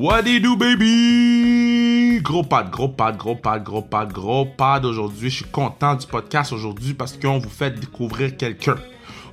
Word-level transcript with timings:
What 0.00 0.22
do 0.22 0.30
you 0.30 0.40
do, 0.40 0.56
baby? 0.56 2.20
Gros 2.22 2.44
pad, 2.44 2.70
gros 2.70 2.88
pad, 2.88 3.18
gros 3.18 3.34
pad, 3.34 3.62
gros 3.62 3.82
pad, 3.82 4.10
gros 4.10 4.46
pad 4.46 4.86
aujourd'hui. 4.86 5.28
Je 5.28 5.36
suis 5.36 5.44
content 5.44 5.94
du 5.94 6.06
podcast 6.06 6.54
aujourd'hui 6.54 6.94
parce 6.94 7.18
qu'on 7.18 7.38
vous 7.38 7.50
fait 7.50 7.78
découvrir 7.78 8.34
quelqu'un. 8.34 8.76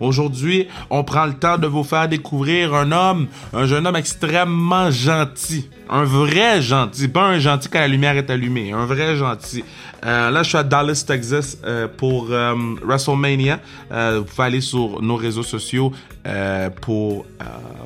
Aujourd'hui, 0.02 0.68
on 0.90 1.06
prend 1.06 1.26
le 1.26 1.36
temps 1.36 1.58
de 1.58 1.68
vous 1.68 1.86
faire 1.86 2.10
découvrir 2.10 2.74
un 2.74 2.92
homme, 2.92 3.28
un 3.54 3.66
jeune 3.66 3.88
homme 3.88 3.96
extrêmement 3.96 4.92
gentil. 4.92 5.70
Un 5.90 6.04
vrai 6.04 6.62
gentil, 6.62 7.08
pas 7.08 7.26
un 7.26 7.40
gentil 7.40 7.70
quand 7.70 7.80
la 7.80 7.88
lumière 7.88 8.18
est 8.18 8.30
allumée, 8.30 8.72
un 8.72 8.86
vrai 8.86 9.16
gentil. 9.16 9.64
Euh, 10.06 10.30
là, 10.30 10.44
je 10.44 10.50
suis 10.50 10.58
à 10.58 10.64
Dallas, 10.64 11.04
Texas 11.06 11.58
euh, 11.64 11.88
pour 11.88 12.28
euh, 12.30 12.54
WrestleMania. 12.84 13.60
Vous 13.90 14.24
pouvez 14.24 14.44
aller 14.44 14.62
sur 14.62 15.02
nos 15.02 15.16
réseaux 15.16 15.44
sociaux 15.44 15.92
pour 16.82 17.26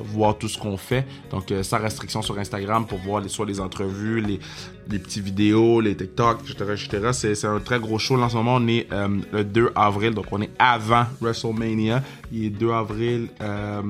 voir 0.05 0.37
tout 0.37 0.47
ce 0.47 0.57
qu'on 0.57 0.77
fait. 0.77 1.05
Donc, 1.29 1.53
sans 1.61 1.77
restriction 1.77 2.21
sur 2.21 2.37
Instagram 2.39 2.87
pour 2.87 2.97
voir 2.99 3.21
les, 3.21 3.29
soit 3.29 3.45
les 3.45 3.59
entrevues, 3.59 4.19
les, 4.19 4.39
les 4.89 4.99
petites 4.99 5.23
vidéos, 5.23 5.79
les 5.79 5.95
TikTok, 5.95 6.39
etc. 6.49 7.11
C'est, 7.35 7.45
un 7.45 7.59
très 7.59 7.79
gros 7.79 7.99
show. 7.99 8.17
Là, 8.17 8.25
en 8.25 8.29
ce 8.29 8.35
moment, 8.35 8.55
on 8.55 8.67
est 8.67 8.87
le 9.31 9.43
2 9.43 9.71
avril, 9.75 10.15
donc 10.15 10.25
on 10.31 10.41
est 10.41 10.49
avant 10.57 11.05
WrestleMania. 11.21 12.01
Il 12.33 12.45
est 12.45 12.49
2 12.49 12.71
avril, 12.71 13.27
euh, 13.41 13.81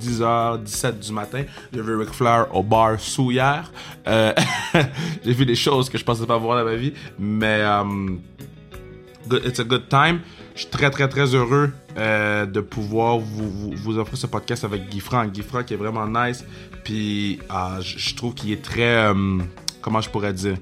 10h17 0.00 0.98
du 0.98 1.12
matin. 1.12 1.44
J'ai 1.72 1.80
vu 1.80 1.96
Ric 1.96 2.10
Flair 2.10 2.46
au 2.54 2.62
bar 2.62 3.00
sous 3.08 3.30
hier. 3.30 3.72
Euh, 4.06 4.32
j'ai 5.24 5.32
vu 5.32 5.44
des 5.46 5.54
choses 5.56 5.88
que 5.90 5.98
je 5.98 6.04
pensais 6.04 6.26
pas 6.26 6.36
voir 6.38 6.58
dans 6.58 6.64
ma 6.64 6.76
vie, 6.76 6.92
mais 7.18 7.62
good- 9.28 9.44
it's 9.44 9.60
a 9.60 9.64
good 9.64 9.88
time. 9.88 10.20
Je 10.54 10.62
suis 10.62 10.70
très 10.70 10.90
très 10.90 11.08
très 11.08 11.34
heureux 11.34 11.70
euh, 11.96 12.44
de 12.46 12.60
pouvoir 12.60 13.18
vous, 13.18 13.98
offrir 13.98 14.18
ce 14.18 14.26
podcast 14.26 14.64
avec 14.64 14.88
Guy 14.88 15.00
Franck. 15.00 15.32
Guy 15.32 15.42
Franck 15.42 15.70
est 15.70 15.76
vraiment 15.76 16.06
nice. 16.06 16.44
Puis 16.84 17.38
je 17.80 18.14
trouve 18.14 18.34
qu'il 18.34 18.52
est 18.52 18.62
très 18.62 19.12
comment 19.80 20.00
je 20.00 20.10
pourrais 20.10 20.32
dire? 20.32 20.56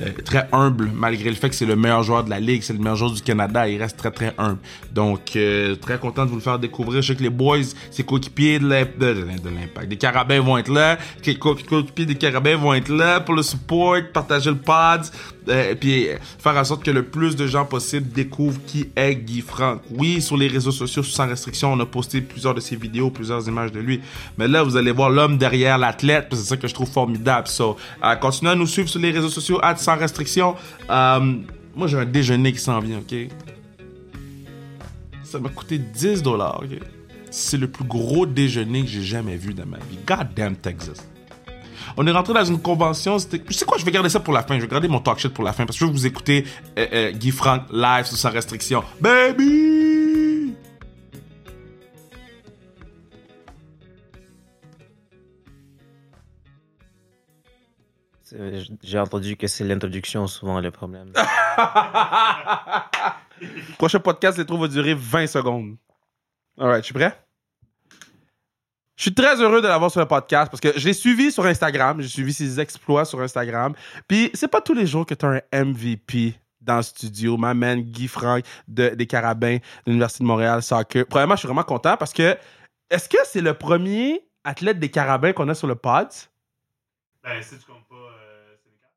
Euh, 0.00 0.10
très 0.24 0.48
humble 0.52 0.90
malgré 0.94 1.30
le 1.30 1.36
fait 1.36 1.48
que 1.48 1.54
c'est 1.54 1.66
le 1.66 1.76
meilleur 1.76 2.02
joueur 2.02 2.24
de 2.24 2.30
la 2.30 2.40
ligue, 2.40 2.62
c'est 2.62 2.72
le 2.72 2.78
meilleur 2.78 2.96
joueur 2.96 3.12
du 3.12 3.22
Canada, 3.22 3.68
il 3.68 3.80
reste 3.80 3.96
très 3.96 4.10
très 4.10 4.34
humble. 4.38 4.58
Donc 4.92 5.36
euh, 5.36 5.76
très 5.76 5.98
content 5.98 6.24
de 6.24 6.30
vous 6.30 6.36
le 6.36 6.42
faire 6.42 6.58
découvrir. 6.58 7.02
Je 7.02 7.08
sais 7.12 7.16
que 7.16 7.22
les 7.22 7.30
boys, 7.30 7.58
ses 7.90 8.02
coéquipiers 8.04 8.58
de 8.58 8.66
l'Imp- 8.68 8.98
de- 8.98 9.14
de- 9.14 9.20
de 9.42 9.48
l'impact, 9.50 9.88
des 9.88 9.96
Carabins 9.96 10.40
vont 10.40 10.58
être 10.58 10.72
là, 10.72 10.98
les 11.24 11.36
co- 11.38 11.54
coéquipiers 11.68 12.06
des 12.06 12.14
Carabins 12.16 12.56
vont 12.56 12.74
être 12.74 12.88
là 12.88 13.20
pour 13.20 13.34
le 13.34 13.42
support, 13.42 13.96
partager 14.12 14.50
le 14.50 14.56
pod, 14.56 15.02
euh, 15.48 15.74
puis 15.78 16.08
euh, 16.08 16.16
faire 16.38 16.56
en 16.56 16.64
sorte 16.64 16.82
que 16.84 16.90
le 16.90 17.04
plus 17.04 17.36
de 17.36 17.46
gens 17.46 17.64
possible 17.64 18.08
découvrent 18.10 18.60
qui 18.66 18.88
est 18.96 19.14
Guy 19.14 19.40
Franck. 19.42 19.82
Oui, 19.90 20.20
sur 20.22 20.36
les 20.36 20.48
réseaux 20.48 20.72
sociaux 20.72 21.02
sans 21.02 21.28
restriction, 21.28 21.72
on 21.72 21.80
a 21.80 21.86
posté 21.86 22.20
plusieurs 22.20 22.54
de 22.54 22.60
ses 22.60 22.76
vidéos, 22.76 23.10
plusieurs 23.10 23.46
images 23.48 23.72
de 23.72 23.80
lui. 23.80 24.00
Mais 24.38 24.48
là, 24.48 24.62
vous 24.62 24.76
allez 24.76 24.90
voir 24.92 25.10
l'homme 25.10 25.38
derrière 25.38 25.78
l'athlète, 25.78 26.28
c'est 26.32 26.36
ça 26.36 26.56
que 26.56 26.66
je 26.66 26.74
trouve 26.74 26.90
formidable. 26.90 27.46
So, 27.48 27.76
continuez 28.20 28.52
à 28.52 28.54
nous 28.54 28.66
suivre 28.66 28.88
sur 28.88 29.00
les 29.00 29.10
réseaux 29.10 29.28
sociaux, 29.28 29.60
sans 29.84 29.96
restriction. 29.96 30.56
Euh, 30.90 31.20
moi, 31.76 31.86
j'ai 31.86 31.98
un 31.98 32.04
déjeuner 32.04 32.52
qui 32.52 32.58
s'en 32.58 32.80
vient, 32.80 32.98
ok? 32.98 33.14
Ça 35.22 35.38
m'a 35.38 35.48
coûté 35.48 35.78
10 35.78 36.22
dollars, 36.22 36.62
ok? 36.62 36.78
C'est 37.30 37.56
le 37.56 37.68
plus 37.68 37.84
gros 37.84 38.26
déjeuner 38.26 38.82
que 38.82 38.88
j'ai 38.88 39.02
jamais 39.02 39.36
vu 39.36 39.54
dans 39.54 39.66
ma 39.66 39.78
vie. 39.78 39.98
God 40.06 40.28
damn 40.36 40.56
Texas. 40.56 41.08
On 41.96 42.06
est 42.06 42.12
rentré 42.12 42.32
dans 42.32 42.44
une 42.44 42.60
convention. 42.60 43.18
C'était... 43.18 43.40
Tu 43.40 43.52
sais 43.52 43.64
quoi, 43.64 43.78
je 43.78 43.84
vais 43.84 43.92
garder 43.92 44.08
ça 44.08 44.20
pour 44.20 44.32
la 44.32 44.42
fin. 44.42 44.56
Je 44.56 44.62
vais 44.62 44.68
garder 44.68 44.88
mon 44.88 45.00
talk 45.00 45.18
shit 45.18 45.32
pour 45.32 45.44
la 45.44 45.52
fin 45.52 45.66
parce 45.66 45.78
que 45.78 45.84
je 45.84 45.86
veux 45.86 45.92
vous 45.92 46.06
écouter 46.06 46.44
euh, 46.78 46.86
euh, 46.92 47.12
Guy 47.12 47.30
Frank 47.30 47.62
live 47.72 48.04
sous 48.06 48.16
sans 48.16 48.30
restriction. 48.30 48.82
Baby! 49.00 49.83
J'ai 58.82 58.98
entendu 58.98 59.36
que 59.36 59.46
c'est 59.46 59.64
l'introduction 59.64 60.26
souvent 60.26 60.60
le 60.60 60.70
problème. 60.70 61.12
Prochain 63.78 64.00
podcast, 64.00 64.38
les 64.38 64.44
trous 64.44 64.58
va 64.58 64.68
durer 64.68 64.94
20 64.94 65.26
secondes. 65.26 65.76
Alright, 66.58 66.82
je 66.82 66.86
suis 66.86 66.94
prêt? 66.94 67.16
Je 68.96 69.02
suis 69.02 69.14
très 69.14 69.40
heureux 69.40 69.60
de 69.60 69.66
l'avoir 69.66 69.90
sur 69.90 70.00
le 70.00 70.06
podcast 70.06 70.50
parce 70.50 70.60
que 70.60 70.78
je 70.78 70.86
l'ai 70.86 70.92
suivi 70.92 71.32
sur 71.32 71.44
Instagram. 71.46 72.00
J'ai 72.00 72.08
suivi 72.08 72.32
ses 72.32 72.60
exploits 72.60 73.04
sur 73.04 73.20
Instagram. 73.20 73.74
Puis 74.06 74.30
c'est 74.34 74.48
pas 74.48 74.60
tous 74.60 74.74
les 74.74 74.86
jours 74.86 75.04
que 75.04 75.14
tu 75.14 75.26
as 75.26 75.42
un 75.52 75.64
MVP 75.64 76.34
dans 76.60 76.76
le 76.76 76.82
studio. 76.82 77.36
Ma 77.36 77.54
man 77.54 77.82
Guy 77.82 78.06
Franck 78.08 78.44
de, 78.68 78.90
des 78.90 79.06
Carabins 79.06 79.56
de 79.56 79.60
l'Université 79.86 80.22
de 80.22 80.28
Montréal 80.28 80.62
Soccer. 80.62 81.06
Premièrement, 81.06 81.34
je 81.34 81.40
suis 81.40 81.48
vraiment 81.48 81.64
content 81.64 81.96
parce 81.96 82.12
que 82.12 82.36
est-ce 82.90 83.08
que 83.08 83.18
c'est 83.24 83.40
le 83.40 83.54
premier 83.54 84.24
athlète 84.44 84.78
des 84.78 84.90
Carabins 84.90 85.32
qu'on 85.32 85.48
a 85.48 85.54
sur 85.54 85.66
le 85.66 85.74
pod? 85.74 86.08
Ben, 87.24 87.42
si 87.42 87.58
tu 87.58 87.64
comptes 87.64 87.86
pas 87.88 87.94
euh, 87.96 88.54
Sénégal. 88.62 88.90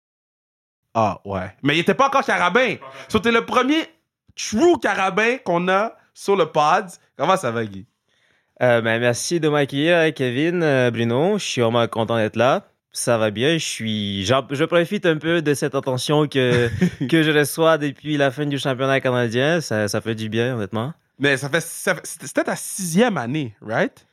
Ah 0.93 1.21
ouais. 1.25 1.55
Mais 1.63 1.75
il 1.75 1.79
était 1.79 1.93
pas 1.93 2.07
encore 2.07 2.25
Carabin. 2.25 2.75
So, 3.07 3.19
t'es 3.19 3.31
le 3.31 3.45
premier 3.45 3.85
true 4.35 4.77
Carabin 4.81 5.37
qu'on 5.37 5.67
a 5.69 5.95
sur 6.13 6.35
le 6.35 6.47
pod. 6.51 6.85
Comment 7.17 7.37
ça 7.37 7.51
va, 7.51 7.65
Guy? 7.65 7.85
Euh, 8.61 8.81
ben, 8.81 8.99
merci 8.99 9.39
de 9.39 9.47
m'accueillir, 9.49 10.13
Kevin, 10.13 10.61
euh, 10.63 10.91
Bruno. 10.91 11.37
Je 11.37 11.43
suis 11.45 11.61
vraiment 11.61 11.87
content 11.87 12.17
d'être 12.17 12.35
là. 12.35 12.67
Ça 12.91 13.17
va 13.19 13.29
bien. 13.29 13.53
Je 13.59 13.65
suis, 13.65 14.25
je 14.25 14.63
profite 14.65 15.05
un 15.05 15.17
peu 15.17 15.41
de 15.43 15.53
cette 15.53 15.75
attention 15.75 16.27
que, 16.27 16.69
que 17.07 17.21
je 17.23 17.31
reçois 17.31 17.77
depuis 17.77 18.17
la 18.17 18.31
fin 18.31 18.45
du 18.47 18.57
championnat 18.57 18.99
canadien. 18.99 19.61
Ça, 19.61 19.87
ça 19.87 20.01
fait 20.01 20.15
du 20.15 20.29
bien, 20.29 20.55
honnêtement. 20.55 20.93
Mais 21.19 21.37
ça 21.37 21.49
fait, 21.49 21.61
ça 21.61 21.95
fait- 21.95 22.05
c'était 22.05 22.43
ta 22.43 22.55
sixième 22.55 23.17
année, 23.17 23.55
right? 23.61 24.05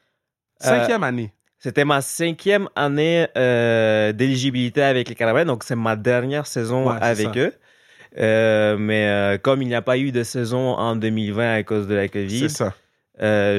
Cinquième 0.60 1.02
année. 1.02 1.32
C'était 1.64 1.86
ma 1.86 2.02
cinquième 2.02 2.68
année 2.76 3.26
euh, 3.38 4.12
d'éligibilité 4.12 4.82
avec 4.82 5.08
les 5.08 5.14
Carabins, 5.14 5.46
donc 5.46 5.64
c'est 5.64 5.74
ma 5.74 5.96
dernière 5.96 6.46
saison 6.46 6.90
Ouais, 6.90 6.98
avec 7.00 7.38
eux. 7.38 7.54
Euh, 8.18 8.76
mais 8.76 9.06
euh, 9.06 9.38
comme 9.38 9.62
il 9.62 9.68
n'y 9.68 9.74
a 9.74 9.80
pas 9.80 9.96
eu 9.96 10.12
de 10.12 10.24
saison 10.24 10.74
en 10.74 10.94
2020 10.94 11.54
à 11.54 11.62
cause 11.62 11.88
de 11.88 11.94
la 11.94 12.08
COVID, 12.08 12.48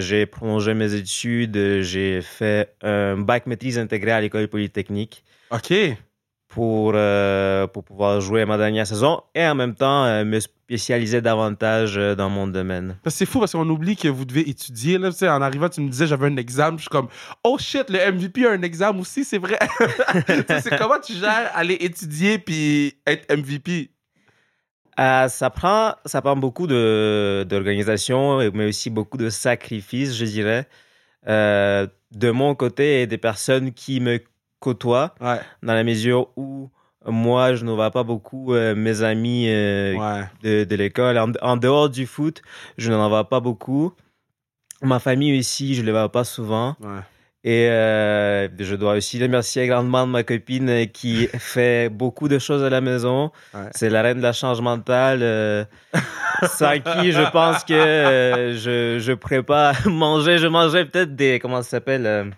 j'ai 0.01 0.25
prolongé 0.27 0.75
mes 0.75 0.93
études. 0.93 1.81
J'ai 1.81 2.21
fait 2.21 2.75
un 2.83 3.17
bac 3.17 3.47
maîtrise 3.47 3.79
intégré 3.79 4.11
à 4.11 4.21
l'école 4.21 4.49
polytechnique 4.49 5.23
OK. 5.49 5.73
Pour, 6.55 6.93
euh, 6.95 7.67
pour 7.67 7.83
pouvoir 7.83 8.21
jouer 8.21 8.45
ma 8.45 8.57
dernière 8.57 8.87
saison 8.87 9.21
et 9.35 9.45
en 9.45 9.55
même 9.55 9.75
temps 9.75 10.05
euh, 10.05 10.23
me 10.23 10.39
spécialiser 10.39 11.19
davantage 11.19 11.97
euh, 11.97 12.15
dans 12.15 12.29
mon 12.29 12.47
domaine. 12.47 12.97
C'est 13.07 13.25
fou 13.25 13.41
parce 13.41 13.51
qu'on 13.51 13.67
oublie 13.67 13.97
que 13.97 14.07
vous 14.07 14.23
devez 14.23 14.49
étudier. 14.49 14.97
Là, 14.97 15.09
en 15.23 15.41
arrivant, 15.41 15.67
tu 15.67 15.81
me 15.81 15.89
disais 15.89 16.07
j'avais 16.07 16.27
un 16.27 16.37
examen. 16.37 16.77
Je 16.77 16.83
suis 16.83 16.89
comme, 16.89 17.09
oh 17.43 17.57
shit, 17.59 17.89
le 17.89 18.09
MVP 18.09 18.45
a 18.47 18.51
un 18.51 18.61
examen 18.61 18.97
aussi, 19.01 19.25
c'est 19.25 19.37
vrai. 19.37 19.59
C'est 20.61 20.77
comment 20.77 20.97
tu 21.03 21.11
gères 21.11 21.51
aller 21.53 21.73
étudier 21.73 22.39
puis 22.39 22.95
être 23.05 23.35
MVP? 23.35 23.91
Ça, 24.97 25.49
prend, 25.53 25.95
ça 26.05 26.21
prend 26.21 26.37
beaucoup 26.37 26.67
d'organisation, 26.67 28.37
mais 28.53 28.69
aussi 28.69 28.89
beaucoup 28.89 29.17
de 29.17 29.29
sacrifices, 29.29 30.15
je 30.15 30.23
dirais. 30.23 30.69
De 31.27 32.31
mon 32.31 32.55
côté 32.55 33.01
et 33.01 33.07
des 33.07 33.17
personnes 33.17 33.73
qui 33.73 33.99
me 33.99 34.21
côtoient, 34.65 35.13
Ouais. 35.21 35.39
dans 35.63 35.73
la 35.73 35.83
mesure 35.83 36.27
où 36.35 36.69
moi, 37.07 37.53
je 37.53 37.63
ne 37.65 37.71
vois 37.71 37.91
pas 37.91 38.03
beaucoup 38.03 38.53
euh, 38.55 38.73
mes 38.75 39.03
amis 39.03 39.45
euh, 39.47 39.93
Ouais. 39.95 40.23
de, 40.43 40.63
de 40.63 40.75
l'école. 40.75 41.17
En, 41.19 41.31
en 41.41 41.55
dehors 41.55 41.89
du 41.89 42.05
foot, 42.07 42.41
je 42.79 42.91
n'en 42.91 43.07
vois 43.09 43.29
pas 43.29 43.39
beaucoup. 43.39 43.93
Ma 44.81 44.99
famille 44.99 45.37
aussi, 45.39 45.75
je 45.75 45.81
ne 45.81 45.85
les 45.85 45.91
vois 45.91 46.11
pas 46.11 46.23
souvent. 46.23 46.75
Ouais. 46.81 47.01
Et 47.47 47.69
euh, 47.69 48.47
je 48.57 48.73
dois 48.75 48.93
aussi 48.95 49.21
remercier 49.21 49.67
grandement 49.67 50.07
ma 50.07 50.23
copine 50.23 50.87
qui 50.91 51.27
fait 51.53 51.89
beaucoup 51.89 52.27
de 52.27 52.39
choses 52.39 52.63
à 52.63 52.71
la 52.71 52.81
maison. 52.81 53.31
Ouais. 53.53 53.69
C'est 53.75 53.91
la 53.91 54.01
reine 54.01 54.17
de 54.17 54.23
la 54.23 54.33
charge 54.33 54.61
mentale, 54.61 55.67
sans 56.57 56.79
qui 56.79 57.11
je 57.11 57.29
pense 57.31 57.63
que 57.63 58.53
je 58.63 58.97
je 58.99 59.13
pas 59.41 59.73
manger. 59.85 60.39
Je 60.39 60.47
mangeais 60.47 60.85
peut-être 60.85 61.15
des 61.15 61.37
comment 61.39 61.61
ça 61.61 61.69
s'appelle 61.69 62.03
Le- 62.03 62.31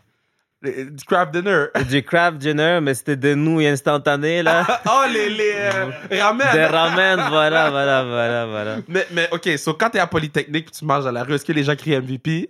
Du 0.63 1.05
craft 1.05 1.31
dinner. 1.33 1.65
du 1.87 2.01
craft 2.03 2.37
dinner, 2.39 2.79
mais 2.81 2.95
c'était 2.95 3.15
des 3.15 3.35
nouilles 3.35 3.67
instantanées 3.67 4.41
là, 4.41 4.65
oh, 4.87 5.03
les, 5.13 5.29
les 5.29 5.51
euh, 5.53 5.85
ramen. 6.19 6.51
des 6.51 6.65
ramen. 6.65 7.19
Voilà, 7.29 7.69
voilà, 7.69 8.03
voilà, 8.03 8.45
voilà. 8.47 8.75
Mais, 8.87 9.05
mais 9.11 9.29
OK, 9.31 9.47
so 9.57 9.73
quand 9.75 9.91
t'es 9.91 9.99
à 9.99 10.07
Polytechnique 10.07 10.71
tu 10.71 10.83
manges 10.83 11.05
à 11.05 11.11
la 11.11 11.23
rue, 11.23 11.35
est-ce 11.35 11.45
que 11.45 11.51
les 11.53 11.63
gens 11.63 11.75
crient 11.75 11.97
MVP? 12.01 12.49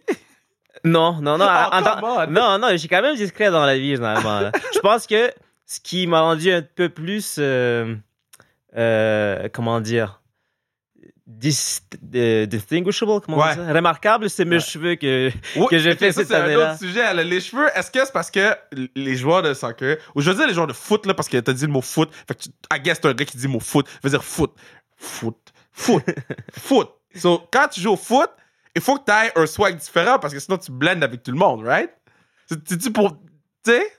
Non, 0.85 1.19
non, 1.21 1.37
non. 1.37 1.45
Oh, 1.49 1.75
en- 1.75 1.83
en- 2.23 2.27
non, 2.27 2.57
non, 2.59 2.69
je 2.71 2.77
suis 2.77 2.87
quand 2.87 3.01
même 3.01 3.15
discret 3.15 3.51
dans 3.51 3.65
la 3.65 3.77
vie, 3.77 3.95
généralement. 3.95 4.39
là. 4.39 4.51
je 4.73 4.79
pense 4.79 5.05
que 5.05 5.31
ce 5.65 5.79
qui 5.81 6.07
m'a 6.07 6.21
rendu 6.21 6.49
un 6.51 6.61
peu 6.61 6.87
plus. 6.87 7.35
euh, 7.39 7.93
euh, 8.77 9.49
comment 9.51 9.81
dire 9.81 10.16
dis- 11.27 11.79
euh, 12.15 12.45
distinguishable, 12.45 13.19
comment 13.21 13.37
on 13.37 13.41
Ouais. 13.41 13.55
dit 13.55 13.61
ça? 13.65 13.73
Remarquable, 13.73 14.29
c'est 14.29 14.45
mes 14.45 14.55
Ouais. 14.55 14.61
cheveux 14.61 14.95
que. 14.95 15.29
Oui, 15.57 15.67
Que 15.69 15.77
j'ai 15.77 15.95
fait 15.95 16.11
ça, 16.11 16.21
cette 16.21 16.29
c'est 16.29 16.35
un 16.35 16.55
autre 16.55 16.77
sujet. 16.79 17.13
là. 17.13 17.23
Les 17.23 17.41
cheveux, 17.41 17.67
est-ce 17.75 17.91
que 17.91 17.99
c'est 18.03 18.13
parce 18.13 18.31
que 18.31 18.55
les 18.95 19.15
joueurs 19.15 19.41
de 19.41 19.53
soccer, 19.53 19.97
ou 20.15 20.21
je 20.21 20.31
veux 20.31 20.37
dire 20.37 20.47
les 20.47 20.53
joueurs 20.53 20.67
de 20.67 20.73
foot, 20.73 21.05
là, 21.05 21.13
parce 21.13 21.27
que 21.29 21.37
t'as 21.37 21.53
dit 21.53 21.65
le 21.65 21.71
mot 21.71 21.81
foot, 21.81 22.09
fait 22.27 22.33
que 22.35 22.43
tu, 22.43 22.49
I 22.73 22.79
guess 22.79 23.01
t'es 23.01 23.07
un 23.09 23.13
gars 23.13 23.25
qui 23.25 23.37
dit 23.37 23.43
le 23.43 23.49
mot 23.49 23.59
foot, 23.59 23.85
veut 24.03 24.09
dire 24.09 24.23
foot, 24.23 24.53
foot, 24.95 25.37
foot, 25.73 26.03
foot. 26.57 26.89
So, 27.15 27.43
quand 27.51 27.67
tu 27.69 27.81
joues 27.81 27.91
au 27.93 27.97
foot, 27.97 28.29
il 28.75 28.81
faut 28.81 28.95
que 28.97 29.05
tu 29.05 29.11
aies 29.11 29.31
un 29.35 29.45
swag 29.45 29.75
différent 29.75 30.19
parce 30.19 30.33
que 30.33 30.39
sinon 30.39 30.57
tu 30.57 30.71
blendes 30.71 31.03
avec 31.03 31.23
tout 31.23 31.31
le 31.31 31.37
monde, 31.37 31.63
right? 31.65 31.89
C'est- 32.47 32.59
C'est-tu 32.69 32.91
pour. 32.91 33.11
Tu 33.65 33.71
sais? 33.71 33.91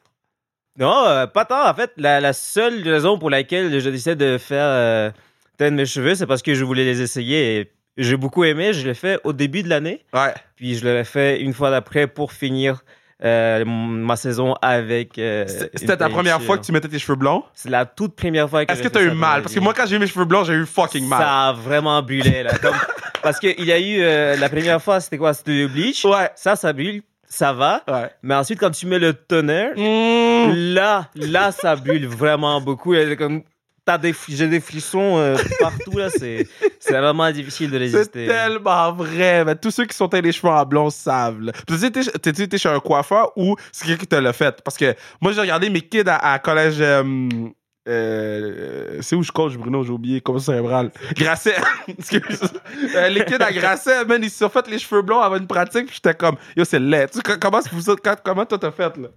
Non, 0.78 1.04
euh, 1.06 1.26
pas 1.26 1.44
tant. 1.44 1.68
En 1.68 1.74
fait, 1.74 1.90
la, 1.96 2.20
la 2.20 2.32
seule 2.32 2.86
raison 2.88 3.18
pour 3.18 3.30
laquelle 3.30 3.80
je 3.80 3.90
décidé 3.90 4.14
de 4.14 4.38
faire 4.38 4.64
euh, 4.64 5.10
teindre 5.58 5.76
mes 5.76 5.84
cheveux, 5.86 6.14
c'est 6.14 6.26
parce 6.26 6.40
que 6.42 6.54
je 6.54 6.64
voulais 6.64 6.84
les 6.84 7.02
essayer. 7.02 7.58
Et 7.60 7.70
j'ai 7.98 8.16
beaucoup 8.16 8.44
aimé. 8.44 8.72
Je 8.72 8.86
l'ai 8.86 8.94
fait 8.94 9.20
au 9.24 9.32
début 9.34 9.62
de 9.62 9.68
l'année. 9.68 10.04
Ouais. 10.14 10.32
Puis 10.56 10.76
je 10.76 10.84
l'ai 10.86 11.04
fait 11.04 11.40
une 11.40 11.52
fois 11.52 11.70
d'après 11.70 12.06
pour 12.06 12.32
finir 12.32 12.82
euh, 13.24 13.64
ma 13.66 14.14
saison 14.16 14.54
avec. 14.62 15.18
euh, 15.18 15.44
C'était 15.74 15.96
ta 15.96 16.08
première 16.08 16.40
fois 16.40 16.56
que 16.56 16.64
tu 16.64 16.70
mettais 16.72 16.86
tes 16.88 17.00
cheveux 17.00 17.16
blonds? 17.16 17.42
C'est 17.54 17.68
la 17.70 17.84
toute 17.84 18.14
première 18.14 18.48
fois 18.48 18.64
que 18.64 18.72
Est-ce 18.72 18.82
que 18.82 18.88
t'as 18.88 19.02
eu 19.02 19.06
mal? 19.10 19.16
ma 19.38 19.40
Parce 19.42 19.54
que 19.54 19.60
moi, 19.60 19.74
quand 19.74 19.86
j'ai 19.86 19.96
eu 19.96 19.98
mes 19.98 20.06
cheveux 20.06 20.24
blonds, 20.24 20.44
j'ai 20.44 20.54
eu 20.54 20.64
fucking 20.64 21.06
mal. 21.08 21.20
Ça 21.20 21.48
a 21.48 21.52
vraiment 21.52 22.00
brûlé, 22.02 22.44
là. 22.44 22.56
Comme- 22.62 22.76
Parce 23.20 23.40
qu'il 23.40 23.64
y 23.64 23.72
a 23.72 23.78
eu. 23.80 24.00
euh, 24.00 24.36
la 24.36 24.48
première 24.48 24.80
fois, 24.80 25.00
c'était 25.00 25.18
quoi? 25.18 25.34
C'était 25.34 25.50
le 25.62 25.66
bleach. 25.68 26.04
Ouais. 26.04 26.30
Ça, 26.36 26.54
ça 26.54 26.72
brûle. 26.72 27.02
Ça 27.30 27.52
va. 27.52 27.82
Ouais. 27.88 28.08
Mais 28.22 28.34
ensuite, 28.36 28.60
quand 28.60 28.70
tu 28.70 28.86
mets 28.86 29.00
le 29.00 29.12
toner, 29.12 29.70
Mmh. 29.76 30.52
là, 30.74 31.08
là, 31.16 31.50
ça 31.52 31.74
brûle 31.76 32.06
vraiment 32.06 32.60
beaucoup. 32.60 32.94
Comme. 33.18 33.42
T'as 33.88 33.96
des, 33.98 34.14
J'ai 34.28 34.48
des 34.48 34.60
frissons 34.60 35.16
euh, 35.18 35.36
partout, 35.60 35.96
là. 35.96 36.10
C'est 36.10 36.46
c'est 36.78 36.92
vraiment 36.92 37.30
difficile 37.30 37.70
de 37.70 37.76
C'est 37.78 37.96
résister. 37.96 38.26
tellement 38.26 38.92
vrai. 38.92 39.44
Mais 39.46 39.56
tous 39.56 39.70
ceux 39.70 39.86
qui 39.86 39.96
sont 39.96 40.10
les 40.12 40.32
cheveux 40.32 40.52
en 40.52 40.64
blond 40.66 40.90
savent. 40.90 41.40
là. 41.40 41.52
Puis 41.52 41.62
Tu 41.66 41.78
sais, 41.78 41.90
t'es- 41.90 42.32
t'es 42.32 42.46
t'es 42.46 42.58
chez 42.58 42.68
un 42.68 42.80
coiffeur 42.80 43.32
ou 43.36 43.56
c'est 43.72 43.86
quelqu'un 43.86 44.00
qui 44.00 44.06
te 44.06 44.16
l'a 44.16 44.32
fait? 44.34 44.60
Parce 44.62 44.76
que 44.76 44.94
moi, 45.22 45.32
j'ai 45.32 45.40
regardé 45.40 45.70
mes 45.70 45.80
kids 45.80 46.02
à, 46.06 46.32
à 46.34 46.38
collège. 46.38 46.76
euh, 46.80 47.02
euh, 47.88 48.98
c'est 49.00 49.16
où 49.16 49.22
je 49.22 49.32
coach, 49.32 49.54
Bruno? 49.56 49.82
J'ai 49.82 49.90
oublié. 49.90 50.20
Comment 50.20 50.38
cérébral? 50.38 50.90
Grasset. 51.16 51.56
Euh, 52.94 53.08
les 53.08 53.24
kids 53.24 53.34
à 53.42 53.50
Grasset, 53.52 54.04
man, 54.04 54.20
ils 54.22 54.30
se 54.30 54.38
sont 54.38 54.48
fait 54.48 54.66
les 54.68 54.78
cheveux 54.78 55.02
blonds 55.02 55.20
avant 55.20 55.36
une 55.36 55.46
pratique. 55.46 55.86
Puis 55.86 55.94
j'étais 55.96 56.14
comme, 56.14 56.36
yo, 56.56 56.64
c'est 56.64 56.78
laid. 56.78 57.08
Tu 57.10 57.20
comment, 57.40 57.60
c'est 57.62 57.70
comment 58.24 58.44
toi 58.44 58.58
t'as 58.58 58.70
fait, 58.70 58.96
là? 58.98 59.08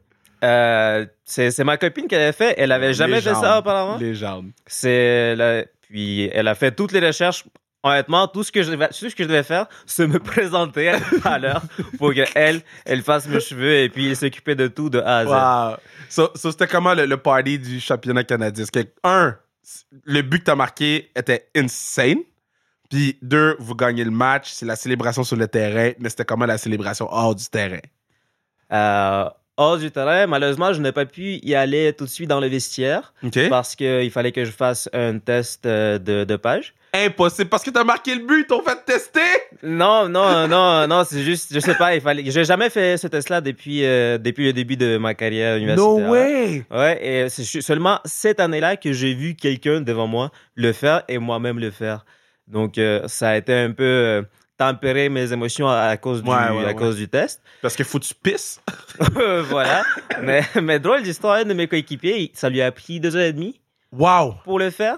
Euh, 0.44 1.06
c'est 1.24 1.64
ma 1.64 1.78
copine 1.78 2.08
qui 2.08 2.16
l'avait 2.16 2.32
fait. 2.32 2.56
Elle 2.58 2.72
avait 2.72 2.94
jamais 2.94 3.22
fait 3.22 3.34
ça 3.36 3.60
auparavant. 3.60 3.98
Légende. 3.98 4.52
C'est 4.66 5.36
la- 5.36 5.66
puis 5.82 6.30
elle 6.34 6.48
a 6.48 6.56
fait 6.56 6.72
toutes 6.72 6.92
les 6.94 7.06
recherches. 7.06 7.46
Honnêtement, 7.84 8.28
tout 8.28 8.44
ce 8.44 8.52
que 8.52 8.62
je 8.62 8.70
devais, 8.70 8.90
tout 8.90 9.10
ce 9.10 9.16
que 9.16 9.24
je 9.24 9.28
devais 9.28 9.42
faire, 9.44 9.66
c'est 9.88 10.06
me 10.06 10.20
présenter 10.34 10.92
à 11.24 11.40
l'heure 11.40 11.64
pour 11.98 12.14
que 12.14 12.22
elle, 12.36 12.62
elle 12.86 13.02
fasse 13.02 13.28
mes 13.28 13.40
cheveux 13.40 13.78
et 13.80 13.90
puis 13.90 14.16
s'occuper 14.16 14.54
de 14.54 14.68
tout 14.68 14.92
de 14.92 15.00
A 15.00 15.18
à 15.18 15.26
Z. 15.26 15.30
Wow. 15.30 15.78
So, 16.08 16.30
so 16.36 16.52
c'était 16.52 16.68
comment 16.68 16.94
le, 16.94 17.08
le 17.08 17.18
party 17.18 17.58
du 17.58 17.80
championnat 17.80 18.24
canadien? 18.24 18.66
Que, 18.72 18.82
un, 19.04 19.36
le 20.04 20.22
but 20.22 20.40
que 20.40 20.44
t'as 20.46 20.56
marqué 20.56 21.10
était 21.16 21.50
insane. 21.56 22.20
Puis 22.92 23.18
deux, 23.24 23.56
vous 23.58 23.74
gagnez 23.74 24.04
le 24.04 24.12
match, 24.12 24.52
c'est 24.52 24.66
la 24.68 24.76
célébration 24.76 25.24
sur 25.24 25.38
le 25.38 25.48
terrain, 25.48 25.92
mais 26.00 26.10
c'était 26.10 26.26
comment 26.26 26.46
la 26.46 26.60
célébration 26.60 27.08
hors 27.12 27.34
du 27.34 27.46
terrain? 27.46 27.80
Euh, 28.74 29.28
hors 29.62 29.78
du 29.78 29.92
terrain, 29.92 30.28
malheureusement, 30.28 30.74
je 30.74 30.82
n'ai 30.82 30.92
pas 30.92 31.06
pu 31.06 31.40
y 31.44 31.56
aller 31.56 31.94
tout 31.94 32.06
de 32.06 32.10
suite 32.10 32.30
dans 32.30 32.40
le 32.40 32.48
vestiaire 32.48 33.14
parce 33.50 33.76
qu'il 33.76 34.12
fallait 34.12 34.32
que 34.32 34.44
je 34.44 34.52
fasse 34.52 34.90
un 34.94 35.20
test 35.20 35.66
euh, 35.66 35.98
de, 36.00 36.24
de 36.24 36.36
page. 36.36 36.74
Impossible, 36.94 37.50
parce 37.50 37.64
que 37.64 37.70
t'as 37.70 37.86
marqué 37.86 38.16
le 38.16 38.26
but, 38.26 38.48
t'ont 38.48 38.62
fait 38.62 38.78
tester! 38.86 39.20
Non, 39.64 40.10
non, 40.10 40.48
non, 40.48 40.88
non, 40.88 41.04
c'est 41.06 41.22
juste, 41.24 41.54
je 41.54 41.60
sais 41.60 41.76
pas, 41.76 41.96
il 41.96 42.02
fallait. 42.02 42.24
J'ai 42.30 42.44
jamais 42.44 42.70
fait 42.70 42.98
ce 42.98 43.08
test-là 43.08 43.40
depuis, 43.40 43.86
euh, 43.86 44.18
depuis 44.18 44.46
le 44.46 44.52
début 44.52 44.76
de 44.76 44.98
ma 44.98 45.14
carrière 45.14 45.56
universitaire. 45.56 45.86
No 45.86 46.12
way! 46.12 46.66
Ouais, 46.70 47.00
et 47.02 47.30
c'est 47.30 47.62
seulement 47.62 48.00
cette 48.04 48.42
année-là 48.42 48.76
que 48.76 48.92
j'ai 48.92 49.14
vu 49.14 49.36
quelqu'un 49.36 49.80
devant 49.80 50.08
moi 50.08 50.32
le 50.56 50.74
faire 50.74 51.04
et 51.08 51.18
moi-même 51.18 51.60
le 51.60 51.72
faire. 51.72 52.04
Donc, 52.48 52.78
euh, 52.78 53.08
ça 53.08 53.30
a 53.30 53.38
été 53.38 53.54
un 53.54 53.72
peu 53.72 53.84
euh, 53.84 54.22
tempéré 54.62 55.10
mes 55.10 55.34
émotions 55.34 55.68
à, 55.68 55.98
cause, 55.98 56.22
du, 56.22 56.30
Ouais, 56.30 56.36
ouais, 56.36 56.64
à 56.64 56.68
ouais. 56.68 56.76
cause 56.76 56.96
du 56.96 57.08
test. 57.08 57.42
Parce 57.64 57.76
que 57.76 57.84
faut 57.84 57.98
que 58.00 58.06
tu 58.06 58.14
pisses. 58.14 58.62
voilà. 59.50 59.84
mais, 60.22 60.44
mais 60.62 60.80
drôle 60.80 61.02
d'histoire, 61.02 61.38
un 61.38 61.46
de 61.46 61.54
mes 61.54 61.68
coéquipiers, 61.68 62.32
ça 62.36 62.48
lui 62.50 62.62
a 62.62 62.72
pris 62.72 63.00
deux 63.00 63.16
heures 63.16 63.24
et 63.26 63.34
demie 63.34 63.60
Wow! 63.92 64.36
pour 64.44 64.60
le 64.60 64.70
faire. 64.70 64.98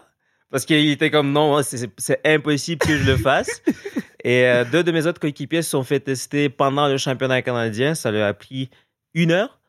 Parce 0.52 0.66
qu'il 0.66 0.90
était 0.92 1.10
comme 1.10 1.32
non, 1.32 1.64
c'est- 1.64 1.90
c'est 1.98 2.20
impossible 2.26 2.86
que 2.86 2.98
je 2.98 3.10
le 3.10 3.18
fasse. 3.18 3.62
et 4.24 4.46
euh, 4.46 4.66
deux 4.66 4.84
de 4.84 4.92
mes 4.92 5.08
autres 5.08 5.20
coéquipiers 5.22 5.62
se 5.62 5.70
sont 5.72 5.84
fait 5.84 6.00
tester 6.02 6.50
pendant 6.50 6.88
le 6.88 6.98
championnat 6.98 7.42
canadien. 7.42 7.96
Ça 7.96 8.12
leur 8.12 8.28
a 8.28 8.34
pris 8.34 8.70
une 9.14 9.32
heure. 9.32 9.60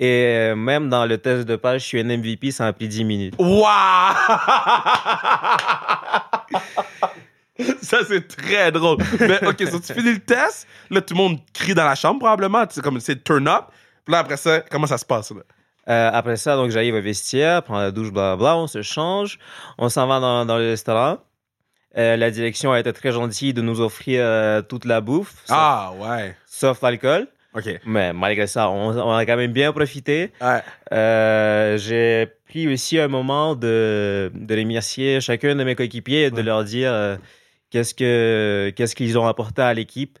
Et 0.00 0.24
euh, 0.50 0.56
même 0.56 0.88
dans 0.88 1.04
le 1.06 1.18
test 1.18 1.46
de 1.46 1.54
page, 1.56 1.82
je 1.82 1.86
suis 1.86 2.00
un 2.00 2.04
MVP, 2.04 2.50
ça 2.50 2.66
a 2.66 2.72
pris 2.72 2.88
10 2.88 3.04
minutes. 3.04 3.34
Wow! 3.38 3.66
Ça, 7.82 7.98
c'est 8.08 8.26
très 8.28 8.72
drôle. 8.72 8.98
Mais 9.20 9.44
OK, 9.46 9.62
so 9.70 9.78
tu 9.80 9.92
finis 9.92 10.12
le 10.14 10.20
test, 10.20 10.66
là, 10.90 11.00
tout 11.00 11.14
le 11.14 11.18
monde 11.18 11.38
crie 11.52 11.74
dans 11.74 11.84
la 11.84 11.94
chambre, 11.94 12.18
probablement. 12.20 12.64
C'est 12.70 12.82
comme, 12.82 12.98
c'est 13.00 13.22
turn 13.22 13.46
up. 13.48 13.64
Puis 14.04 14.12
là, 14.12 14.18
après 14.20 14.36
ça, 14.36 14.60
comment 14.60 14.86
ça 14.86 14.98
se 14.98 15.04
passe, 15.04 15.30
là? 15.30 15.42
Euh, 15.88 16.10
après 16.12 16.36
ça, 16.36 16.54
donc 16.56 16.70
j'arrive 16.70 16.94
au 16.94 17.00
vestiaire, 17.02 17.62
prends 17.64 17.78
la 17.80 17.90
douche, 17.90 18.10
blablabla, 18.12 18.56
on 18.56 18.66
se 18.68 18.82
change, 18.82 19.38
on 19.78 19.88
s'en 19.88 20.06
va 20.06 20.20
dans, 20.20 20.44
dans 20.46 20.56
le 20.56 20.70
restaurant. 20.70 21.18
Euh, 21.98 22.16
la 22.16 22.30
direction 22.30 22.72
a 22.72 22.78
été 22.80 22.92
très 22.92 23.10
gentille 23.12 23.52
de 23.52 23.62
nous 23.62 23.80
offrir 23.80 24.20
euh, 24.24 24.62
toute 24.62 24.84
la 24.84 25.00
bouffe, 25.00 25.32
sauf, 25.44 25.50
Ah, 25.50 25.92
ouais. 25.98 26.36
sauf 26.46 26.80
l'alcool. 26.82 27.26
OK. 27.54 27.64
Mais 27.84 28.12
malgré 28.12 28.46
ça, 28.46 28.70
on, 28.70 28.96
on 28.96 29.12
a 29.14 29.26
quand 29.26 29.36
même 29.36 29.52
bien 29.52 29.72
profité. 29.72 30.32
Ouais. 30.40 30.60
Euh, 30.92 31.76
j'ai 31.78 32.28
pris 32.48 32.72
aussi 32.72 32.98
un 32.98 33.08
moment 33.08 33.54
de, 33.56 34.30
de 34.34 34.56
remercier 34.56 35.20
chacun 35.20 35.54
de 35.56 35.64
mes 35.64 35.74
coéquipiers 35.74 36.26
et 36.26 36.30
de 36.30 36.36
Ouais. 36.36 36.42
leur 36.44 36.62
dire 36.64 36.92
qu'est-ce 37.72 37.94
que 37.94 38.70
qu'est-ce 38.76 38.94
qu'ils 38.94 39.18
ont 39.18 39.26
apporté 39.26 39.62
à 39.62 39.72
l'équipe. 39.74 40.18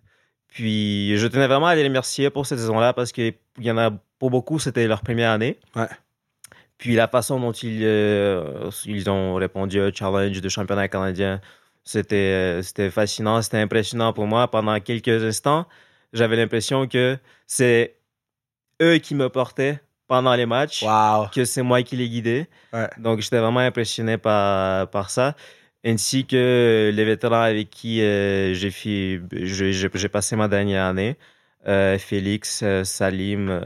Puis 0.48 1.16
je 1.16 1.26
tenais 1.28 1.46
vraiment 1.46 1.66
à 1.66 1.74
les 1.74 1.84
remercier 1.84 2.30
pour 2.30 2.46
cette 2.46 2.58
saison-là 2.58 2.92
parce 2.94 3.12
qu'il 3.12 3.34
y 3.60 3.70
en 3.70 3.78
a 3.78 3.90
pour 4.18 4.30
beaucoup, 4.30 4.58
c'était 4.58 4.86
leur 4.88 5.02
première 5.02 5.30
année. 5.30 5.58
Ouais. 5.76 5.86
Puis 6.78 6.94
la 6.94 7.06
façon 7.08 7.38
dont 7.38 7.52
ils, 7.52 7.80
euh, 7.84 8.70
ils 8.86 9.08
ont 9.08 9.34
répondu 9.34 9.80
au 9.80 9.92
challenge 9.92 10.40
de 10.40 10.48
championnat 10.48 10.88
canadien, 10.88 11.40
c'était 11.84 12.60
c'était 12.62 12.90
fascinant, 12.90 13.40
c'était 13.42 13.58
impressionnant 13.58 14.12
pour 14.12 14.26
moi. 14.26 14.48
Pendant 14.50 14.78
quelques 14.80 15.22
instants, 15.22 15.66
j'avais 16.12 16.36
l'impression 16.36 16.86
que 16.88 17.16
c'est 17.46 17.96
eux 18.80 18.96
qui 18.98 19.14
me 19.14 19.28
portaient 19.28 19.80
pendant 20.08 20.34
les 20.34 20.46
matchs 20.46 20.82
Wow. 20.82 21.28
que 21.34 21.44
c'est 21.44 21.62
moi 21.62 21.82
qui 21.82 21.96
les 21.96 22.08
guidais. 22.08 22.48
Ouais. 22.72 22.88
Donc, 22.98 23.20
j'étais 23.20 23.38
vraiment 23.38 23.60
impressionné 23.60 24.18
par, 24.18 24.88
par 24.90 25.08
ça. 25.10 25.34
Ainsi 25.84 26.26
que 26.26 26.92
les 26.94 27.04
vétérans 27.04 27.42
avec 27.42 27.70
qui 27.70 28.02
euh, 28.02 28.54
j'ai 28.54 28.70
fait- 28.70 29.20
j'ai 29.32 30.08
passé 30.08 30.36
ma 30.36 30.48
dernière 30.48 30.84
année. 30.84 31.16
Euh, 31.68 31.96
Félix, 31.96 32.62
euh, 32.64 32.82
Salim, 32.82 33.48
euh, 33.48 33.60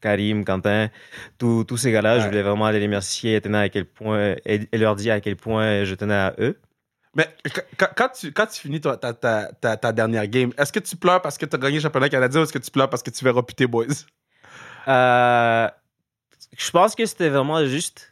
Karim, 0.00 0.44
Quentin, 0.44 0.90
tous 1.38 1.76
ces 1.76 1.92
gars-là, 1.92 2.16
Ouais. 2.16 2.20
je 2.22 2.26
voulais 2.26 2.42
vraiment 2.42 2.68
les 2.70 2.82
remercier 2.82 3.36
et, 3.36 3.40
tenir 3.40 3.60
à 3.60 3.68
quel 3.68 3.84
point, 3.84 4.34
et, 4.44 4.68
et 4.72 4.78
leur 4.78 4.96
dire 4.96 5.14
à 5.14 5.20
quel 5.20 5.36
point 5.36 5.84
je 5.84 5.94
tenais 5.94 6.14
à 6.14 6.34
eux. 6.40 6.58
Mais 7.14 7.28
qu- 7.44 7.60
quand, 7.76 7.88
quand 7.96 8.08
tu, 8.08 8.32
quand 8.32 8.46
tu 8.46 8.60
finis 8.60 8.80
ta, 8.80 8.96
ta, 8.96 9.12
ta, 9.12 9.76
ta 9.76 9.92
dernière 9.92 10.26
game, 10.26 10.52
est-ce 10.58 10.72
que 10.72 10.80
tu 10.80 10.96
pleures 10.96 11.22
parce 11.22 11.38
que 11.38 11.46
tu 11.46 11.54
as 11.54 11.58
gagné 11.58 11.76
le 11.76 11.82
championnat 11.82 12.08
canadien 12.08 12.40
ou 12.40 12.44
est-ce 12.44 12.52
que 12.52 12.58
tu 12.58 12.70
pleures 12.70 12.90
parce 12.90 13.02
que 13.04 13.10
tu 13.10 13.24
verras 13.24 13.42
plus 13.42 13.54
tes 13.54 13.66
boys? 13.68 13.86
Je 14.86 16.70
pense 16.70 16.94
que 16.94 17.06
c'était 17.06 17.28
vraiment 17.28 17.64
juste 17.64 18.07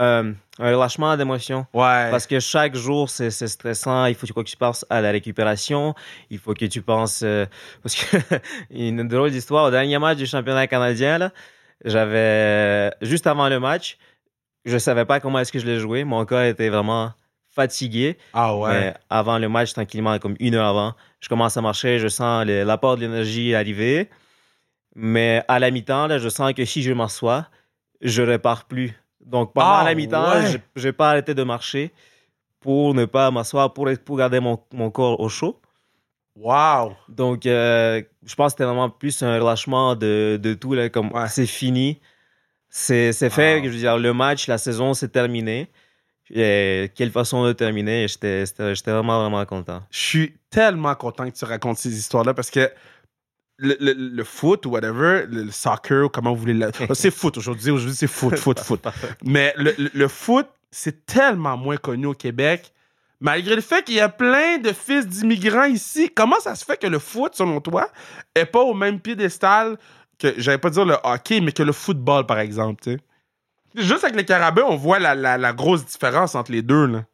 euh, 0.00 0.32
un 0.58 0.74
relâchement 0.74 1.16
d'émotions. 1.16 1.66
Ouais. 1.74 2.08
Parce 2.10 2.26
que 2.26 2.38
chaque 2.40 2.74
jour, 2.74 3.08
c'est 3.08 3.30
stressant. 3.30 4.06
Il 4.06 4.14
faut 4.14 4.26
que 4.26 4.40
tu 4.42 4.56
penses 4.56 4.86
à 4.90 5.00
la 5.00 5.10
récupération. 5.10 5.94
Il 6.30 6.38
faut 6.38 6.54
que 6.54 6.64
tu 6.66 6.82
penses. 6.82 7.22
euh, 7.24 7.46
parce 7.82 7.94
que, 7.96 8.16
une 8.70 9.06
drôle 9.08 9.30
d'histoire, 9.30 9.64
au 9.66 9.70
dernier 9.70 9.98
match 9.98 10.18
du 10.18 10.26
championnat 10.26 10.66
canadien, 10.66 11.30
j'avais. 11.84 12.92
Juste 13.02 13.26
avant 13.26 13.48
le 13.48 13.58
match, 13.60 13.98
je 14.64 14.78
savais 14.78 15.04
pas 15.04 15.20
comment 15.20 15.38
est-ce 15.40 15.52
que 15.52 15.58
je 15.58 15.66
l'ai 15.66 15.78
joué. 15.78 16.04
Mon 16.04 16.24
corps 16.24 16.42
était 16.42 16.68
vraiment 16.68 17.12
fatigué. 17.50 18.18
ah 18.34 18.54
ouais. 18.56 18.70
Mais 18.72 18.94
avant 19.10 19.38
le 19.38 19.48
match, 19.48 19.72
tranquillement, 19.72 20.18
comme 20.18 20.36
une 20.38 20.54
heure 20.54 20.68
avant, 20.68 20.94
je 21.20 21.28
commence 21.28 21.56
à 21.56 21.60
marcher. 21.60 21.98
Je 21.98 22.08
sens 22.08 22.46
l'apport 22.46 22.96
de 22.96 23.00
l'énergie 23.02 23.54
arriver. 23.54 24.08
Mais 24.94 25.42
à 25.48 25.58
la 25.58 25.70
mi-temps, 25.70 26.06
là, 26.06 26.18
je 26.18 26.28
sens 26.28 26.52
que 26.52 26.64
si 26.64 26.82
je 26.82 26.92
m'assois, 26.92 27.46
je 28.00 28.22
repars 28.22 28.64
plus. 28.66 28.92
Donc 29.24 29.52
pendant 29.52 29.66
Ah, 29.68 29.84
la 29.84 29.94
mi-temps, 29.94 30.30
ouais. 30.32 30.60
je 30.76 30.86
n'ai 30.86 30.92
pas 30.92 31.10
arrêté 31.10 31.34
de 31.34 31.42
marcher 31.42 31.92
pour 32.60 32.94
ne 32.94 33.04
pas 33.04 33.30
m'asseoir, 33.30 33.72
pour, 33.72 33.88
pour 34.04 34.16
garder 34.16 34.40
mon, 34.40 34.58
mon 34.72 34.90
corps 34.90 35.20
au 35.20 35.28
chaud. 35.28 35.60
Wow. 36.36 36.94
Donc, 37.08 37.46
euh, 37.46 38.00
je 38.24 38.34
pense 38.34 38.46
que 38.52 38.58
c'était 38.58 38.64
vraiment 38.64 38.90
plus 38.90 39.22
un 39.22 39.38
relâchement 39.40 39.96
de, 39.96 40.38
de 40.40 40.54
tout. 40.54 40.72
Là, 40.74 40.88
comme 40.88 41.12
Ouais. 41.12 41.28
c'est 41.28 41.46
fini, 41.46 42.00
c'est 42.68 43.12
c'est 43.12 43.30
fait. 43.30 43.60
Je 43.64 43.68
veux 43.70 43.76
dire, 43.78 43.98
le 43.98 44.12
match, 44.14 44.46
la 44.46 44.58
saison, 44.58 44.94
c'est 44.94 45.08
terminé. 45.08 45.68
Et 46.30 46.90
quelle 46.94 47.10
façon 47.10 47.44
de 47.44 47.52
terminer. 47.52 48.06
J'étais 48.06 48.44
vraiment, 48.86 49.20
vraiment 49.20 49.44
content. 49.46 49.82
Je 49.90 49.98
suis 49.98 50.34
tellement 50.50 50.94
content 50.94 51.28
que 51.30 51.36
tu 51.36 51.44
racontes 51.44 51.78
ces 51.78 51.96
histoires-là 51.98 52.34
parce 52.34 52.50
que 52.50 52.70
le, 53.58 53.76
le- 53.80 53.92
le 53.94 54.24
foot 54.24 54.66
ou 54.66 54.70
whatever, 54.70 55.24
le, 55.28 55.50
soccer, 55.50 56.06
ou 56.06 56.08
comment 56.08 56.32
vous 56.32 56.40
voulez 56.40 56.54
le... 56.54 56.70
C'est 56.94 57.10
foot 57.10 57.36
aujourd'hui. 57.38 57.70
Aujourd'hui, 57.70 57.96
c'est 57.96 58.06
foot, 58.06 58.36
foot, 58.36 58.60
foot. 58.60 58.84
Mais 59.24 59.54
le, 59.56 60.08
foot, 60.08 60.46
c'est 60.70 61.04
tellement 61.06 61.56
moins 61.56 61.76
connu 61.76 62.06
au 62.06 62.14
Québec. 62.14 62.72
Malgré 63.20 63.56
le 63.56 63.60
fait 63.62 63.84
qu'il 63.84 63.96
y 63.96 64.00
a 64.00 64.08
plein 64.08 64.58
de 64.58 64.72
fils 64.72 65.06
d'immigrants 65.06 65.64
ici, 65.64 66.08
comment 66.14 66.38
ça 66.38 66.54
se 66.54 66.64
fait 66.64 66.76
que 66.80 66.86
le 66.86 67.00
foot, 67.00 67.34
selon 67.34 67.60
toi, 67.60 67.88
est 68.34 68.44
pas 68.46 68.60
au 68.60 68.74
même 68.74 69.00
piédestal 69.00 69.76
que 70.20 70.34
j'allais 70.36 70.58
pas 70.58 70.70
dire 70.70 70.84
le 70.84 70.96
hockey, 71.02 71.40
mais 71.40 71.50
que 71.52 71.64
le 71.64 71.72
football, 71.72 72.26
par 72.26 72.38
exemple, 72.38 72.80
tu 72.82 72.92
sais? 72.92 72.98
Juste 73.74 74.04
avec 74.04 74.16
les 74.16 74.24
carabins, 74.24 74.64
on 74.68 74.76
voit 74.76 74.98
la, 75.00 75.14
la- 75.16 75.36
la 75.38 75.52
grosse 75.52 75.84
différence 75.84 76.34
entre 76.36 76.52
les 76.52 76.62
deux, 76.62 76.86
là. 76.86 77.04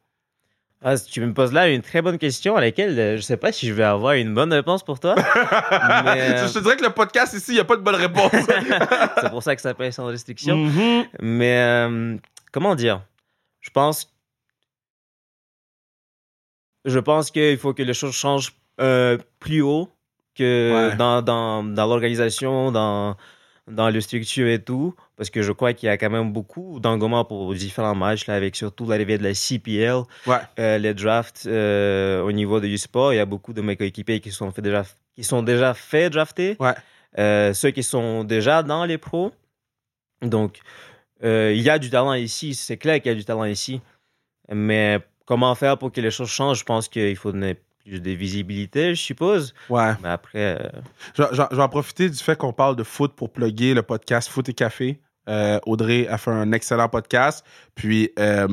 Ah, 0.87 0.99
tu 0.99 1.19
me 1.21 1.33
poses 1.33 1.51
là 1.51 1.67
une 1.67 1.81
très 1.81 2.03
bonne 2.03 2.19
question 2.19 2.55
à 2.55 2.61
laquelle 2.61 2.99
euh, 2.99 3.17
je 3.17 3.21
sais 3.23 3.37
pas 3.37 3.51
si 3.51 3.67
je 3.67 3.73
vais 3.73 3.83
avoir 3.83 4.13
une 4.13 4.35
bonne 4.35 4.53
réponse 4.53 4.83
pour 4.85 4.99
toi. 4.99 5.15
Mais, 6.05 6.21
euh, 6.31 6.47
Je 6.47 6.53
te 6.53 6.59
dirais 6.59 6.77
que 6.77 6.83
le 6.83 6.91
podcast 6.91 7.33
ici, 7.33 7.53
il 7.53 7.53
n'y 7.55 7.59
a 7.59 7.63
pas 7.63 7.75
de 7.75 7.81
bonne 7.81 7.95
réponse. 7.95 8.31
c'est 9.19 9.29
pour 9.31 9.41
ça 9.41 9.55
que 9.55 9.61
ça 9.63 9.69
s'appelle 9.69 9.91
sans 9.91 10.05
restriction. 10.05 10.55
Mhm. 10.57 11.05
Mais 11.21 11.57
euh, 11.57 12.15
comment 12.51 12.75
dire? 12.75 13.01
Je 13.61 13.71
pense. 13.71 14.13
Je 16.85 16.99
pense 16.99 17.31
qu'il 17.31 17.57
faut 17.57 17.73
que 17.73 17.81
les 17.81 17.95
choses 17.95 18.13
changent 18.13 18.53
euh, 18.79 19.17
plus 19.39 19.61
haut 19.61 19.89
que 20.35 20.89
Ouais. 20.91 20.95
dans, 20.97 21.23
dans, 21.23 21.63
dans 21.63 21.87
l'organisation, 21.87 22.71
dans, 22.71 23.17
dans 23.69 23.89
les 23.89 24.01
structures 24.01 24.47
et 24.47 24.61
tout. 24.61 24.95
Parce 25.17 25.29
que 25.29 25.41
je 25.41 25.51
crois 25.51 25.73
qu'il 25.73 25.87
y 25.87 25.89
a 25.89 25.97
quand 25.97 26.09
même 26.09 26.31
beaucoup 26.33 26.79
d'engouement 26.79 27.25
pour 27.25 27.53
différents 27.53 27.95
matchs, 27.95 28.27
là, 28.27 28.35
avec 28.35 28.55
surtout 28.55 28.87
l'arrivée 28.87 29.17
de 29.17 29.23
la 29.23 29.33
CPL, 29.33 30.03
Ouais. 30.27 30.37
euh, 30.59 30.77
les 30.77 30.93
drafts 30.93 31.45
euh, 31.47 32.21
au 32.21 32.31
niveau 32.31 32.59
du 32.59 32.77
sport. 32.77 33.13
Il 33.13 33.17
y 33.17 33.19
a 33.19 33.25
beaucoup 33.25 33.53
de 33.53 33.61
mes 33.61 33.75
coéquipiers 33.75 34.19
qui 34.19 34.31
sont, 34.31 34.51
fait 34.51 34.61
déjà, 34.61 34.83
qui 35.15 35.23
sont 35.23 35.41
déjà 35.41 35.73
fait 35.73 36.09
drafter. 36.09 36.57
Ouais. 36.59 36.73
Euh, 37.17 37.53
ceux 37.53 37.71
qui 37.71 37.81
sont 37.83 38.23
déjà 38.23 38.61
dans 38.61 38.85
les 38.85 38.97
pros. 38.97 39.31
Donc, 40.21 40.59
il 41.23 41.61
y 41.61 41.69
a 41.69 41.79
du 41.79 41.89
talent 41.89 42.13
ici. 42.13 42.53
C'est 42.53 42.77
clair 42.77 43.01
qu'il 43.01 43.11
y 43.11 43.15
a 43.15 43.17
du 43.17 43.25
talent 43.25 43.45
ici. 43.45 43.81
Mais 44.51 44.99
comment 45.25 45.55
faire 45.55 45.77
pour 45.77 45.91
que 45.91 45.99
les 46.01 46.11
choses 46.11 46.29
changent? 46.29 46.59
Je 46.59 46.65
pense 46.65 46.87
qu'il 46.87 47.15
faut 47.15 47.31
plus 47.85 48.01
de 48.01 48.11
visibilité, 48.11 48.95
je 48.95 49.01
suppose. 49.01 49.53
Ouais. 49.69 49.91
Mais 50.01 50.09
après, 50.09 50.57
euh, 50.59 50.69
Je, 51.17 51.23
je- 51.31 51.41
je 51.51 51.55
vais 51.55 51.61
en 51.61 51.69
profiter 51.69 52.09
du 52.09 52.17
fait 52.17 52.35
qu'on 52.37 52.53
parle 52.53 52.75
de 52.75 52.83
foot 52.83 53.13
pour 53.15 53.31
plugger 53.31 53.73
le 53.73 53.83
podcast 53.83 54.29
Foot 54.29 54.49
et 54.49 54.53
Café. 54.53 54.99
Euh, 55.27 55.59
Audrey 55.65 56.07
a 56.07 56.17
fait 56.19 56.29
un 56.31 56.51
excellent 56.51 56.87
podcast. 56.87 57.43
Puis, 57.73 58.11
euh, 58.19 58.47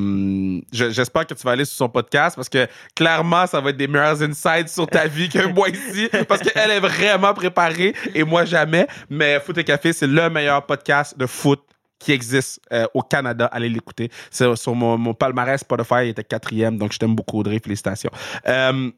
je- 0.73 0.91
j'espère 0.91 1.27
que 1.27 1.35
tu 1.35 1.43
vas 1.45 1.51
aller 1.53 1.65
sur 1.67 1.77
son 1.77 1.89
podcast 1.89 2.35
parce 2.37 2.49
que 2.49 2.67
clairement, 2.95 3.47
ça 3.47 3.61
va 3.61 3.71
être 3.71 3.77
des 3.77 3.89
meilleurs 3.89 4.23
insights 4.23 4.69
sur 4.69 4.87
ta 4.87 5.07
vie 5.07 5.29
que 5.29 5.47
moi 5.49 5.69
ici 5.69 6.09
parce 6.29 6.41
qu'elle 6.43 6.71
est 6.71 6.81
vraiment 6.81 7.35
préparée 7.35 7.95
et 8.15 8.25
moi 8.25 8.45
jamais. 8.47 8.87
Mais 9.11 9.39
Foot 9.41 9.59
et 9.59 9.65
Café, 9.65 9.93
c'est 9.93 10.07
le 10.07 10.31
meilleur 10.31 10.65
podcast 10.65 11.17
de 11.19 11.27
foot 11.27 11.61
qui 11.99 12.13
existe 12.13 12.61
euh, 12.73 12.87
au 12.95 13.03
Canada. 13.03 13.47
Allez 13.53 13.69
l'écouter. 13.69 14.11
C'est 14.31 14.57
sur 14.57 14.75
mon, 14.75 14.97
mon 14.99 15.15
palmarès 15.15 15.61
Spotify, 15.61 16.05
il 16.05 16.09
était 16.09 16.25
quatrième. 16.25 16.77
Donc, 16.79 16.93
je 16.93 16.99
t'aime 16.99 17.15
beaucoup, 17.15 17.39
Audrey. 17.41 17.61
Félicitations. 17.63 18.11
Euh, 18.49 18.91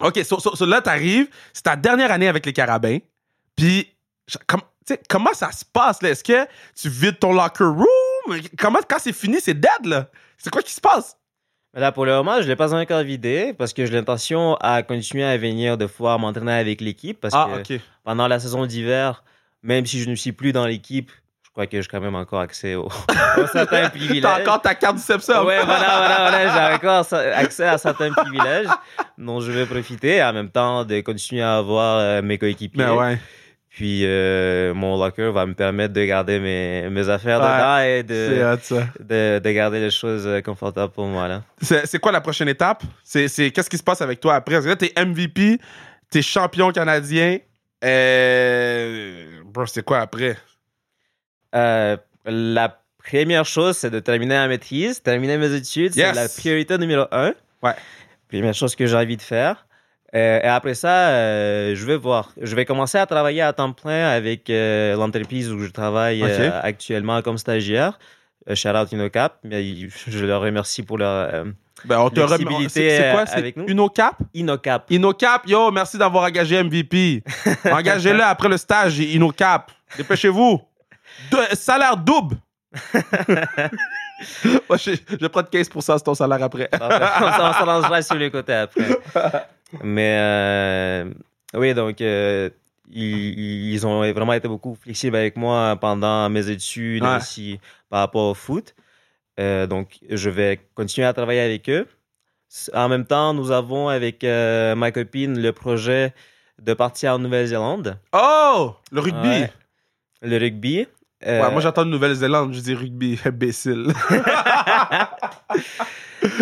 OK, 0.00 0.18
so, 0.24 0.38
so- 0.40 0.56
so 0.56 0.66
là, 0.66 0.80
t'arrives. 0.80 1.28
C'est 1.52 1.62
ta 1.62 1.76
dernière 1.76 2.10
année 2.10 2.28
avec 2.28 2.44
les 2.46 2.52
Carabins. 2.52 2.98
Puis, 3.56 3.88
comme- 4.46 4.60
comment 5.08 5.32
ça 5.34 5.52
se 5.52 5.64
passe, 5.64 6.02
là? 6.02 6.10
Est-ce 6.10 6.24
que 6.24 6.46
tu 6.76 6.88
vides 6.88 7.18
ton 7.18 7.32
locker 7.32 7.64
room? 7.64 8.40
Comment, 8.58 8.80
quand 8.88 8.98
c'est 8.98 9.12
fini, 9.12 9.38
c'est 9.40 9.54
dead, 9.54 9.84
là? 9.86 10.08
C'est 10.38 10.50
quoi 10.50 10.62
qui 10.62 10.72
se 10.72 10.80
passe? 10.80 11.16
là, 11.76 11.90
pour 11.90 12.04
le 12.06 12.12
moment, 12.12 12.36
je 12.36 12.42
ne 12.44 12.48
l'ai 12.48 12.56
pas 12.56 12.72
encore 12.72 13.02
vidé 13.02 13.52
parce 13.52 13.72
que 13.72 13.84
j'ai 13.84 13.92
l'intention 13.92 14.54
à 14.60 14.84
continuer 14.84 15.24
à 15.24 15.36
venir 15.36 15.76
de 15.76 15.88
fois 15.88 16.16
m'entraîner 16.18 16.52
avec 16.52 16.80
l'équipe. 16.80 17.20
Parce 17.20 17.34
Ah, 17.34 17.48
que 17.66 17.80
pendant 18.04 18.28
la 18.28 18.38
saison 18.38 18.64
d'hiver, 18.64 19.24
même 19.62 19.84
si 19.84 20.00
je 20.00 20.08
ne 20.08 20.14
suis 20.14 20.30
plus 20.30 20.52
dans 20.52 20.66
l'équipe, 20.66 21.10
crois 21.54 21.66
que 21.66 21.80
j'ai 21.80 21.88
quand 21.88 22.00
même 22.00 22.14
encore 22.16 22.40
accès 22.40 22.74
au, 22.74 22.88
à 23.08 23.46
certains 23.46 23.88
privilèges. 23.88 24.22
T'as 24.22 24.40
encore 24.42 24.60
ta 24.60 24.74
carte 24.74 24.96
du 24.96 25.02
Sepsum. 25.02 25.46
Ouais, 25.46 25.64
voilà, 25.64 25.98
voilà, 25.98 26.16
voilà, 26.30 26.68
j'ai 26.68 26.74
encore 26.88 27.06
accès 27.34 27.64
à 27.64 27.78
certains 27.78 28.10
privilèges 28.12 28.66
dont 29.16 29.40
je 29.40 29.52
vais 29.52 29.64
profiter 29.64 30.22
en 30.22 30.32
même 30.32 30.50
temps 30.50 30.84
de 30.84 31.00
continuer 31.00 31.42
à 31.42 31.56
avoir 31.58 31.98
euh, 31.98 32.22
mes 32.22 32.38
coéquipiers. 32.38 32.84
Mais 32.84 32.90
ouais. 32.90 33.18
Puis 33.70 34.02
euh, 34.04 34.72
mon 34.72 34.96
locker 35.02 35.32
va 35.32 35.46
me 35.46 35.54
permettre 35.54 35.92
de 35.94 36.04
garder 36.04 36.38
mes, 36.38 36.88
mes 36.90 37.08
affaires 37.08 37.40
Ouais, 37.40 38.02
dedans 38.04 38.28
et 38.38 38.58
de, 39.00 39.02
de, 39.02 39.38
de 39.40 39.50
garder 39.50 39.80
les 39.80 39.90
choses 39.90 40.26
euh, 40.28 40.40
confortables 40.40 40.92
pour 40.92 41.06
moi. 41.06 41.26
Là. 41.26 41.42
C'est 41.60 41.98
quoi 41.98 42.12
la 42.12 42.20
prochaine 42.20 42.48
étape? 42.48 42.84
C'est- 43.02 43.50
Qu'est-ce 43.50 43.68
qui 43.70 43.78
se 43.78 43.82
passe 43.82 44.00
avec 44.00 44.20
toi 44.20 44.34
après? 44.36 44.54
Parce 44.54 44.64
que 44.66 44.70
là, 44.70 44.76
t'es 44.76 44.92
MVP, 44.96 45.58
t'es 46.08 46.22
champion 46.22 46.70
canadien. 46.70 47.38
Euh... 47.84 49.40
Bro, 49.44 49.66
c'est 49.66 49.84
quoi 49.84 50.00
après? 50.00 50.36
Euh, 51.54 51.96
la 52.26 52.78
première 53.10 53.44
chose, 53.44 53.76
c'est 53.76 53.90
de 53.90 54.00
terminer 54.00 54.34
la 54.34 54.48
maîtrise, 54.48 55.02
terminer 55.02 55.36
mes 55.38 55.52
études. 55.54 55.94
Yes. 55.94 56.08
C'est 56.14 56.14
la 56.22 56.28
priorité 56.28 56.78
numéro 56.78 57.04
un. 57.12 57.32
Ouais. 57.62 57.74
Première 58.28 58.54
chose 58.54 58.74
que 58.74 58.86
j'ai 58.86 58.96
envie 58.96 59.16
de 59.16 59.22
faire. 59.22 59.66
Euh, 60.14 60.40
et 60.40 60.46
après 60.46 60.74
ça, 60.74 61.08
euh, 61.10 61.74
je 61.74 61.84
vais 61.86 61.96
voir. 61.96 62.30
Je 62.40 62.54
vais 62.54 62.64
commencer 62.64 62.98
à 62.98 63.06
travailler 63.06 63.42
à 63.42 63.52
temps 63.52 63.72
plein 63.72 64.08
avec 64.10 64.48
euh, 64.48 64.94
l'entreprise 64.96 65.50
où 65.52 65.58
je 65.60 65.70
travaille 65.70 66.22
actuellement 66.62 67.20
comme 67.22 67.36
stagiaire. 67.38 67.98
Shout 68.54 68.68
out. 68.70 68.88
Mais 69.42 69.64
ils- 69.66 69.90
je 70.06 70.24
leur 70.24 70.42
remercie 70.42 70.82
pour 70.82 70.98
leur 70.98 71.44
Ben, 71.84 71.98
on 71.98 72.10
te. 72.10 72.20
Flexibilité, 72.26 72.90
C'est 72.96 73.12
quoi? 73.12 73.26
C'est 73.26 73.36
avec 73.38 73.56
nous. 73.56 73.66
Unocap? 73.66 74.16
Inocap. 74.34 74.90
Inocap, 74.90 75.46
yo, 75.46 75.70
merci 75.70 75.98
d'avoir 75.98 76.24
engagé 76.24 76.62
MVP. 76.62 77.22
Engagez-le 77.70 78.22
après 78.22 78.48
le 78.48 78.56
stage, 78.56 78.98
Inocap. 78.98 79.72
Dépêchez-vous. 79.96 80.60
De- 81.30 81.54
salaire 81.56 81.96
double. 81.96 82.36
Moi, 84.68 84.78
je, 84.78 85.26
prendre 85.26 85.48
15% 85.48 85.98
de 85.98 86.02
ton 86.02 86.14
salaire 86.14 86.42
après. 86.42 86.68
on 86.72 86.78
s'en- 87.58 87.66
lancera 87.66 88.02
sur 88.02 88.14
les 88.16 88.30
côtés 88.30 88.54
après. 88.54 88.98
Mais 89.82 90.16
euh, 90.20 91.10
oui, 91.54 91.74
donc 91.74 92.00
euh, 92.00 92.48
ils, 92.90 93.72
ils 93.72 93.86
ont 93.86 94.00
vraiment 94.12 94.32
été 94.34 94.46
beaucoup 94.46 94.76
flexibles 94.80 95.16
avec 95.16 95.36
moi 95.36 95.76
pendant 95.80 96.28
mes 96.30 96.48
études 96.48 97.02
Ouais. 97.02 97.16
aussi 97.16 97.58
par 97.90 98.00
rapport 98.00 98.30
au 98.30 98.34
foot. 98.34 98.74
Euh, 99.40 99.66
donc 99.66 99.98
je 100.08 100.30
vais 100.30 100.60
continuer 100.74 101.06
à 101.08 101.12
travailler 101.12 101.40
avec 101.40 101.68
eux. 101.68 101.88
En 102.72 102.88
même 102.88 103.04
temps, 103.04 103.34
nous 103.34 103.50
avons 103.50 103.88
avec 103.88 104.22
euh, 104.22 104.76
ma 104.76 104.92
copine 104.92 105.40
le 105.40 105.52
projet 105.52 106.14
de 106.62 106.72
partir 106.72 107.14
en 107.14 107.18
Nouvelle-Zélande. 107.18 107.98
Oh, 108.12 108.76
le 108.92 109.00
rugby. 109.00 109.28
Ouais. 109.28 109.52
Le 110.22 110.38
rugby. 110.38 110.86
Euh, 111.26 111.42
Ouais, 111.42 111.50
moi 111.50 111.60
j'entends 111.60 111.84
Nouvelle-Zélande, 111.86 112.52
je 112.52 112.60
dis 112.60 112.74
rugby, 112.74 113.18
imbécile. 113.24 113.92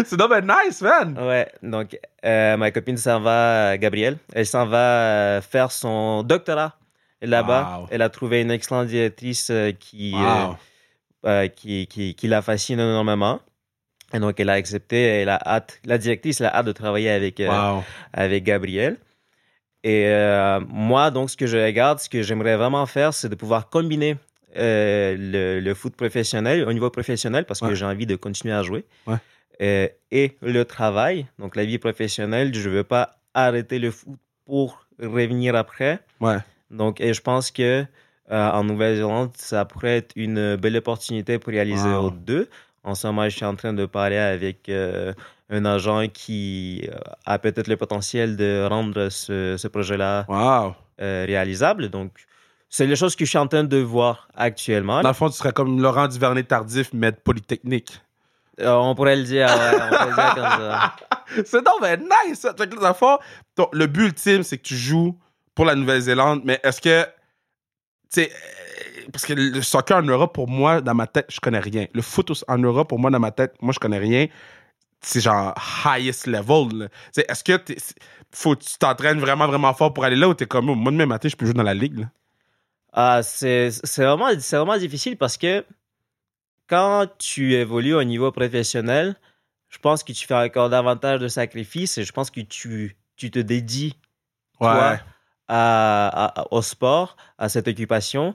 c'est 0.04 0.16
donc 0.16 0.30
ben 0.30 0.46
nice, 0.46 0.80
man. 0.82 1.16
Ouais, 1.18 1.48
donc 1.62 1.98
euh, 2.24 2.56
ma 2.56 2.70
copine 2.70 2.96
s'en 2.96 3.20
va, 3.20 3.76
Gabrielle, 3.78 4.18
elle 4.32 4.46
s'en 4.46 4.66
va 4.66 4.78
euh, 4.78 5.40
faire 5.40 5.72
son 5.72 6.22
doctorat 6.22 6.76
là-bas. 7.20 7.78
Wow. 7.82 7.88
Elle 7.90 8.02
a 8.02 8.08
trouvé 8.08 8.42
une 8.42 8.50
excellente 8.50 8.86
directrice 8.88 9.48
euh, 9.50 9.72
qui, 9.72 10.12
Wow. 10.14 10.20
euh, 10.20 10.52
euh, 11.26 11.48
qui, 11.48 11.86
qui, 11.86 12.14
qui 12.14 12.28
la 12.28 12.42
fascine 12.42 12.80
énormément. 12.80 13.40
Et 14.14 14.18
donc, 14.18 14.38
elle 14.40 14.50
a 14.50 14.54
accepté, 14.54 15.00
elle 15.22 15.30
a 15.30 15.40
hâte, 15.46 15.80
la 15.86 15.96
directrice 15.96 16.40
elle 16.40 16.48
a 16.48 16.56
hâte 16.56 16.66
de 16.66 16.72
travailler 16.72 17.10
avec, 17.10 17.40
euh, 17.40 17.48
Wow. 17.48 17.82
avec 18.12 18.44
Gabriel. 18.44 18.98
Et 19.84 20.06
euh, 20.08 20.60
moi, 20.68 21.10
donc, 21.10 21.30
ce 21.30 21.36
que 21.36 21.46
je 21.46 21.56
regarde, 21.56 21.98
ce 21.98 22.08
que 22.08 22.22
j'aimerais 22.22 22.56
vraiment 22.56 22.84
faire, 22.86 23.14
c'est 23.14 23.28
de 23.28 23.34
pouvoir 23.34 23.68
combiner 23.70 24.16
euh, 24.56 25.16
le, 25.18 25.60
le 25.60 25.74
foot 25.74 25.94
professionnel 25.96 26.64
au 26.68 26.72
niveau 26.72 26.90
professionnel 26.90 27.44
parce 27.44 27.62
Ouais. 27.62 27.68
que 27.70 27.74
j'ai 27.74 27.84
envie 27.86 28.06
de 28.06 28.16
continuer 28.16 28.54
à 28.54 28.62
jouer. 28.62 28.84
Ouais. 29.06 29.16
Euh, 29.60 29.88
et 30.10 30.36
le 30.42 30.64
travail, 30.64 31.26
donc 31.38 31.56
la 31.56 31.64
vie 31.64 31.78
professionnelle, 31.78 32.54
je 32.54 32.68
ne 32.68 32.74
veux 32.74 32.84
pas 32.84 33.16
arrêter 33.34 33.78
le 33.78 33.90
foot 33.90 34.18
pour 34.44 34.86
revenir 35.00 35.54
après. 35.54 36.00
Ouais. 36.20 36.38
Donc, 36.70 37.00
et 37.00 37.12
je 37.14 37.20
pense 37.20 37.50
que 37.50 37.84
euh, 38.30 38.50
en 38.50 38.64
Nouvelle-Zélande, 38.64 39.30
ça 39.36 39.64
pourrait 39.64 39.98
être 39.98 40.12
une 40.16 40.56
belle 40.56 40.76
opportunité 40.76 41.38
pour 41.38 41.52
réaliser 41.52 41.88
Wow. 41.88 42.10
deux. 42.10 42.48
En 42.84 42.94
ce 42.94 43.06
moment, 43.06 43.24
je 43.28 43.36
suis 43.36 43.44
en 43.44 43.54
train 43.54 43.72
de 43.72 43.86
parler 43.86 44.16
avec 44.16 44.68
euh, 44.68 45.12
un 45.50 45.64
agent 45.64 46.08
qui 46.08 46.88
a 47.26 47.38
peut-être 47.38 47.68
le 47.68 47.76
potentiel 47.76 48.36
de 48.36 48.66
rendre 48.68 49.08
ce, 49.10 49.56
ce 49.56 49.68
projet-là 49.68 50.24
Wow. 50.28 50.74
réalisable. 50.98 51.88
Donc, 51.88 52.10
c'est 52.74 52.86
les 52.86 52.96
choses 52.96 53.14
que 53.14 53.24
je 53.26 53.28
suis 53.28 53.38
en 53.38 53.46
train 53.46 53.64
de 53.64 53.76
voir 53.76 54.28
actuellement. 54.34 55.02
Dans 55.02 55.08
le 55.10 55.14
fond, 55.14 55.28
tu 55.28 55.36
serais 55.36 55.52
comme 55.52 55.78
Laurent 55.80 56.08
Duvernay 56.08 56.42
tardif, 56.42 56.88
mais 56.94 57.12
de 57.12 57.16
Polytechnique. 57.16 58.00
Euh, 58.60 58.72
on 58.72 58.94
pourrait 58.94 59.16
le 59.16 59.24
dire, 59.24 59.46
ouais, 59.46 59.78
on 59.82 59.88
pourrait 59.88 60.06
le 60.08 60.14
dire 60.14 60.34
comme 60.34 60.44
ça. 60.44 60.96
C'est 61.44 61.64
donc 61.64 61.80
ben 61.82 62.00
nice, 62.26 62.40
ça. 62.40 62.54
Fait 62.56 62.68
que, 62.68 62.74
dans 62.80 62.88
le 62.88 62.94
fond, 62.94 63.18
ton- 63.54 63.68
le 63.72 63.86
but 63.86 64.04
ultime, 64.06 64.42
c'est 64.42 64.56
que 64.58 64.62
tu 64.62 64.76
joues 64.76 65.18
pour 65.54 65.64
la 65.66 65.74
Nouvelle-Zélande, 65.74 66.40
mais 66.44 66.60
est-ce 66.62 66.80
que. 66.80 67.04
Tu 67.04 68.22
sais. 68.22 68.30
euh, 68.32 69.06
Parce 69.12 69.24
que 69.26 69.32
le 69.34 69.60
soccer 69.62 69.96
en 69.98 70.02
Europe, 70.02 70.32
pour 70.34 70.48
moi, 70.48 70.80
dans 70.80 70.94
ma 70.94 71.06
tête, 71.06 71.26
je 71.30 71.40
connais 71.40 71.58
rien. 71.60 71.86
Le 71.94 72.02
foot 72.02 72.30
au- 72.30 72.34
en 72.48 72.58
Europe, 72.58 72.88
pour 72.88 72.98
moi, 72.98 73.10
dans 73.10 73.20
ma 73.20 73.30
tête, 73.32 73.54
moi, 73.62 73.72
je 73.72 73.78
connais 73.78 73.98
rien. 73.98 74.26
C'est 75.00 75.20
genre 75.20 75.54
highest 75.86 76.26
level. 76.26 76.88
Est-ce 77.16 77.42
que 77.44 77.58
faut 78.34 78.54
tu 78.56 78.78
t'entraînes 78.78 79.18
vraiment, 79.20 79.46
vraiment 79.46 79.74
fort 79.74 79.92
pour 79.92 80.04
aller 80.04 80.16
là 80.16 80.28
ou 80.28 80.34
t'es 80.34 80.46
comme, 80.46 80.70
oh, 80.70 80.74
moi, 80.74 80.92
demain 80.92 81.06
matin, 81.06 81.28
je 81.28 81.36
peux 81.36 81.44
jouer 81.46 81.54
dans 81.54 81.62
la 81.62 81.74
ligue? 81.74 81.98
là? 82.00 82.06
Ah, 82.92 83.22
c'est 83.22 83.70
vraiment, 83.96 84.30
vraiment 84.34 84.76
difficile 84.78 85.16
parce 85.16 85.36
que 85.36 85.64
quand 86.68 87.06
tu 87.18 87.54
évolues 87.54 87.94
au 87.94 88.04
niveau 88.04 88.30
professionnel, 88.32 89.16
je 89.68 89.78
pense 89.78 90.04
que 90.04 90.12
tu 90.12 90.26
fais 90.26 90.34
encore 90.34 90.70
davantage 90.70 91.20
de 91.20 91.28
sacrifices 91.28 91.98
et 91.98 92.04
je 92.04 92.12
pense 92.12 92.30
que 92.30 92.40
tu, 92.40 92.96
tu 93.16 93.30
te 93.30 93.38
dédies 93.38 93.96
toi, 94.60 94.98
à, 95.48 96.40
à- 96.40 96.46
au 96.50 96.62
sport, 96.62 97.16
à 97.38 97.48
cette 97.48 97.68
occupation. 97.68 98.34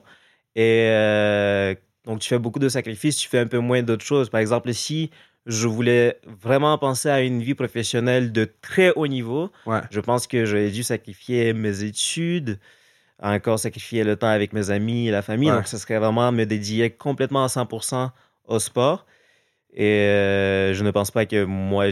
Et 0.54 0.88
euh, 0.90 1.74
donc, 2.04 2.20
tu 2.20 2.28
fais 2.28 2.38
beaucoup 2.38 2.58
de 2.58 2.68
sacrifices, 2.68 3.16
tu 3.16 3.28
fais 3.28 3.38
un 3.38 3.46
peu 3.46 3.58
moins 3.58 3.82
d'autres 3.82 4.04
choses. 4.04 4.28
Par 4.30 4.40
exemple, 4.40 4.72
si 4.74 5.10
je 5.46 5.66
voulais 5.66 6.20
vraiment 6.26 6.76
penser 6.78 7.08
à 7.08 7.20
une 7.22 7.42
vie 7.42 7.54
professionnelle 7.54 8.32
de 8.32 8.44
très 8.60 8.92
haut 8.94 9.06
niveau, 9.06 9.50
Ouais. 9.66 9.80
je 9.90 10.00
pense 10.00 10.26
que 10.26 10.44
j'aurais 10.44 10.70
dû 10.70 10.82
sacrifier 10.82 11.52
mes 11.54 11.82
études, 11.84 12.58
encore 13.20 13.58
sacrifier 13.58 14.04
le 14.04 14.16
temps 14.16 14.28
avec 14.28 14.52
mes 14.52 14.70
amis 14.70 15.08
et 15.08 15.10
la 15.10 15.22
famille. 15.22 15.50
Ouais. 15.50 15.56
Donc, 15.56 15.66
ce 15.66 15.78
serait 15.78 15.98
vraiment 15.98 16.30
me 16.32 16.44
dédier 16.44 16.90
complètement 16.90 17.44
à 17.44 17.48
100% 17.48 18.10
au 18.46 18.58
sport. 18.58 19.06
Et 19.72 19.84
euh, 19.84 20.74
je 20.74 20.84
ne 20.84 20.90
pense 20.90 21.10
pas 21.10 21.26
que 21.26 21.44
moi, 21.44 21.86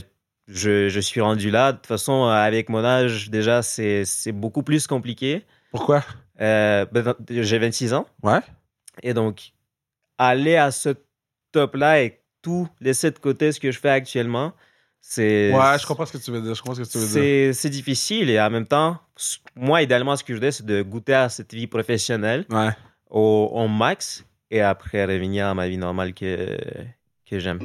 je, 0.49 0.89
je 0.89 1.01
suis 1.01 1.21
rendu 1.21 1.51
là. 1.51 1.73
De 1.73 1.77
toute 1.79 1.87
façon, 1.87 2.25
avec 2.25 2.69
mon 2.69 2.85
âge, 2.85 3.31
déjà, 3.31 3.63
c'est 3.63 4.05
c'est 4.05 4.33
beaucoup 4.33 4.63
plus 4.63 4.87
compliqué. 4.87 5.45
Pourquoi? 5.71 6.03
Euh, 6.41 6.87
ben, 6.91 7.15
J'ai 7.29 7.59
26 7.59 7.95
ans. 7.95 8.07
Ouais. 8.23 8.41
Et 9.03 9.15
donc, 9.15 9.53
aller 10.19 10.57
à 10.57 10.71
ce 10.71 10.91
top-là 11.53 12.03
et 12.03 12.21
tout 12.43 12.69
laisser 12.81 13.11
de 13.11 13.19
côté 13.19 13.53
ce 13.53 13.61
que 13.61 13.71
je 13.71 13.79
fais 13.79 13.91
actuellement, 13.91 14.53
c'est. 15.09 15.53
Ouais, 15.55 15.79
je 15.81 15.87
comprends 15.87 16.05
ce 16.07 16.13
que 16.13 16.19
tu 16.19 16.31
veux 16.33 16.41
dire. 16.41 16.55
Je 16.55 16.61
comprends 16.63 16.75
ce 16.75 16.83
que 16.83 16.89
tu 16.89 16.99
veux 16.99 17.05
dire. 17.07 17.13
C'est 17.13 17.53
c'est 17.53 17.71
difficile 17.71 18.29
et 18.31 18.41
en 18.41 18.51
même 18.51 18.67
temps, 18.67 18.99
moi, 19.55 19.83
idéalement, 19.83 20.17
ce 20.17 20.25
que 20.25 20.33
je 20.33 20.35
voudrais, 20.39 20.53
c'est 20.53 20.67
de 20.67 20.83
goûter 20.83 21.15
à 21.15 21.29
cette 21.29 21.55
vie 21.55 21.67
professionnelle 21.69 22.45
Ouais. 22.51 22.71
au, 23.11 23.51
au 23.53 23.69
max 23.69 24.25
et 24.51 24.61
après 24.61 25.05
revenir 25.05 25.47
à 25.47 25.55
ma 25.55 25.69
vie 25.69 25.79
normale 25.79 26.13
que, 26.13 26.57
que 27.29 27.39
j'aime. 27.39 27.61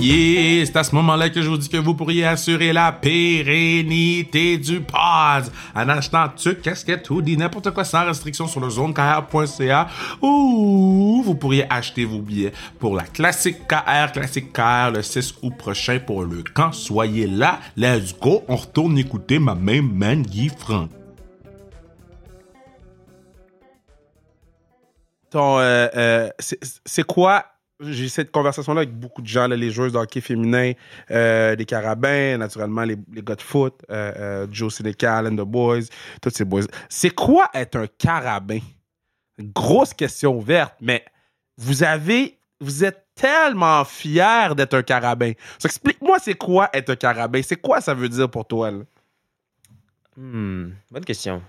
Yeah, 0.00 0.64
c'est 0.64 0.76
à 0.76 0.84
ce 0.84 0.94
moment-là 0.94 1.28
que 1.28 1.42
je 1.42 1.48
vous 1.48 1.56
dis 1.56 1.68
que 1.68 1.76
vous 1.76 1.92
pourriez 1.92 2.24
assurer 2.24 2.72
la 2.72 2.92
pérennité 2.92 4.56
du 4.56 4.80
pod 4.80 5.50
en 5.74 5.88
achetant 5.88 6.28
tuc, 6.36 6.62
casquette, 6.62 7.10
hoodie, 7.10 7.36
n'importe 7.36 7.72
quoi 7.72 7.84
sans 7.84 8.04
restriction 8.04 8.46
sur 8.46 8.60
le 8.60 8.70
zonekr.ca 8.70 9.88
ou 10.22 11.20
vous 11.24 11.34
pourriez 11.34 11.66
acheter 11.68 12.04
vos 12.04 12.20
billets 12.20 12.52
pour 12.78 12.94
la 12.94 13.02
classique 13.02 13.66
KR, 13.66 14.12
classique 14.12 14.52
KR 14.52 14.92
le 14.94 15.02
6 15.02 15.34
août 15.42 15.54
prochain 15.58 15.98
pour 15.98 16.22
le 16.22 16.44
camp. 16.54 16.70
Soyez 16.70 17.26
là, 17.26 17.58
let's 17.76 18.16
go, 18.16 18.44
on 18.46 18.54
retourne 18.54 18.96
écouter 18.98 19.40
ma 19.40 19.56
même 19.56 19.92
man 19.92 20.22
Guy 20.22 20.48
Franck. 20.48 20.90
Ton, 25.30 25.58
euh, 25.58 25.88
euh, 25.96 26.30
c'est 26.38 27.04
quoi? 27.04 27.44
J'ai 27.80 28.08
cette 28.08 28.32
conversation-là 28.32 28.80
avec 28.80 28.94
beaucoup 28.94 29.22
de 29.22 29.26
gens, 29.28 29.46
là, 29.46 29.54
les 29.54 29.70
joueuses 29.70 29.92
de 29.92 29.98
hockey 29.98 30.20
féminin, 30.20 30.72
euh, 31.12 31.54
des 31.54 31.64
carabins, 31.64 32.36
naturellement, 32.36 32.82
les, 32.82 32.96
les 33.12 33.22
gars 33.22 33.36
de 33.36 33.42
foot, 33.42 33.74
euh, 33.90 34.12
euh, 34.16 34.46
Joe 34.50 34.74
Sénécal 34.74 35.28
and 35.28 35.36
the 35.36 35.46
Boys, 35.46 35.84
tous 36.20 36.30
ces 36.30 36.44
boys. 36.44 36.62
C'est 36.88 37.10
quoi 37.10 37.48
être 37.54 37.76
un 37.76 37.86
carabin? 37.86 38.58
Grosse 39.38 39.94
question 39.94 40.36
ouverte, 40.36 40.74
mais 40.80 41.04
vous 41.56 41.84
avez, 41.84 42.38
vous 42.60 42.82
êtes 42.82 43.06
tellement 43.14 43.84
fiers 43.84 44.54
d'être 44.56 44.74
un 44.74 44.82
carabin. 44.82 45.32
Explique-moi, 45.64 46.18
c'est 46.20 46.34
quoi 46.34 46.70
être 46.72 46.90
un 46.90 46.96
carabin? 46.96 47.42
C'est 47.42 47.60
quoi 47.60 47.80
ça 47.80 47.94
veut 47.94 48.08
dire 48.08 48.28
pour 48.28 48.46
toi? 48.46 48.72
là? 48.72 48.78
Hmm, 50.16 50.70
bonne 50.90 51.04
question. 51.04 51.42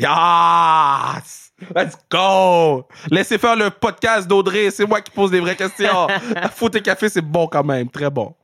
Yes! 0.00 1.52
Let's 1.74 1.96
go! 2.10 2.88
Laissez 3.10 3.36
faire 3.36 3.54
le 3.54 3.70
podcast 3.70 4.26
d'Audrey, 4.26 4.70
c'est 4.70 4.86
moi 4.86 5.02
qui 5.02 5.10
pose 5.10 5.30
des 5.30 5.40
vraies 5.40 5.56
questions. 5.56 6.08
Foot 6.54 6.74
et 6.76 6.80
café, 6.80 7.08
c'est 7.10 7.20
bon 7.20 7.46
quand 7.46 7.64
même, 7.64 7.90
très 7.90 8.08
bon. 8.08 8.34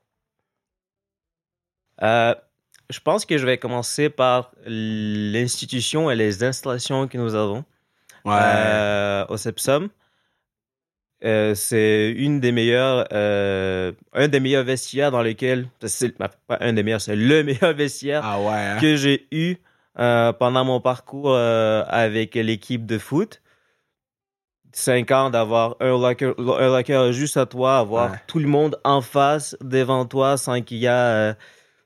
Euh, 2.03 2.35
je 2.91 3.01
pense 3.01 3.25
que 3.25 3.39
je 3.39 3.47
vais 3.47 3.57
commencer 3.57 4.11
par 4.11 4.53
l'institution 4.67 6.11
et 6.11 6.15
les 6.15 6.45
installations 6.45 7.09
que 7.09 7.17
nous 7.17 7.35
avons. 7.35 7.65
Euh, 8.27 9.25
au 9.29 9.37
Sepsum. 9.37 9.89
Euh, 11.25 11.55
c'est 11.55 12.11
une 12.11 12.41
des 12.41 12.53
meilleures, 12.53 13.07
euh, 13.13 13.93
un 14.13 14.29
des 14.29 14.41
meilleurs 14.41 14.65
vestiaires 14.65 15.11
dans 15.11 15.23
lesquels, 15.23 15.67
c'est 15.87 16.17
pas 16.19 16.31
un 16.61 16.75
des 16.75 16.83
meilleurs, 16.83 17.01
c'est 17.01 17.17
le 17.17 17.43
meilleur 17.45 17.73
vestiaire 17.73 18.21
ah 18.23 18.39
ouais. 18.39 18.53
hein? 18.53 18.79
que 18.81 18.97
j'ai 18.97 19.27
eu 19.33 19.57
euh, 19.99 20.33
pendant 20.33 20.65
mon 20.65 20.81
parcours 20.81 21.31
euh, 21.31 21.85
avec 21.89 22.35
l'équipe 22.35 22.85
de 22.87 22.99
foot. 22.99 23.41
Cinq 24.73 25.11
ans 25.11 25.31
d'avoir 25.31 25.77
un 25.81 25.99
locker, 25.99 26.35
un 26.39 26.69
locker 26.69 27.13
juste 27.13 27.37
à 27.39 27.47
toi, 27.47 27.79
avoir 27.79 28.11
Ouais. 28.11 28.19
tout 28.27 28.39
le 28.39 28.47
monde 28.49 28.79
en 28.85 29.01
face 29.01 29.57
devant 29.63 30.05
toi 30.05 30.37
sans 30.37 30.61
qu'il 30.61 30.79
y 30.79 30.87
a, 30.87 30.93
euh, 31.31 31.35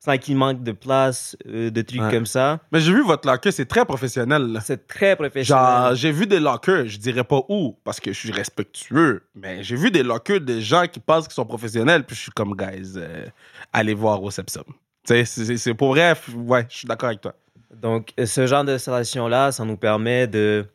sans 0.00 0.16
qu'il 0.18 0.36
manque 0.36 0.64
de 0.64 0.72
place, 0.72 1.36
de 1.44 1.82
trucs 1.82 2.00
Ouais. 2.00 2.10
comme 2.10 2.26
ça. 2.26 2.58
Mais 2.72 2.80
j'ai 2.80 2.92
vu 2.92 3.04
votre 3.04 3.28
locker, 3.28 3.52
c'est 3.52 3.66
très 3.66 3.84
professionnel. 3.84 4.58
C'est 4.64 4.88
très 4.88 5.14
professionnel. 5.14 5.94
J'ai 5.94 6.10
vu 6.10 6.26
des 6.26 6.40
lockers, 6.40 6.88
je 6.88 6.96
dirais 6.98 7.22
pas 7.22 7.42
où, 7.48 7.76
parce 7.84 8.00
que 8.00 8.12
je 8.12 8.18
suis 8.18 8.32
respectueux, 8.32 9.22
mais 9.36 9.62
j'ai 9.62 9.76
vu 9.76 9.92
des 9.92 10.02
lockers 10.02 10.40
de 10.40 10.58
gens 10.58 10.86
qui 10.90 10.98
pensent 10.98 11.28
qu'ils 11.28 11.34
sont 11.34 11.44
professionnels, 11.46 12.02
puis 12.04 12.16
je 12.16 12.22
suis 12.22 12.32
comme, 12.32 12.56
guys, 12.56 12.94
euh, 12.96 13.26
allez 13.72 13.94
voir 13.94 14.20
au 14.20 14.32
Sepsum. 14.32 14.64
C'est- 15.04 15.74
pour 15.74 15.90
vrai, 15.90 16.14
ouais, 16.34 16.66
je 16.68 16.76
suis 16.78 16.88
d'accord 16.88 17.08
avec 17.10 17.20
toi. 17.20 17.34
Donc, 17.80 18.12
euh, 18.18 18.26
ce 18.26 18.46
genre 18.46 18.64
d'installation-là, 18.64 19.52
ça 19.52 19.64
nous 19.64 19.76
permet 19.76 20.26
de. 20.26 20.66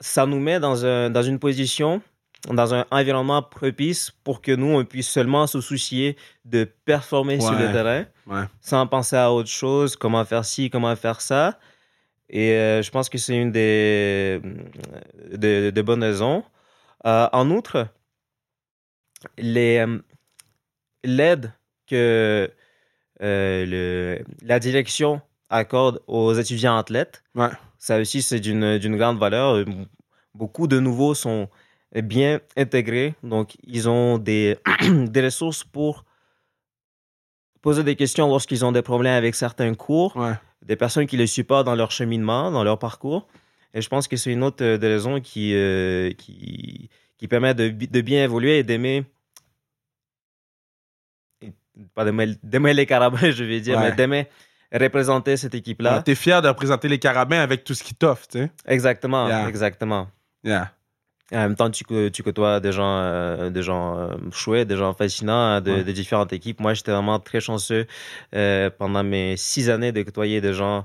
Ça 0.00 0.26
nous 0.26 0.40
met 0.40 0.58
dans, 0.60 0.84
un, 0.84 1.08
dans 1.08 1.22
une 1.22 1.38
position, 1.38 2.02
dans 2.48 2.74
un 2.74 2.84
environnement 2.90 3.42
propice 3.42 4.10
pour 4.24 4.42
que 4.42 4.52
nous, 4.52 4.66
on 4.76 4.84
puisse 4.84 5.08
seulement 5.08 5.46
se 5.46 5.60
soucier 5.60 6.16
de 6.44 6.64
performer 6.84 7.40
sur 7.40 7.52
le 7.52 7.72
terrain 7.72 8.04
Ouais. 8.26 8.44
sans 8.62 8.86
penser 8.86 9.16
à 9.16 9.30
autre 9.30 9.50
chose, 9.50 9.96
comment 9.96 10.24
faire 10.24 10.46
ci, 10.46 10.70
comment 10.70 10.96
faire 10.96 11.20
ça. 11.20 11.58
Et 12.30 12.52
euh, 12.52 12.80
je 12.82 12.90
pense 12.90 13.10
que 13.10 13.18
c'est 13.18 13.36
une 13.36 13.52
des 13.52 14.40
de, 15.32 15.70
de 15.70 15.82
bonnes 15.82 16.02
raisons. 16.02 16.42
Euh, 17.06 17.28
en 17.32 17.50
outre, 17.50 17.86
euh, 19.38 19.98
l'aide 21.04 21.52
que 21.86 22.50
euh, 23.22 23.66
le, 23.66 24.24
la 24.42 24.58
direction 24.58 25.20
accorde 25.54 26.00
aux 26.06 26.32
étudiants 26.34 26.76
athlètes, 26.76 27.22
Ouais. 27.34 27.48
ça 27.78 27.98
aussi, 27.98 28.22
c'est 28.22 28.40
d'une 28.40 28.78
d'une 28.78 28.96
grande 28.96 29.18
valeur. 29.18 29.64
Beaucoup 30.34 30.66
de 30.66 30.78
nouveaux 30.80 31.14
sont 31.14 31.48
bien 31.94 32.40
intégrés, 32.56 33.14
donc 33.22 33.56
ils 33.62 33.88
ont 33.88 34.18
des, 34.18 34.56
des 35.14 35.22
ressources 35.24 35.62
pour 35.64 36.04
poser 37.62 37.82
des 37.84 37.96
questions 37.96 38.26
lorsqu'ils 38.28 38.64
ont 38.64 38.72
des 38.72 38.82
problèmes 38.82 39.14
avec 39.16 39.34
certains 39.34 39.74
cours, 39.74 40.16
Ouais. 40.16 40.34
des 40.62 40.76
personnes 40.76 41.06
qui 41.06 41.16
les 41.16 41.28
supportent 41.28 41.66
dans 41.66 41.76
leur 41.76 41.90
cheminement, 41.92 42.50
dans 42.50 42.64
leur 42.64 42.78
parcours. 42.78 43.26
Et 43.74 43.80
je 43.80 43.88
pense 43.88 44.06
que 44.08 44.16
c'est 44.16 44.32
une 44.32 44.42
autre 44.44 44.62
euh, 44.64 44.76
des 44.78 44.88
raisons 44.88 45.20
qui, 45.20 45.52
euh, 45.54 46.12
qui, 46.12 46.90
qui 47.16 47.26
permet 47.28 47.54
de, 47.54 47.68
de 47.70 48.00
bien 48.02 48.22
évoluer 48.24 48.58
et 48.58 48.62
d'aimer. 48.64 49.04
Pas 51.94 52.04
d'aimer 52.04 52.36
d'aimer 52.42 52.72
les 52.74 52.86
carabins, 52.86 53.30
je 53.38 53.44
vais 53.44 53.60
dire, 53.60 53.76
Ouais. 53.78 53.90
mais 53.90 53.96
d'aimer 53.96 54.26
représenter 54.78 55.36
cette 55.36 55.54
équipe-là. 55.54 55.96
Ouais, 55.98 56.02
T'es 56.02 56.14
fier 56.14 56.42
de 56.42 56.48
représenter 56.48 56.88
les 56.88 56.98
carabins 56.98 57.40
avec 57.40 57.64
tout 57.64 57.74
ce 57.74 57.82
qu'ils 57.84 57.96
t'offrent, 57.96 58.28
tu 58.28 58.38
sais? 58.38 58.50
Exactement, 58.66 59.28
Yeah. 59.28 59.48
exactement. 59.48 60.08
Yeah. 60.42 60.70
En 61.32 61.36
même 61.38 61.56
temps, 61.56 61.70
tu, 61.70 61.84
tu 62.12 62.22
côtoies 62.22 62.60
des 62.60 62.70
gens, 62.72 62.98
euh, 62.98 63.48
des 63.50 63.62
gens 63.62 63.98
euh, 63.98 64.14
chouettes, 64.30 64.68
des 64.68 64.76
gens 64.76 64.92
fascinants 64.92 65.32
hein, 65.34 65.60
de, 65.60 65.72
Ouais. 65.72 65.84
de 65.84 65.90
différentes 65.92 66.32
équipes. 66.32 66.60
Moi, 66.60 66.74
j'étais 66.74 66.92
vraiment 66.92 67.18
très 67.18 67.40
chanceux 67.40 67.86
euh, 68.34 68.68
pendant 68.78 69.02
mes 69.02 69.36
six 69.36 69.70
années 69.70 69.90
de 69.90 70.02
côtoyer 70.02 70.40
des 70.42 70.52
gens 70.52 70.84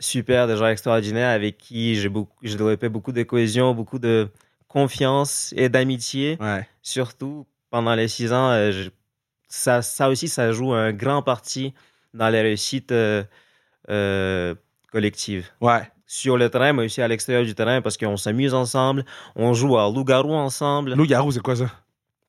super, 0.00 0.46
des 0.46 0.56
gens 0.56 0.66
extraordinaires 0.68 1.30
avec 1.30 1.58
qui 1.58 1.94
j'ai 1.96 2.08
beaucoup, 2.08 2.36
j'ai 2.42 2.56
développé 2.56 2.88
beaucoup 2.88 3.12
de 3.12 3.22
cohésion, 3.22 3.74
beaucoup 3.74 3.98
de 3.98 4.28
confiance 4.68 5.52
et 5.56 5.68
d'amitié. 5.68 6.36
Ouais. 6.40 6.66
Surtout 6.82 7.46
pendant 7.70 7.94
les 7.94 8.08
six 8.08 8.32
ans, 8.32 8.50
euh, 8.50 8.72
je- 8.72 8.90
ça, 9.48 9.82
ça 9.82 10.08
aussi, 10.08 10.28
ça 10.28 10.52
joue 10.52 10.72
un 10.72 10.92
grand 10.92 11.22
parti 11.22 11.72
dans 12.16 12.28
les 12.28 12.40
réussites 12.42 12.92
euh, 12.92 13.22
euh, 13.90 14.54
collectives 14.90 15.46
Ouais. 15.60 15.82
sur 16.06 16.36
le 16.36 16.48
terrain, 16.50 16.72
mais 16.72 16.84
aussi 16.84 17.02
à 17.02 17.08
l'extérieur 17.08 17.44
du 17.44 17.54
terrain 17.54 17.80
parce 17.82 17.96
qu'on 17.96 18.16
s'amuse 18.16 18.54
ensemble, 18.54 19.04
on 19.34 19.52
joue 19.54 19.76
à 19.78 19.90
loup-garou 19.90 20.34
ensemble. 20.34 20.94
Loup-garou, 20.94 21.32
c'est 21.32 21.42
quoi 21.42 21.56
ça? 21.56 21.66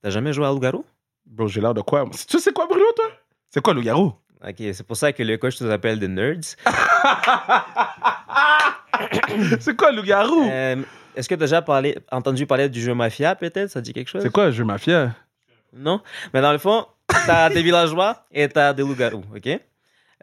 T'as 0.02 0.10
jamais 0.10 0.34
joué 0.34 0.46
à 0.46 0.50
loup-garou? 0.50 0.86
Bro, 1.26 1.48
j'ai 1.48 1.62
l'air 1.62 1.74
de 1.74 1.82
quoi? 1.82 2.06
Tu 2.28 2.40
sais 2.40 2.52
quoi, 2.54 2.68
Bruno, 2.68 2.86
toi? 2.96 3.06
C'est 3.50 3.62
quoi, 3.62 3.74
loup-garou? 3.74 4.14
Ok, 4.48 4.56
c'est 4.58 4.84
pour 4.86 4.96
ça 4.98 5.12
que 5.12 5.24
le 5.24 5.38
coach 5.38 5.60
nous 5.62 5.70
appelle 5.72 6.00
des 6.00 6.08
nerds. 6.08 6.56
c'est 9.60 9.76
quoi, 9.76 9.92
loup-garou? 9.92 10.48
Euh, 10.50 10.76
Est-ce 11.16 11.28
que 11.28 11.36
tu 11.36 11.44
as 11.44 11.48
déjà 11.48 11.62
parlé, 11.62 11.98
entendu 12.12 12.46
parler 12.46 12.70
du 12.70 12.82
jeu 12.82 12.94
Mafia, 12.94 13.36
peut-être? 13.36 13.70
Ça 13.70 13.82
dit 13.82 13.94
quelque 13.94 14.10
chose? 14.10 14.22
C'est 14.22 14.32
quoi, 14.32 14.52
jeu 14.52 14.64
mafia? 14.64 15.14
Non? 15.74 16.02
Mais 16.34 16.42
dans 16.42 16.52
le 16.52 16.58
fond, 16.60 16.86
t'as 17.26 17.50
des 17.50 17.62
villageois 17.64 18.26
et 18.32 18.48
t'as 18.48 18.74
des 18.74 18.84
loups-garous, 18.84 19.24
ok? 19.36 19.60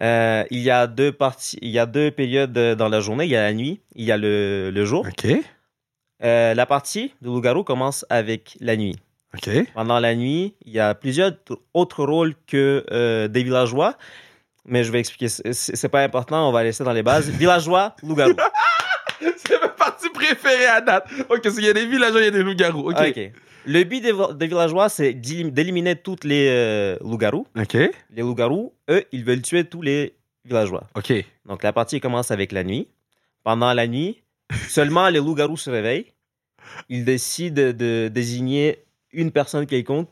Euh, 0.03 0.45
il 0.51 0.61
y 0.61 0.71
a 0.71 0.87
deux 0.87 1.13
parties, 1.13 1.59
il 1.63 1.71
y 1.71 1.79
a 1.79 1.87
deux 1.87 2.11
périodes 2.11 2.57
euh, 2.59 2.75
dans 2.75 2.89
la 2.89 3.01
journée. 3.01 3.25
Il 3.25 3.31
y 3.31 3.37
a 3.37 3.43
la 3.43 3.53
nuit, 3.53 3.81
il 3.95 4.05
y 4.05 4.13
a 4.13 4.17
le, 4.17 4.71
le 4.73 4.85
jour. 4.85 5.07
OK. 5.07 5.27
Euh, 6.23 6.55
la 6.55 6.67
partie 6.67 7.13
de 7.23 7.29
loup-garou 7.29 7.65
commence 7.65 8.07
avec 8.09 8.57
la 8.61 8.77
nuit. 8.77 8.97
OK. 9.35 9.51
Pendant 9.75 9.99
la 10.01 10.15
nuit, 10.15 10.55
il 10.65 10.73
y 10.73 10.81
a 10.81 10.95
plusieurs 10.95 11.33
autres 11.75 12.05
rôles 12.05 12.35
que 12.47 12.85
euh, 12.91 13.29
des 13.29 13.43
villageois. 13.43 13.97
Mais 14.67 14.85
je 14.85 14.93
vais 14.93 15.01
expliquer. 15.01 15.29
C'est 15.29 15.89
pas 15.89 16.03
important, 16.03 16.49
on 16.49 16.53
va 16.53 16.63
laisser 16.63 16.85
dans 16.85 16.93
les 16.93 17.03
bases. 17.03 17.29
Villageois, 17.39 17.95
loup-garou. 18.03 18.33
C'est 19.37 19.61
ma 19.61 19.69
partie 19.69 20.09
préférée 20.09 20.67
à 20.67 20.81
date. 20.81 21.07
OK, 21.29 21.43
il 21.45 21.65
y 21.65 21.69
a 21.69 21.73
des 21.75 21.87
villageois, 21.87 22.21
il 22.21 22.25
y 22.25 22.29
a 22.29 22.31
des 22.31 22.43
loups-garous. 22.43 22.91
OK. 22.91 22.97
Ok. 22.99 23.33
Le 23.67 23.83
but 23.85 24.01
des, 24.01 24.47
villageois, 24.47 24.89
c'est 24.89 25.13
d'élim- 25.15 25.51
d'éliminer 25.51 25.97
toutes 25.97 26.25
les 26.25 26.49
euh, 26.51 26.97
loups-garous. 27.01 27.47
OK. 27.59 27.75
Les 27.75 28.23
loups-garous, 28.23 28.73
eux, 28.91 29.05
ils 29.13 29.25
veulent 29.25 29.43
tuer 29.43 29.65
tous 29.65 29.81
les 29.83 30.15
villageois. 30.45 30.85
OK. 30.95 31.13
Donc 31.47 31.63
la 31.63 31.73
partie 31.73 32.01
commence 32.01 32.31
avec 32.31 32.53
la 32.53 32.65
nuit. 32.65 32.89
Pendant 33.43 33.73
la 33.73 33.87
nuit, 33.87 34.23
seulement 34.69 35.09
les 35.09 35.19
loups-garous 35.19 35.57
se 35.57 35.71
réveillent. 35.71 36.13
Ils 36.89 37.05
décident 37.05 37.73
de, 37.73 38.09
désigner 38.09 38.79
une 39.13 39.31
personne 39.31 39.67
quelconque, 39.67 40.09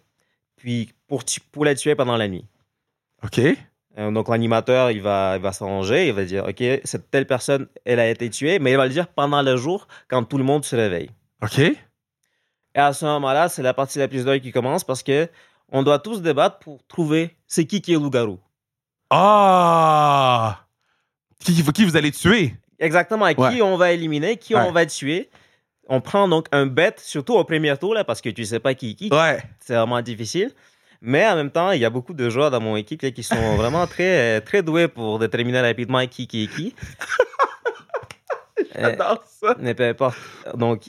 puis 0.56 0.90
pour, 1.06 1.24
pour 1.50 1.64
la 1.64 1.74
tuer 1.74 1.94
pendant 1.94 2.16
la 2.16 2.28
nuit. 2.28 2.44
OK. 3.24 3.40
Euh, 3.98 4.10
Donc 4.10 4.28
l'animateur, 4.28 4.90
il 4.90 5.02
va, 5.02 5.34
il 5.36 5.42
va 5.42 5.52
s'arranger, 5.52 6.08
il 6.08 6.14
va 6.14 6.24
dire, 6.24 6.44
OK, 6.48 6.62
cette 6.84 7.10
telle 7.10 7.26
personne, 7.26 7.66
elle 7.84 8.00
a 8.00 8.08
été 8.08 8.30
tuée, 8.30 8.58
mais 8.58 8.72
il 8.72 8.76
va 8.76 8.86
le 8.86 8.92
dire 8.92 9.08
pendant 9.08 9.42
le 9.42 9.56
jour, 9.56 9.88
quand 10.08 10.22
tout 10.24 10.38
le 10.38 10.44
monde 10.44 10.64
se 10.64 10.76
réveille. 10.76 11.10
OK. 11.42 11.60
Et 12.74 12.78
à 12.78 12.92
ce 12.92 13.04
moment-là, 13.04 13.48
c'est 13.48 13.62
la 13.62 13.74
partie 13.74 13.98
la 13.98 14.08
plus 14.08 14.24
dure 14.24 14.40
qui 14.40 14.50
commence 14.52 14.84
parce 14.84 15.02
que 15.02 15.28
on 15.70 15.82
doit 15.82 15.98
tous 15.98 16.22
débattre 16.22 16.58
pour 16.58 16.84
trouver 16.86 17.36
c'est 17.46 17.64
qui 17.66 17.80
qui 17.82 17.92
est 17.92 17.96
loup-garou. 17.96 18.38
Ah! 19.10 20.60
Qui, 21.38 21.62
qui 21.62 21.84
vous 21.84 21.96
allez 21.96 22.12
tuer? 22.12 22.54
Exactement, 22.78 23.28
qui 23.32 23.40
Ouais. 23.40 23.62
on 23.62 23.76
va 23.76 23.92
éliminer, 23.92 24.36
qui 24.36 24.54
Ouais. 24.54 24.60
on 24.62 24.72
va 24.72 24.86
tuer. 24.86 25.28
On 25.88 26.00
prend 26.00 26.28
donc 26.28 26.46
un 26.52 26.66
bet, 26.66 26.94
surtout 26.98 27.34
au 27.34 27.44
premier 27.44 27.76
tour, 27.76 27.94
là, 27.94 28.04
parce 28.04 28.20
que 28.20 28.30
tu 28.30 28.44
sais 28.44 28.60
pas 28.60 28.74
qui 28.74 28.92
est 28.92 28.94
qui. 28.94 29.08
Ouais. 29.12 29.42
C'est 29.60 29.74
vraiment 29.74 30.00
difficile. 30.00 30.50
Mais 31.00 31.26
en 31.26 31.34
même 31.36 31.50
temps, 31.50 31.72
il 31.72 31.80
y 31.80 31.84
a 31.84 31.90
beaucoup 31.90 32.14
de 32.14 32.30
joueurs 32.30 32.50
dans 32.50 32.60
mon 32.60 32.76
équipe 32.76 33.02
là, 33.02 33.10
qui 33.10 33.22
sont 33.22 33.34
vraiment 33.56 33.86
très, 33.86 34.40
très 34.40 34.62
doués 34.62 34.88
pour 34.88 35.18
déterminer 35.18 35.60
rapidement 35.60 36.06
qui, 36.06 36.26
qui 36.26 36.44
est 36.44 36.46
qui. 36.48 36.74
Euh, 38.76 38.80
J'adore 38.96 39.22
ça. 39.26 39.54
mais 39.58 39.74
peu 39.74 39.86
importe. 39.86 40.16
Donc, 40.54 40.84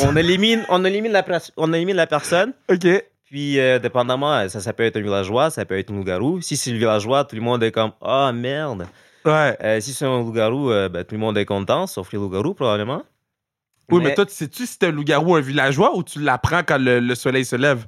on 0.00 0.16
élimine, 0.16 0.64
on 0.68 0.84
élimine, 0.84 1.12
la, 1.12 1.24
on 1.56 1.72
élimine 1.72 1.96
la 1.96 2.06
personne. 2.06 2.52
OK. 2.70 2.86
Puis, 3.24 3.58
euh, 3.58 3.78
dépendamment, 3.78 4.48
ça, 4.48 4.60
ça 4.60 4.72
peut 4.72 4.84
être 4.84 4.96
un 4.96 5.00
villageois, 5.00 5.50
ça 5.50 5.64
peut 5.64 5.78
être 5.78 5.90
un 5.90 5.94
loup-garou. 5.94 6.40
Si 6.42 6.56
c'est 6.56 6.70
le 6.70 6.78
villageois, 6.78 7.24
tout 7.24 7.34
le 7.36 7.42
monde 7.42 7.62
est 7.62 7.72
comme 7.72 7.92
Ah 8.02 8.30
merde. 8.32 8.86
Ouais. 9.24 9.56
Euh, 9.62 9.80
si 9.80 9.94
c'est 9.94 10.04
un 10.04 10.18
loup-garou, 10.18 10.70
euh, 10.70 10.88
ben, 10.88 11.04
tout 11.04 11.14
le 11.14 11.20
monde 11.20 11.38
est 11.38 11.46
content, 11.46 11.86
sauf 11.86 12.12
les 12.12 12.18
loups-garous, 12.18 12.54
probablement. 12.54 13.02
Oui, 13.90 14.02
mais, 14.02 14.14
toi, 14.14 14.26
tu 14.26 14.32
sais-tu 14.32 14.66
si 14.66 14.76
c'est 14.78 14.86
un 14.86 14.90
loup-garou 14.90 15.32
ou 15.32 15.34
un 15.36 15.40
villageois 15.40 15.96
ou 15.96 16.02
tu 16.02 16.20
l'apprends 16.20 16.62
quand 16.62 16.78
le, 16.78 17.00
le 17.00 17.14
soleil 17.14 17.44
se 17.44 17.56
lève? 17.56 17.86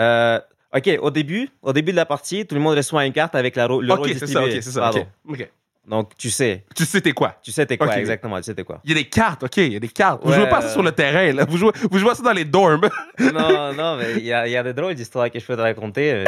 Euh, 0.00 0.40
ok, 0.74 0.98
au 1.00 1.10
début, 1.10 1.48
au 1.62 1.72
début 1.72 1.92
de 1.92 1.96
la 1.96 2.06
partie, 2.06 2.46
tout 2.46 2.54
le 2.54 2.60
monde 2.60 2.76
reçoit 2.76 3.06
une 3.06 3.12
carte 3.12 3.34
avec 3.34 3.56
la 3.56 3.66
le 3.66 3.74
OK, 3.74 3.98
rôle 3.98 4.08
c'est 4.08 4.26
ça, 4.26 4.26
distribué. 4.26 4.56
OK, 4.56 4.62
c'est 4.62 4.70
ça. 4.70 4.80
Pardon. 4.80 5.06
OK. 5.26 5.40
OK. 5.40 5.50
Donc, 5.86 6.16
tu 6.18 6.30
sais. 6.30 6.64
Tu 6.74 6.84
sais 6.84 7.00
t'es 7.00 7.12
quoi? 7.12 7.38
Tu 7.42 7.52
sais 7.52 7.64
t'es 7.64 7.76
quoi, 7.78 7.96
exactement, 7.96 8.36
tu 8.38 8.42
sais 8.42 8.54
t'es 8.54 8.64
quoi. 8.64 8.80
Il 8.84 8.90
y 8.90 8.92
a 8.92 8.96
des 8.96 9.08
cartes, 9.08 9.44
OK, 9.44 9.56
il 9.58 9.72
y 9.72 9.76
a 9.76 9.78
des 9.80 9.88
cartes. 9.88 10.20
Vous 10.24 10.30
Ouais, 10.30 10.36
jouez 10.36 10.48
pas 10.48 10.60
ça 10.60 10.68
euh, 10.68 10.72
sur 10.72 10.82
le 10.82 10.90
terrain, 10.90 11.32
là. 11.32 11.44
Vous 11.48 11.56
jouez, 11.58 11.70
vous 11.90 11.98
jouez 11.98 12.14
ça 12.14 12.22
dans 12.22 12.32
les 12.32 12.44
dorms. 12.44 12.88
non, 13.20 13.72
non, 13.72 13.96
mais 13.96 14.14
il 14.16 14.24
y 14.24 14.32
a, 14.32 14.48
il 14.48 14.50
y 14.50 14.56
a 14.56 14.64
des 14.64 14.72
drôles 14.72 14.94
d'histoires 14.94 15.30
que 15.30 15.38
je 15.38 15.46
peux 15.46 15.54
te 15.56 15.60
raconter. 15.60 16.24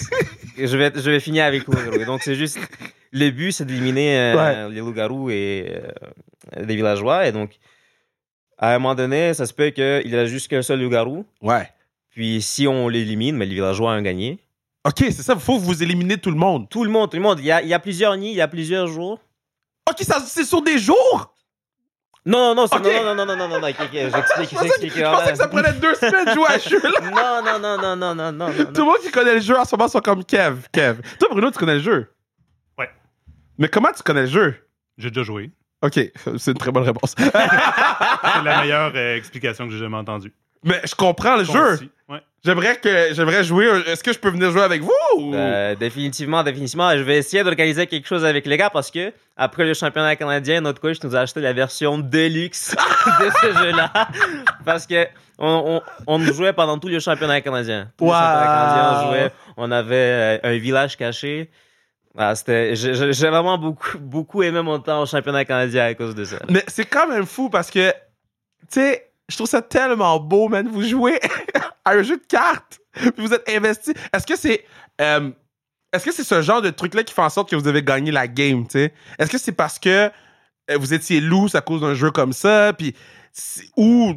je, 0.56 0.76
vais, 0.76 0.92
je 0.94 1.10
vais 1.10 1.18
finir 1.20 1.44
avec 1.44 1.66
le 1.66 1.74
loup-garou. 1.74 2.04
Donc, 2.04 2.22
c'est 2.22 2.36
juste. 2.36 2.58
Le 3.10 3.30
but, 3.30 3.52
c'est 3.52 3.64
d'éliminer 3.66 4.16
euh, 4.18 4.68
les 4.70 4.80
loups-garous 4.80 5.30
et 5.30 5.74
euh, 6.56 6.64
des 6.64 6.76
villageois. 6.76 7.26
Et 7.26 7.32
donc, 7.32 7.58
à 8.56 8.74
un 8.74 8.78
moment 8.78 8.94
donné, 8.94 9.34
ça 9.34 9.46
se 9.46 9.52
peut 9.52 9.70
qu'il 9.70 10.14
reste 10.14 10.32
juste 10.32 10.48
qu'un 10.48 10.62
seul 10.62 10.80
loup-garou. 10.80 11.26
Ouais. 11.42 11.68
Puis, 12.10 12.40
si 12.40 12.68
on 12.68 12.88
l'élimine, 12.88 13.36
mais 13.36 13.46
les 13.46 13.54
villageois 13.56 13.92
ont 13.92 14.00
gagné. 14.02 14.38
OK, 14.84 14.96
c'est 14.98 15.22
ça, 15.22 15.34
il 15.34 15.40
faut 15.40 15.58
que 15.58 15.62
vous 15.64 15.82
éliminer 15.82 16.18
tout 16.18 16.30
le 16.30 16.36
monde. 16.36 16.68
Tout 16.68 16.82
le 16.84 16.90
monde, 16.90 17.10
tout 17.10 17.16
le 17.16 17.22
monde. 17.22 17.38
Il 17.38 17.44
y 17.46 17.52
a, 17.52 17.62
il 17.62 17.68
y 17.68 17.74
a 17.74 17.78
plusieurs 17.78 18.16
nids, 18.16 18.30
il 18.30 18.36
y 18.36 18.40
a 18.40 18.48
plusieurs 18.48 18.86
jours. 18.88 19.20
OK, 19.88 20.00
ça, 20.02 20.18
c'est 20.26 20.44
sur 20.44 20.60
des 20.62 20.78
jours? 20.78 21.34
Non, 22.24 22.54
non, 22.54 22.54
non, 22.54 22.66
c'est- 22.68 22.76
Ok. 22.76 22.84
non, 22.84 23.14
non, 23.14 23.14
non, 23.14 23.26
non, 23.26 23.36
non, 23.36 23.48
non, 23.48 23.60
non, 23.60 23.68
ok, 23.68 23.76
ok, 23.80 23.88
j'explique, 23.92 24.50
Je 24.50 24.54
pensais, 24.54 24.68
que, 24.68 24.74
j'explique. 24.80 24.92
je 24.96 25.02
pensais 25.02 25.32
que 25.32 25.38
ça 25.38 25.48
prenait 25.48 25.72
deux 25.72 25.94
semaines 25.94 26.24
de 26.26 26.30
jouer 26.32 26.46
à 26.48 26.58
ce 26.58 26.68
jeu-là. 26.70 27.00
Non, 27.10 27.42
non, 27.44 27.58
non, 27.58 27.78
non, 27.78 27.96
non, 27.96 28.14
non, 28.14 28.32
non, 28.32 28.48
non, 28.48 28.64
Tout 28.72 28.80
le 28.80 28.84
monde 28.84 28.98
qui 29.02 29.10
connaît 29.10 29.34
le 29.34 29.40
jeu 29.40 29.56
en 29.58 29.64
ce 29.64 29.74
moment 29.76 29.88
sont 29.88 30.00
comme 30.00 30.24
Kev. 30.24 30.66
Kev. 30.72 31.00
Toi, 31.18 31.28
Bruno, 31.32 31.50
tu 31.50 31.58
connais 31.58 31.74
le 31.74 31.80
jeu? 31.80 32.12
Ouais. 32.78 32.88
Mais 33.58 33.68
comment 33.68 33.90
tu 33.96 34.02
connais 34.04 34.22
le 34.22 34.26
jeu? 34.28 34.54
J'ai 34.98 35.10
déjà 35.10 35.22
joué. 35.24 35.50
OK, 35.84 35.94
c'est 36.38 36.50
une 36.52 36.58
très 36.58 36.70
bonne 36.70 36.84
réponse. 36.84 37.14
C'est 37.18 37.32
la 38.44 38.60
meilleure 38.60 38.92
euh, 38.94 39.16
explication 39.16 39.66
que 39.66 39.72
j'ai 39.72 39.80
jamais 39.80 39.96
entendue. 39.96 40.32
Mais 40.62 40.80
je 40.84 40.94
comprends 40.94 41.36
le 41.36 41.42
jeu. 41.44 41.70
Concis. 41.76 41.90
Ouais. 42.08 42.22
J'aimerais 42.44 42.74
que 42.76 43.14
j'aimerais 43.14 43.44
jouer. 43.44 43.66
Est-ce 43.86 44.02
que 44.02 44.12
je 44.12 44.18
peux 44.18 44.30
venir 44.30 44.50
jouer 44.50 44.62
avec 44.62 44.82
vous? 44.82 44.90
ou- 45.16 45.32
Euh, 45.32 45.76
définitivement, 45.76 46.42
définitivement. 46.42 46.90
Je 46.96 47.02
vais 47.02 47.18
essayer 47.18 47.44
d'organiser 47.44 47.86
quelque 47.86 48.08
chose 48.08 48.24
avec 48.24 48.46
les 48.46 48.56
gars 48.56 48.68
parce 48.68 48.90
que 48.90 49.12
après 49.36 49.64
le 49.64 49.74
championnat 49.74 50.16
canadien, 50.16 50.60
notre 50.60 50.80
coach 50.80 50.96
nous 51.04 51.14
a 51.14 51.20
acheté 51.20 51.40
la 51.40 51.52
version 51.52 51.98
deluxe 51.98 52.74
de 53.20 53.30
ce 53.42 53.58
jeu-là. 53.62 53.92
Parce 54.64 54.86
que 54.88 55.06
on, 55.38 55.80
on, 56.06 56.18
on 56.18 56.18
jouait 56.32 56.52
pendant 56.52 56.78
tout 56.78 56.88
le 56.88 56.98
championnat 56.98 57.40
canadien. 57.42 57.90
Tout 57.96 58.04
le 58.06 58.10
Wow. 58.10 58.16
championnat 58.16 58.46
canadien, 58.46 58.92
on 58.92 59.08
jouait. 59.08 59.32
On 59.56 59.70
avait 59.70 59.94
euh, 59.94 60.38
un 60.42 60.56
village 60.58 60.96
caché. 60.96 61.48
Ah, 62.18 62.34
c'était, 62.34 62.74
j'ai, 62.74 62.94
j'ai- 62.94 63.12
j'ai 63.12 63.28
vraiment 63.28 63.56
beaucoup, 63.56 63.98
beaucoup 63.98 64.42
aimé 64.42 64.60
mon 64.62 64.78
temps 64.80 65.02
au 65.02 65.06
championnat 65.06 65.44
canadien 65.44 65.84
à 65.86 65.94
cause 65.94 66.14
de 66.16 66.24
ça. 66.24 66.36
Mais 66.48 66.64
c'est 66.66 66.84
quand 66.86 67.06
même 67.08 67.24
fou 67.24 67.48
parce 67.50 67.70
que, 67.70 67.90
tu 67.90 67.94
sais, 68.80 69.10
je 69.28 69.36
trouve 69.36 69.48
ça 69.48 69.62
tellement 69.62 70.18
beau, 70.20 70.48
man. 70.48 70.68
Vous 70.68 70.82
jouez 70.82 71.18
à 71.84 71.92
un 71.92 72.02
jeu 72.02 72.16
de 72.16 72.26
cartes, 72.26 72.80
puis 72.92 73.12
vous 73.18 73.32
êtes 73.32 73.48
investi. 73.48 73.92
Est-ce 74.14 74.26
que 74.26 74.36
c'est. 74.36 74.64
euh, 75.00 75.30
est-ce 75.92 76.06
que 76.06 76.12
c'est 76.12 76.24
ce 76.24 76.40
genre 76.40 76.62
de 76.62 76.70
truc-là 76.70 77.02
qui 77.04 77.12
fait 77.12 77.22
en 77.22 77.28
sorte 77.28 77.50
que 77.50 77.56
vous 77.56 77.68
avez 77.68 77.82
gagné 77.82 78.10
la 78.10 78.26
game, 78.26 78.64
tu 78.66 78.78
sais? 78.78 78.94
Est-ce 79.18 79.30
que 79.30 79.36
c'est 79.36 79.52
parce 79.52 79.78
que 79.78 80.10
euh, 80.70 80.78
vous 80.78 80.94
étiez 80.94 81.20
loose 81.20 81.54
à 81.54 81.60
cause 81.60 81.80
d'un 81.82 81.94
jeu 81.94 82.10
comme 82.10 82.32
ça, 82.32 82.72
puis. 82.72 82.94
Ou 83.76 84.14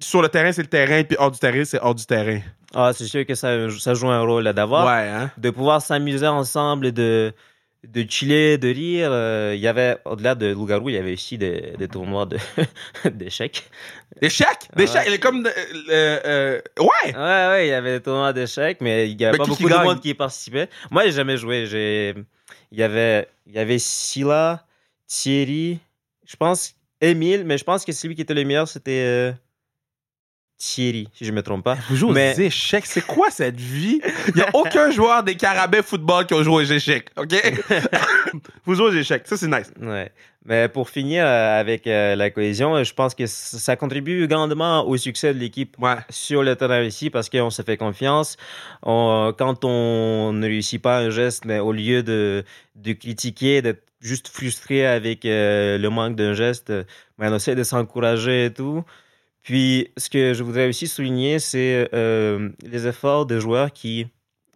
sur 0.00 0.22
le 0.22 0.28
terrain, 0.28 0.52
c'est 0.52 0.62
le 0.62 0.68
terrain, 0.68 1.02
puis 1.04 1.16
hors 1.18 1.30
du 1.30 1.38
terrain, 1.38 1.64
c'est 1.64 1.80
hors 1.80 1.94
du 1.94 2.04
terrain? 2.04 2.40
Ah, 2.74 2.92
c'est 2.92 3.06
sûr 3.06 3.24
que 3.24 3.34
ça, 3.34 3.70
ça 3.70 3.94
joue 3.94 4.08
un 4.08 4.20
rôle 4.20 4.44
d'avoir. 4.52 4.86
Ouais, 4.86 5.08
hein? 5.08 5.30
de 5.38 5.50
pouvoir 5.50 5.80
s'amuser 5.80 6.26
ensemble, 6.26 6.92
de, 6.92 7.32
de 7.92 8.04
chiller, 8.08 8.58
de 8.58 8.68
rire. 8.68 9.08
Euh, 9.12 9.52
Il 9.54 9.60
y 9.60 9.66
avait, 9.68 9.96
au-delà 10.04 10.34
de 10.34 10.46
Loup-Garou, 10.52 10.88
il 10.90 10.94
y 10.94 10.98
avait 10.98 11.12
aussi 11.14 11.38
des, 11.38 11.74
des 11.78 11.88
tournois 11.88 12.26
de, 12.26 12.38
d'échecs. 13.10 13.68
D'échecs? 14.20 14.68
D'échecs? 14.76 14.96
Ouais. 14.96 15.04
Il 15.08 15.12
est 15.14 15.18
comme. 15.18 15.42
de- 15.42 15.48
euh, 15.90 16.20
euh, 16.24 16.60
ouais! 16.80 17.14
Ouais, 17.14 17.48
ouais, 17.48 17.66
il 17.66 17.70
y 17.70 17.72
avait 17.72 17.98
des 17.98 18.02
tournois 18.02 18.32
d'échecs, 18.32 18.78
mais 18.80 19.10
il 19.10 19.16
n'y 19.16 19.24
avait 19.24 19.32
Mais 19.32 19.38
pas 19.38 19.44
beaucoup 19.46 19.64
de 19.64 19.68
gagne? 19.74 19.84
monde 19.84 20.00
qui 20.00 20.10
y 20.10 20.14
participait. 20.14 20.68
Moi, 20.90 21.04
j'ai 21.04 21.12
jamais 21.12 21.36
joué. 21.36 21.66
J'ai... 21.66 22.14
Il 22.72 22.78
y 22.78 22.82
avait, 22.82 23.28
il 23.46 23.54
y 23.54 23.58
avait 23.58 23.78
Silla, 23.78 24.64
Thierry, 25.06 25.78
je 26.26 26.36
pense, 26.36 26.74
Émile, 27.00 27.44
mais 27.44 27.58
je 27.58 27.64
pense 27.64 27.84
que 27.84 27.92
celui 27.92 28.14
qui 28.14 28.22
était 28.22 28.34
le 28.34 28.44
meilleur, 28.44 28.66
c'était 28.66 29.32
Thierry, 30.58 31.06
si 31.12 31.24
je 31.26 31.32
me 31.32 31.42
trompe 31.42 31.64
pas. 31.64 31.76
Vous 31.90 31.96
jouez 31.96 32.12
Mais- 32.14 32.34
aux 32.34 32.40
échecs, 32.40 32.86
c'est 32.86 33.04
quoi 33.06 33.28
cette 33.30 33.60
vie? 33.60 34.00
Il 34.28 34.34
n'y 34.36 34.40
a 34.42 34.48
aucun 34.54 34.90
joueur 34.90 35.22
des 35.22 35.34
Carabins 35.36 35.82
football 35.82 36.24
qui 36.26 36.32
a 36.34 36.42
joué 36.42 36.54
aux 36.54 36.60
échecs, 36.64 37.08
OK? 37.18 37.34
vous 38.64 38.74
jouez 38.74 38.86
aux 38.86 38.92
échecs, 38.94 39.26
ça 39.26 39.36
c'est 39.36 39.48
nice. 39.48 39.70
Ouais. 39.80 40.10
Mais 40.46 40.68
pour 40.68 40.88
finir 40.88 41.24
euh, 41.26 41.60
avec 41.60 41.86
euh, 41.86 42.14
la 42.14 42.30
cohésion, 42.30 42.82
je 42.82 42.94
pense 42.94 43.14
que 43.14 43.26
ça 43.26 43.74
contribue 43.76 44.26
grandement 44.28 44.86
au 44.86 44.96
succès 44.96 45.34
de 45.34 45.38
l'équipe 45.38 45.76
Ouais. 45.78 45.96
sur 46.08 46.42
le 46.42 46.54
terrain 46.56 46.82
ici 46.82 47.10
parce 47.10 47.28
qu'on 47.28 47.50
se 47.50 47.62
fait 47.62 47.76
confiance. 47.76 48.36
On- 48.82 49.34
quand 49.36 49.64
on 49.64 50.32
ne 50.32 50.46
réussit 50.46 50.80
pas 50.80 50.98
un 51.00 51.10
geste, 51.10 51.44
mais 51.44 51.58
au 51.58 51.72
lieu 51.72 52.02
de, 52.02 52.44
de 52.76 52.92
critiquer, 52.92 53.60
d'être 53.60 53.82
juste 54.00 54.28
frustré 54.28 54.86
avec 54.86 55.24
euh, 55.24 55.78
le 55.78 55.90
manque 55.90 56.14
d'un 56.16 56.32
geste, 56.32 56.68
ben, 57.18 57.32
on 57.32 57.36
essaie 57.36 57.56
de 57.56 57.64
s'encourager 57.64 58.46
et 58.46 58.52
tout. 58.52 58.84
Puis, 59.46 59.92
ce 59.96 60.10
que 60.10 60.34
je 60.34 60.42
voudrais 60.42 60.66
aussi 60.68 60.88
souligner, 60.88 61.38
c'est 61.38 61.88
euh, 61.94 62.48
les 62.64 62.88
efforts 62.88 63.26
des 63.26 63.38
joueurs 63.38 63.72
qui 63.72 64.08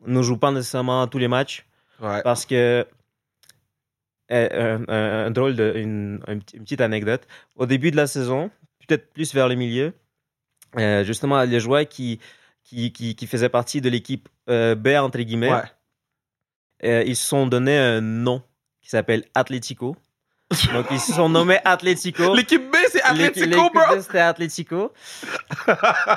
ne 0.04 0.20
jouent 0.20 0.36
pas 0.36 0.50
nécessairement 0.50 1.06
tous 1.06 1.18
les 1.18 1.28
matchs 1.28 1.64
Ouais. 2.02 2.22
parce 2.24 2.44
que 2.44 2.84
euh, 4.32 4.78
un, 4.88 4.92
un- 4.92 5.26
un 5.26 5.30
drôle 5.30 5.54
de 5.54 5.74
une, 5.76 6.20
un 6.26 6.38
petit- 6.38 6.56
une 6.56 6.62
petite 6.64 6.80
anecdote 6.80 7.22
au 7.56 7.66
début 7.66 7.90
de 7.90 7.96
la 7.96 8.06
saison 8.06 8.50
peut-être 8.86 9.12
plus 9.12 9.34
vers 9.34 9.48
le 9.48 9.54
milieu 9.54 9.92
euh, 10.78 11.04
justement 11.04 11.42
les 11.42 11.60
joueurs 11.60 11.86
qui 11.88 12.18
qui, 12.64 12.90
qui, 12.92 13.14
qui 13.14 13.26
faisaient 13.26 13.48
partie 13.50 13.80
de 13.80 13.88
l'équipe 13.90 14.28
euh, 14.48 14.74
B 14.74 14.88
entre 14.96 15.18
guillemets 15.20 15.52
Ouais. 15.52 15.62
euh, 16.84 17.04
ils 17.06 17.16
se 17.16 17.26
sont 17.26 17.46
donné 17.46 17.76
un 17.76 18.00
nom 18.00 18.42
qui 18.82 18.88
s'appelle 18.90 19.24
Atletico 19.34 19.94
donc 20.72 20.86
ils 20.90 21.00
se 21.00 21.12
sont 21.12 21.28
nommés 21.28 21.58
Atletico 21.64 22.34
L'équipe 22.36 22.69
c'est 22.90 23.02
Atletico, 23.02 23.70
bro! 23.72 24.00
C'était 24.00 24.18
Atletico. 24.20 24.92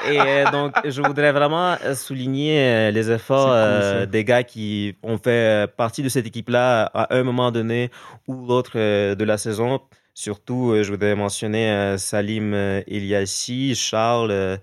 Et 0.10 0.20
euh, 0.20 0.52
donc, 0.52 0.74
je 0.86 1.02
voudrais 1.02 1.32
vraiment 1.32 1.76
euh, 1.84 1.96
souligner 1.96 2.60
euh, 2.60 2.92
les 2.92 3.12
efforts 3.12 3.50
euh, 3.52 4.06
des 4.06 4.24
gars 4.24 4.44
qui 4.44 4.96
ont 5.04 5.18
fait 5.18 5.70
partie 5.76 6.04
de 6.04 6.10
cette 6.10 6.26
équipe-là 6.28 6.86
à 6.94 7.16
un 7.16 7.24
moment 7.24 7.52
donné 7.52 7.92
ou 8.28 8.46
l'autre 8.48 8.74
de 8.78 9.24
la 9.24 9.38
saison. 9.38 9.82
Surtout, 10.14 10.76
je 10.82 10.90
voudrais 10.92 11.16
mentionner 11.16 11.96
Salim 11.98 12.54
Eliassi, 12.88 13.74
Charles, 13.76 14.60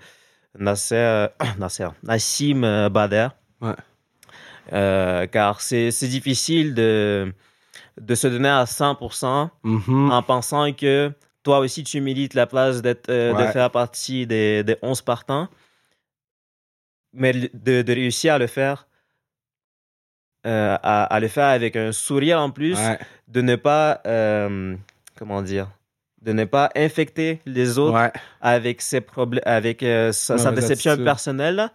Nasser, 0.58 1.26
Nasser, 1.58 1.88
Nassim 2.02 2.88
Bader. 2.88 3.28
Ouais. 3.60 3.72
Euh, 4.72 5.26
car 5.26 5.60
c'est 5.60 5.90
difficile 6.02 6.74
de, 6.74 7.32
de 8.00 8.14
se 8.14 8.28
donner 8.28 8.48
à 8.48 8.64
100% 8.64 9.48
Mhm. 9.64 10.12
en 10.12 10.22
pensant 10.22 10.72
que 10.72 11.10
toi 11.42 11.58
aussi 11.60 11.84
tu 11.84 12.00
mérites 12.00 12.34
la 12.34 12.46
place 12.46 12.82
d'être, 12.82 13.08
euh, 13.10 13.32
de 13.34 13.50
faire 13.52 13.70
partie 13.70 14.26
des, 14.26 14.62
des 14.64 14.76
11 14.82 15.02
partants, 15.02 15.48
mais 17.12 17.32
de, 17.32 17.82
de 17.82 17.92
réussir 17.92 18.34
à 18.34 18.38
le 18.38 18.46
faire, 18.46 18.86
euh, 20.46 20.76
à, 20.82 21.04
à 21.04 21.20
le 21.20 21.28
faire 21.28 21.46
avec 21.48 21.76
un 21.76 21.92
sourire 21.92 22.40
en 22.40 22.50
plus, 22.50 22.76
Ouais. 22.78 22.98
de 23.28 23.40
ne 23.40 23.56
pas, 23.56 24.00
euh, 24.06 24.76
comment 25.16 25.42
dire, 25.42 25.68
de 26.22 26.32
ne 26.32 26.44
pas 26.44 26.70
infecter 26.76 27.40
les 27.46 27.78
autres 27.78 27.98
Ouais. 27.98 28.12
avec 28.40 28.82
ses 28.82 29.04
avec 29.44 29.82
euh, 29.82 30.12
sa, 30.12 30.52
déception 30.52 30.96
personnelle. 31.02 31.70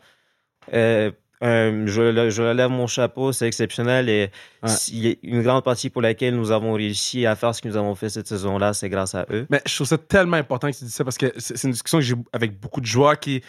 Euh, 1.43 1.85
je, 1.85 2.29
je 2.29 2.43
lève 2.53 2.69
mon 2.69 2.87
chapeau, 2.87 3.31
c'est 3.31 3.47
exceptionnel 3.47 4.09
et 4.09 4.31
Ouais. 4.63 4.71
a 4.71 5.15
une 5.23 5.41
grande 5.43 5.63
partie 5.63 5.89
pour 5.89 6.01
laquelle 6.01 6.35
nous 6.35 6.51
avons 6.51 6.73
réussi 6.73 7.25
à 7.25 7.35
faire 7.35 7.53
ce 7.53 7.61
que 7.61 7.67
nous 7.67 7.75
avons 7.77 7.93
fait 7.93 8.09
cette 8.09 8.27
saison-là, 8.27 8.73
c'est 8.73 8.89
grâce 8.89 9.13
à 9.15 9.25
eux. 9.31 9.45
Mais 9.49 9.61
je 9.65 9.75
trouve 9.75 9.87
ça 9.87 9.97
tellement 9.97 10.37
important 10.37 10.71
que 10.71 10.75
tu 10.77 10.85
dis 10.85 10.91
ça 10.91 11.03
parce 11.03 11.17
que 11.17 11.31
c'est 11.37 11.61
une 11.63 11.71
discussion 11.71 11.99
que 11.99 12.03
j'ai 12.05 12.15
avec 12.33 12.59
beaucoup 12.59 12.81
de 12.81 12.85
joueurs 12.85 13.19
qui, 13.19 13.43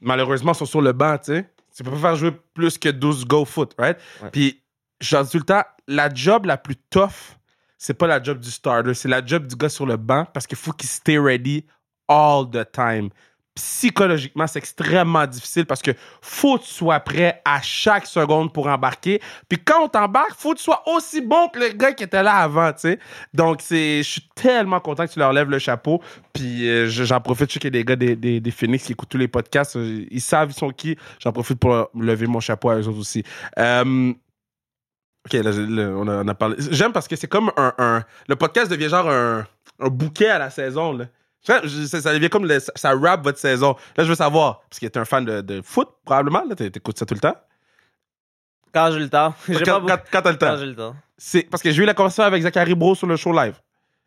malheureusement, 0.00 0.54
sont 0.54 0.66
sur 0.66 0.80
le 0.82 0.92
banc, 0.92 1.16
tu 1.18 1.32
sais. 1.32 1.48
Tu 1.76 1.82
peux 1.82 1.90
pas 1.92 1.96
faire 1.98 2.16
jouer 2.16 2.32
plus 2.54 2.78
que 2.78 2.88
12 2.88 3.24
go 3.26 3.44
foot, 3.44 3.74
right? 3.78 3.96
Ouais. 4.22 4.30
Puis, 4.30 4.60
je 5.00 5.16
leur 5.16 5.24
dis 5.24 5.30
tout 5.30 5.38
le 5.38 5.44
temps, 5.44 5.62
la 5.88 6.12
job 6.12 6.44
la 6.44 6.56
plus 6.58 6.76
tough, 6.90 7.36
c'est 7.78 7.94
pas 7.94 8.06
la 8.06 8.22
job 8.22 8.38
du 8.38 8.50
starter, 8.50 8.92
c'est 8.94 9.08
la 9.08 9.24
job 9.24 9.46
du 9.46 9.56
gars 9.56 9.68
sur 9.70 9.86
le 9.86 9.96
banc 9.96 10.26
parce 10.34 10.46
qu'il 10.46 10.58
faut 10.58 10.72
qu'il 10.72 10.88
stay 10.88 11.18
ready 11.18 11.64
all 12.08 12.44
the 12.50 12.70
time. 12.70 13.08
Psychologiquement, 13.56 14.46
c'est 14.46 14.60
extrêmement 14.60 15.26
difficile 15.26 15.66
parce 15.66 15.82
que 15.82 15.90
faut 16.22 16.56
que 16.58 16.62
tu 16.64 16.70
sois 16.70 17.00
prêt 17.00 17.42
à 17.44 17.60
chaque 17.60 18.06
seconde 18.06 18.52
pour 18.52 18.68
embarquer. 18.68 19.20
Puis 19.48 19.58
quand 19.62 19.84
on 19.84 19.88
t'embarque, 19.88 20.34
faut 20.38 20.52
que 20.52 20.58
tu 20.58 20.64
sois 20.64 20.82
aussi 20.88 21.20
bon 21.20 21.48
que 21.48 21.58
le 21.58 21.68
gars 21.70 21.92
qui 21.92 22.04
était 22.04 22.22
là 22.22 22.36
avant, 22.36 22.72
tu 22.72 22.80
sais. 22.80 22.98
Donc, 23.34 23.60
je 23.68 24.02
suis 24.02 24.28
tellement 24.36 24.78
content 24.80 25.06
que 25.06 25.12
tu 25.12 25.18
leur 25.18 25.32
lèves 25.32 25.50
le 25.50 25.58
chapeau. 25.58 26.00
Puis 26.32 26.68
euh, 26.68 26.88
je- 26.88 27.04
j'en 27.04 27.20
profite, 27.20 27.48
je 27.50 27.54
sais 27.54 27.58
qu'il 27.58 27.74
y 27.74 27.76
a 27.76 27.80
des 27.80 27.84
gars 27.84 27.96
des, 27.96 28.40
des, 28.40 28.50
Phoenix 28.52 28.84
qui 28.86 28.92
écoutent 28.92 29.08
tous 29.10 29.18
les 29.18 29.28
podcasts. 29.28 29.76
euh, 29.76 30.06
Ils 30.10 30.20
savent 30.20 30.50
ils 30.52 30.54
sont 30.58 30.70
qui. 30.70 30.96
J'en 31.18 31.32
profite 31.32 31.58
pour 31.58 31.90
lever 31.94 32.28
mon 32.28 32.40
chapeau 32.40 32.70
à 32.70 32.76
eux 32.76 32.86
autres 32.88 33.00
aussi. 33.00 33.24
Euh, 33.58 34.12
OK, 35.26 35.36
on, 35.44 36.28
a, 36.28 36.34
parlé. 36.34 36.56
J'aime 36.70 36.92
parce 36.92 37.08
que 37.08 37.16
c'est 37.16 37.26
comme 37.28 37.50
un, 37.56 37.74
un- 37.78 38.04
Le 38.28 38.36
podcast 38.36 38.70
devient 38.70 38.88
genre 38.88 39.10
un, 39.10 39.44
un 39.80 39.88
bouquet 39.88 40.28
à 40.28 40.38
la 40.38 40.50
saison, 40.50 40.92
là. 40.94 41.06
Ça, 41.42 41.62
ça 42.00 42.12
devient 42.12 42.28
comme 42.28 42.46
le- 42.46 42.60
ça, 42.60 42.94
wrap 42.94 43.22
votre 43.24 43.38
saison. 43.38 43.74
Là, 43.96 44.04
je 44.04 44.08
veux 44.10 44.14
savoir, 44.14 44.60
parce 44.68 44.78
que 44.78 44.86
t'es 44.86 44.98
un 44.98 45.04
fan 45.06 45.24
de, 45.24 45.40
de 45.40 45.62
foot, 45.62 45.88
probablement, 46.04 46.44
là, 46.44 46.54
t'é- 46.54 46.70
t'écoutes 46.70 46.98
ça 46.98 47.06
tout 47.06 47.14
le 47.14 47.20
temps. 47.20 47.36
Quand 48.72 48.90
j'ai 48.92 48.98
le 49.00 49.08
temps, 49.08 49.34
Quand, 49.46 49.80
beaucoup- 49.80 49.86
quand- 49.86 49.98
quand 50.12 50.22
t'as 50.22 50.30
le 50.32 50.36
quand 50.36 50.46
temps. 50.52 50.56
j'ai 50.58 50.66
le 50.66 50.76
temps. 50.76 50.94
C'est 51.16 51.42
parce 51.42 51.62
que 51.62 51.70
j'ai 51.70 51.82
eu 51.82 51.86
la 51.86 51.94
conversation 51.94 52.24
avec 52.24 52.42
Zachary 52.42 52.74
Bro 52.74 52.94
sur 52.94 53.06
le 53.06 53.16
show 53.16 53.32
live. 53.32 53.58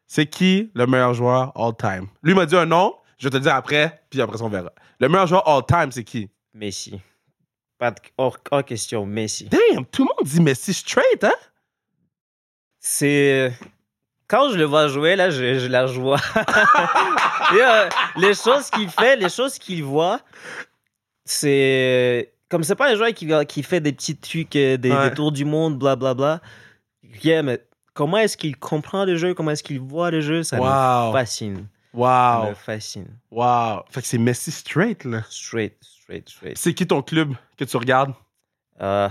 C'est 0.08 0.26
qui 0.28 0.72
le 0.76 0.86
meilleur 0.86 1.14
joueur 1.14 1.52
all 1.60 1.76
time? 1.76 2.08
Lui 2.22 2.34
m'a 2.34 2.46
dit 2.46 2.56
un 2.56 2.66
nom, 2.66 2.96
je 3.18 3.26
vais 3.26 3.30
te 3.32 3.36
le 3.38 3.42
dire 3.42 3.56
après, 3.56 4.04
puis 4.10 4.22
après 4.22 4.42
on 4.42 4.50
verra. 4.50 4.72
Le 5.00 5.10
meilleur 5.10 5.28
joueur 5.28 5.48
all 5.48 5.66
time, 5.66 5.92
c'est 5.92 6.04
qui? 6.04 6.30
Messi. 6.54 7.00
Pas 7.80 7.92
de, 7.92 7.98
hors, 8.18 8.38
hors 8.52 8.64
question, 8.64 9.06
Messi. 9.06 9.46
Damn, 9.50 9.86
tout 9.88 10.04
le 10.04 10.10
monde 10.16 10.26
dit 10.32 10.40
Messi 10.42 10.74
straight, 10.74 11.24
hein? 11.24 11.34
C'est. 12.80 13.54
Quand 14.34 14.50
je 14.50 14.58
le 14.58 14.64
vois 14.64 14.88
jouer, 14.88 15.16
là, 15.16 15.30
je, 15.30 15.60
je 15.60 15.68
la 15.68 15.86
joie. 15.86 16.18
Et, 17.56 17.62
euh, 17.62 17.88
les 18.18 18.34
choses 18.34 18.72
qu'il 18.72 18.90
fait, 18.90 19.16
les 19.16 19.30
choses 19.30 19.60
qu'il 19.60 19.84
voit, 19.84 20.22
c'est. 21.24 22.34
Comme 22.50 22.64
c'est 22.64 22.74
pas 22.76 22.90
un 22.92 22.96
joueur 22.96 23.14
qui, 23.14 23.30
qui 23.48 23.62
fait 23.62 23.80
des 23.80 23.94
petits 23.94 24.18
trucs, 24.18 24.56
euh, 24.56 24.78
des, 24.78 24.92
Ouais. 24.92 25.10
des 25.12 25.16
tours 25.16 25.32
du 25.32 25.46
monde, 25.46 25.78
blablabla. 25.78 26.42
Yeah, 27.24 27.44
mais 27.44 27.64
comment 27.94 28.18
est-ce 28.18 28.36
qu'il 28.36 28.58
comprend 28.58 29.06
le 29.06 29.18
jeu, 29.18 29.36
comment 29.36 29.52
est-ce 29.52 29.62
qu'il 29.62 29.80
voit 29.80 30.10
le 30.10 30.22
jeu, 30.22 30.42
ça 30.42 30.58
me 30.58 30.62
Wow. 30.64 31.14
fascine. 31.14 31.68
Ça 31.94 32.00
Wow. 32.42 32.50
me 32.50 32.56
fascine. 32.56 33.08
Wow. 33.30 33.84
Fait 33.92 34.02
que 34.02 34.08
c'est 34.08 34.18
Messi 34.18 34.50
straight, 34.50 35.04
là. 35.06 35.22
Straight, 35.30 35.78
straight, 35.80 36.28
straight. 36.28 36.58
C'est 36.58 36.74
qui 36.74 36.88
ton 36.88 37.04
club 37.04 37.36
que 37.56 37.66
tu 37.66 37.78
regardes? 37.78 38.14
Euh, 38.82 39.10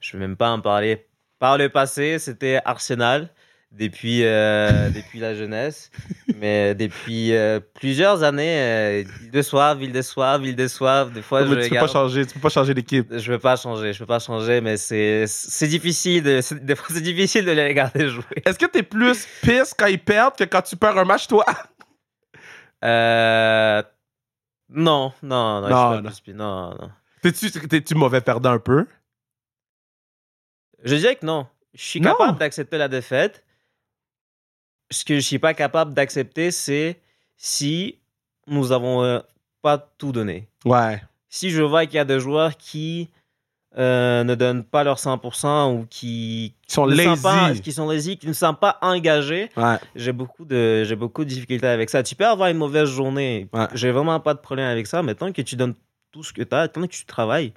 je 0.00 0.16
ne 0.16 0.20
vais 0.20 0.28
même 0.28 0.36
pas 0.36 0.50
en 0.50 0.60
parler. 0.60 1.08
Par 1.40 1.58
le 1.58 1.68
passé, 1.68 2.20
c'était 2.20 2.60
Arsenal 2.64 3.30
depuis, 3.76 4.24
euh, 4.24 4.90
depuis 4.94 5.18
la 5.18 5.34
jeunesse. 5.34 5.90
Mais 6.36 6.74
depuis 6.74 7.34
euh, 7.34 7.60
plusieurs 7.74 8.22
années, 8.22 8.58
euh, 8.60 9.04
Ville 9.20 9.30
de 9.30 9.42
Soif, 9.42 9.78
Ville 9.78 9.92
de 9.92 10.02
Soif, 10.02 10.40
Ville 10.40 10.56
de 10.56 10.68
Soif, 10.68 11.12
des 11.12 11.22
fois 11.22 11.44
je 11.44 11.54
Mais 11.54 11.64
tu 11.64 11.70
peux 11.70 11.76
pas 11.76 11.86
changer, 11.86 12.26
tu 12.26 12.34
peux 12.34 12.40
pas 12.40 12.48
changer 12.48 12.74
d'équipe. 12.74 13.08
Je 13.10 13.32
veux 13.32 13.38
pas 13.38 13.56
changer, 13.56 13.92
je 13.92 13.98
peux 13.98 14.06
pas 14.06 14.18
changer, 14.18 14.60
mais 14.60 14.76
c'est 14.76 15.26
c'est 15.26 15.68
difficile. 15.68 16.22
De, 16.22 16.40
des 16.62 16.74
fois, 16.74 16.88
c'est 16.90 17.00
difficile 17.02 17.44
de 17.44 17.52
les 17.52 17.66
regarder 17.66 18.08
jouer. 18.08 18.24
Est-ce 18.44 18.58
que 18.58 18.66
t'es 18.66 18.82
plus 18.82 19.26
pisse 19.42 19.74
quand 19.76 19.86
ils 19.86 20.02
perdent 20.02 20.36
que 20.36 20.44
quand 20.44 20.62
tu 20.62 20.76
perds 20.76 20.98
un 20.98 21.04
match, 21.04 21.26
toi? 21.28 21.44
Euh, 22.84 23.82
non, 24.68 25.12
non, 25.22 25.60
non, 25.60 25.66
je 25.66 25.72
Non, 25.72 26.02
non. 26.02 26.10
plus 26.22 26.34
non, 26.34 26.70
non. 26.70 26.90
T'es-tu, 27.22 27.94
mauvais 27.94 28.20
perdant 28.20 28.52
un 28.52 28.58
peu? 28.58 28.86
Je 30.84 30.94
dirais 30.94 31.16
que 31.16 31.26
non. 31.26 31.46
Je 31.74 31.82
suis 31.82 32.00
capable 32.00 32.38
d'accepter 32.38 32.78
la 32.78 32.88
défaite. 32.88 33.44
Ce 34.90 35.04
que 35.04 35.14
je 35.16 35.20
suis 35.20 35.38
pas 35.38 35.54
capable 35.54 35.94
d'accepter, 35.94 36.50
c'est 36.50 37.00
si 37.36 37.98
nous 38.46 38.72
avons 38.72 39.02
euh, 39.02 39.18
pas 39.62 39.78
tout 39.98 40.12
donné. 40.12 40.48
Ouais. 40.64 41.02
Si 41.28 41.50
je 41.50 41.62
vois 41.62 41.86
qu'il 41.86 41.96
y 41.96 41.98
a 41.98 42.04
des 42.04 42.20
joueurs 42.20 42.56
qui 42.56 43.10
euh, 43.76 44.24
ne 44.24 44.34
donnent 44.34 44.64
pas 44.64 44.84
leur 44.84 44.96
100% 44.98 45.74
ou 45.74 45.86
qui, 45.90 46.54
sont 46.66 46.86
ne 46.86 46.94
sont 46.96 47.16
pas, 47.22 47.48
lazy. 47.48 47.60
qui 47.60 47.72
sont 47.72 47.88
lazy, 47.88 48.16
qui 48.16 48.26
ne 48.28 48.32
sont 48.32 48.54
pas 48.54 48.78
engagés, 48.80 49.50
Ouais. 49.56 49.76
j'ai 49.96 50.12
beaucoup 50.12 50.44
de 50.44 50.82
j'ai 50.84 50.96
beaucoup 50.96 51.24
de 51.24 51.28
difficultés 51.28 51.66
avec 51.66 51.90
ça. 51.90 52.02
Tu 52.02 52.14
peux 52.14 52.24
avoir 52.26 52.48
une 52.48 52.56
mauvaise 52.56 52.88
journée, 52.88 53.48
Ouais. 53.52 53.66
j'ai 53.74 53.90
vraiment 53.90 54.18
pas 54.20 54.34
de 54.34 54.38
problème 54.38 54.66
avec 54.70 54.86
ça, 54.86 55.02
mais 55.02 55.14
tant 55.14 55.32
que 55.32 55.42
tu 55.42 55.56
donnes 55.56 55.74
tout 56.12 56.22
ce 56.22 56.32
que 56.32 56.42
tu 56.42 56.54
as, 56.54 56.68
tant 56.68 56.82
que 56.82 56.86
tu 56.86 57.04
travailles, 57.04 57.52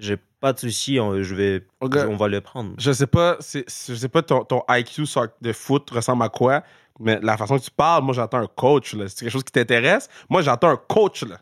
j'ai 0.00 0.16
pas 0.40 0.52
de 0.52 0.58
souci, 0.58 0.98
on, 1.00 1.22
je 1.22 1.34
vais 1.34 1.66
on 1.80 2.16
va 2.16 2.28
le 2.28 2.40
prendre. 2.40 2.72
Je 2.78 2.92
sais 2.92 3.06
pas, 3.06 3.36
c'est, 3.40 3.64
je 3.68 3.94
sais 3.94 4.08
pas 4.08 4.22
ton, 4.22 4.44
ton 4.44 4.62
IQ 4.70 5.04
de 5.42 5.52
foot 5.52 5.90
ressemble 5.90 6.22
à 6.22 6.28
quoi, 6.28 6.62
mais 6.98 7.18
la 7.22 7.36
façon 7.36 7.58
que 7.58 7.64
tu 7.64 7.70
parles, 7.70 8.02
moi 8.02 8.14
j'entends 8.14 8.38
un 8.38 8.46
coach. 8.46 8.94
Là. 8.94 9.06
C'est 9.08 9.20
quelque 9.24 9.32
chose 9.32 9.44
qui 9.44 9.52
t'intéresse? 9.52 10.08
Moi 10.28 10.42
j'entends 10.42 10.70
un 10.70 10.76
coach. 10.76 11.22
Là. 11.24 11.38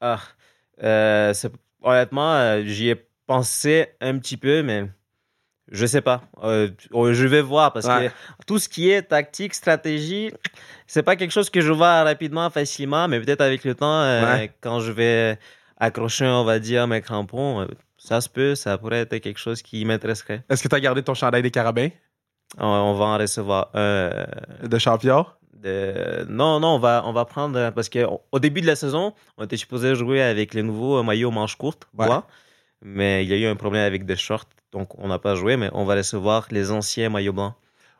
Ah, 0.00 0.20
euh, 0.82 1.34
honnêtement, 1.82 2.32
euh, 2.34 2.62
j'y 2.64 2.90
ai 2.90 3.06
pensé 3.26 3.88
un 4.00 4.16
petit 4.18 4.36
peu, 4.36 4.62
mais 4.62 4.88
je 5.70 5.84
sais 5.86 6.00
pas. 6.00 6.22
Euh, 6.44 6.68
oh, 6.92 7.12
je 7.12 7.26
vais 7.26 7.42
voir 7.42 7.72
parce 7.72 7.86
Ouais. 7.86 8.08
que 8.08 8.44
tout 8.46 8.58
ce 8.58 8.68
qui 8.68 8.88
est 8.90 9.02
tactique, 9.02 9.52
stratégie, 9.54 10.32
c'est 10.86 11.02
pas 11.02 11.16
quelque 11.16 11.32
chose 11.32 11.50
que 11.50 11.60
je 11.60 11.72
vois 11.72 12.04
rapidement, 12.04 12.48
facilement, 12.50 13.08
mais 13.08 13.20
peut-être 13.20 13.40
avec 13.42 13.64
le 13.64 13.74
temps, 13.74 14.02
Ouais. 14.02 14.52
quand 14.60 14.80
je 14.80 14.92
vais 14.92 15.38
accrocher, 15.76 16.26
on 16.26 16.44
va 16.44 16.58
dire, 16.58 16.86
mes 16.86 17.00
crampons, 17.02 17.66
ça 17.98 18.20
se 18.22 18.28
peut, 18.30 18.54
ça 18.54 18.78
pourrait 18.78 19.00
être 19.00 19.18
quelque 19.18 19.38
chose 19.38 19.60
qui 19.60 19.84
m'intéresserait. 19.84 20.42
Est-ce 20.48 20.62
que 20.62 20.68
tu 20.68 20.74
as 20.74 20.80
gardé 20.80 21.02
ton 21.02 21.14
chandail 21.14 21.42
des 21.42 21.50
carabins? 21.50 21.88
On, 22.56 22.64
on 22.66 22.94
va 22.94 23.04
en 23.04 23.18
recevoir 23.18 23.68
un. 23.74 23.78
euh, 23.80 24.24
de 24.62 24.78
champion? 24.78 25.26
de- 25.52 26.24
Non, 26.30 26.60
non, 26.60 26.76
on 26.76 26.78
va, 26.78 27.02
on 27.04 27.12
va 27.12 27.24
prendre. 27.24 27.70
Parce 27.70 27.88
qu'au 27.90 28.38
début 28.38 28.60
de 28.62 28.66
la 28.66 28.76
saison, 28.76 29.12
on 29.36 29.44
était 29.44 29.56
supposé 29.56 29.94
jouer 29.96 30.22
avec 30.22 30.54
les 30.54 30.62
nouveaux 30.62 31.02
maillots 31.02 31.30
manches 31.32 31.56
courtes, 31.56 31.86
Ouais. 31.98 32.06
bois. 32.06 32.26
Mais 32.80 33.24
il 33.24 33.28
y 33.28 33.34
a 33.34 33.36
eu 33.36 33.46
un 33.46 33.56
problème 33.56 33.84
avec 33.84 34.06
des 34.06 34.14
shorts, 34.14 34.44
donc 34.70 34.96
on 35.00 35.08
n'a 35.08 35.18
pas 35.18 35.34
joué, 35.34 35.56
mais 35.56 35.68
on 35.72 35.84
va 35.84 35.96
recevoir 35.96 36.46
les 36.52 36.70
anciens 36.70 37.10
maillots 37.10 37.32
blancs 37.32 37.54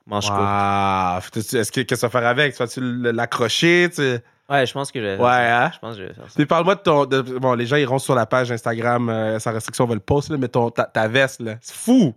manches 0.07 0.29
courtes. 0.29 0.39
Wow. 0.39 1.21
Faut-tu- 1.21 1.57
Est-ce 1.57 1.73
que 1.73 1.81
qu'est-ce 1.81 2.01
que 2.03 2.07
tu 2.07 2.13
vas 2.13 2.21
faire 2.21 2.27
avec? 2.29 2.53
Tu 2.55 2.59
vas-tu 2.63 2.81
l'accrocher? 3.13 3.91
Tu... 3.93 4.19
Ouais, 4.51 4.65
je 4.67 4.73
pense 4.73 4.91
que 4.91 4.99
je 5.01 5.05
vais 5.05 5.17
faire 5.17 5.25
Ouais, 5.25 5.31
hein? 5.51 5.71
Je 5.75 5.79
pense 5.79 5.97
que 5.97 6.03
je 6.03 6.07
vais 6.09 6.15
faire 6.15 6.25
ça. 6.29 6.33
Puis 6.35 6.47
parle-moi 6.47 6.75
de 6.77 6.81
ton. 6.81 7.05
de- 7.05 7.21
bon, 7.21 7.55
les 7.55 7.67
gens 7.67 7.77
iront 7.77 7.99
sur 7.99 8.15
la 8.15 8.25
page 8.27 8.51
Instagram, 8.51 9.09
euh, 9.11 9.39
sans 9.39 9.53
restriction, 9.53 9.85
on 9.85 9.89
va 9.89 9.95
le 9.95 10.01
poster, 10.01 10.33
là, 10.33 10.39
mais 10.39 10.49
ton, 10.49 10.71
ta, 10.71 10.85
ta 10.85 11.07
veste, 11.09 11.41
là. 11.41 11.57
C'est 11.61 11.75
fou! 11.77 12.15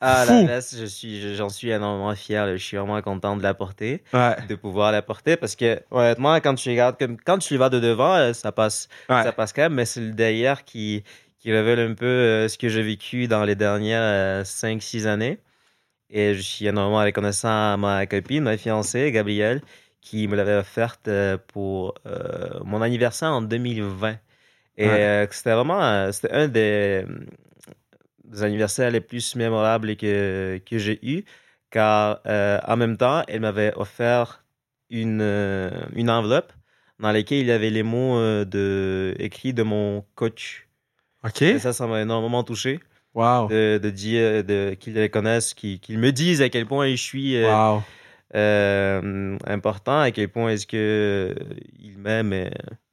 Ah, 0.00 0.24
Fou. 0.26 0.32
la 0.46 0.56
veste, 0.56 0.76
je 0.78 0.84
suis, 0.84 1.34
j'en 1.34 1.48
suis 1.48 1.70
énormément 1.70 2.14
fier. 2.14 2.44
là. 2.46 2.56
Je 2.56 2.62
suis 2.62 2.76
vraiment 2.76 3.00
content 3.00 3.36
de 3.36 3.42
la 3.42 3.54
porter, 3.54 4.02
Ouais. 4.12 4.36
de 4.48 4.54
pouvoir 4.54 4.92
la 4.92 5.00
porter, 5.02 5.36
parce 5.36 5.56
que 5.56 5.80
honnêtement, 5.90 6.34
quand 6.36 6.54
tu 6.56 6.68
regardes, 6.68 6.98
comme 6.98 7.16
quand 7.18 7.38
tu 7.38 7.56
vas 7.56 7.70
de 7.70 7.80
devant, 7.80 8.12
euh, 8.14 8.32
ça 8.34 8.52
passe, 8.52 8.88
Ouais. 9.08 9.22
ça 9.22 9.32
passe 9.32 9.52
quand 9.52 9.62
même, 9.62 9.74
mais 9.74 9.84
c'est 9.86 10.00
le 10.00 10.10
derrière 10.12 10.64
qui, 10.64 11.02
qui 11.38 11.50
révèle 11.52 11.80
un 11.80 11.94
peu 11.94 12.04
euh, 12.06 12.48
ce 12.48 12.58
que 12.58 12.68
j'ai 12.68 12.82
vécu 12.82 13.28
dans 13.28 13.44
les 13.44 13.54
dernières 13.56 14.44
5-6 14.44 15.06
années. 15.06 15.38
Et 16.10 16.34
je 16.34 16.40
suis 16.42 16.66
énormément 16.66 17.02
reconnaissant 17.02 17.72
à 17.72 17.76
ma 17.78 18.04
copine, 18.06 18.44
ma 18.44 18.56
fiancée, 18.58 19.10
Gabrielle, 19.10 19.62
qui 20.04 20.28
me 20.28 20.36
l'avait 20.36 20.54
offerte 20.54 21.08
euh, 21.08 21.38
pour 21.48 21.94
euh, 22.06 22.60
mon 22.62 22.82
anniversaire 22.82 23.30
en 23.30 23.40
2020. 23.40 24.18
Et 24.76 24.86
Ouais. 24.86 25.02
euh, 25.02 25.26
c'était 25.30 25.54
vraiment 25.54 26.12
c'était 26.12 26.30
un 26.30 26.46
des, 26.46 27.04
des 28.24 28.42
anniversaires 28.42 28.90
les 28.90 29.00
plus 29.00 29.34
mémorables 29.34 29.96
que, 29.96 30.60
que 30.68 30.78
j'ai 30.78 30.98
eu, 31.02 31.24
car 31.70 32.20
en 32.26 32.76
même 32.76 32.96
temps, 32.98 33.22
elle 33.28 33.40
m'avait 33.40 33.72
offert 33.76 34.44
une, 34.90 35.22
une 35.94 36.10
enveloppe 36.10 36.52
dans 37.00 37.10
lesquels 37.10 37.38
il 37.38 37.46
y 37.46 37.52
avait 37.52 37.70
les 37.70 37.82
mots 37.82 38.18
de, 38.44 39.14
écrits 39.18 39.54
de 39.54 39.62
mon 39.62 40.04
coach. 40.14 40.68
OK. 41.24 41.42
Et 41.42 41.58
ça, 41.58 41.72
ça 41.72 41.86
m'a 41.86 42.02
énormément 42.02 42.44
touché 42.44 42.80
Wow. 43.14 43.48
de, 43.48 43.78
de 43.78 43.90
dire 43.90 44.42
de, 44.44 44.74
qu'ils 44.74 44.94
les 44.94 45.08
connaissent, 45.08 45.54
qu'ils, 45.54 45.98
me 45.98 46.10
disent 46.10 46.42
à 46.42 46.48
quel 46.48 46.66
point 46.66 46.90
je 46.90 46.96
suis 46.96 47.40
Wow. 47.40 47.82
Euh, 48.34 49.36
important, 49.46 50.00
à 50.00 50.10
quel 50.10 50.28
point 50.28 50.50
est-ce 50.50 50.66
que 50.66 50.76
euh, 50.76 51.34
ils 51.78 51.98
m'aiment, 51.98 52.32
et 52.32 52.50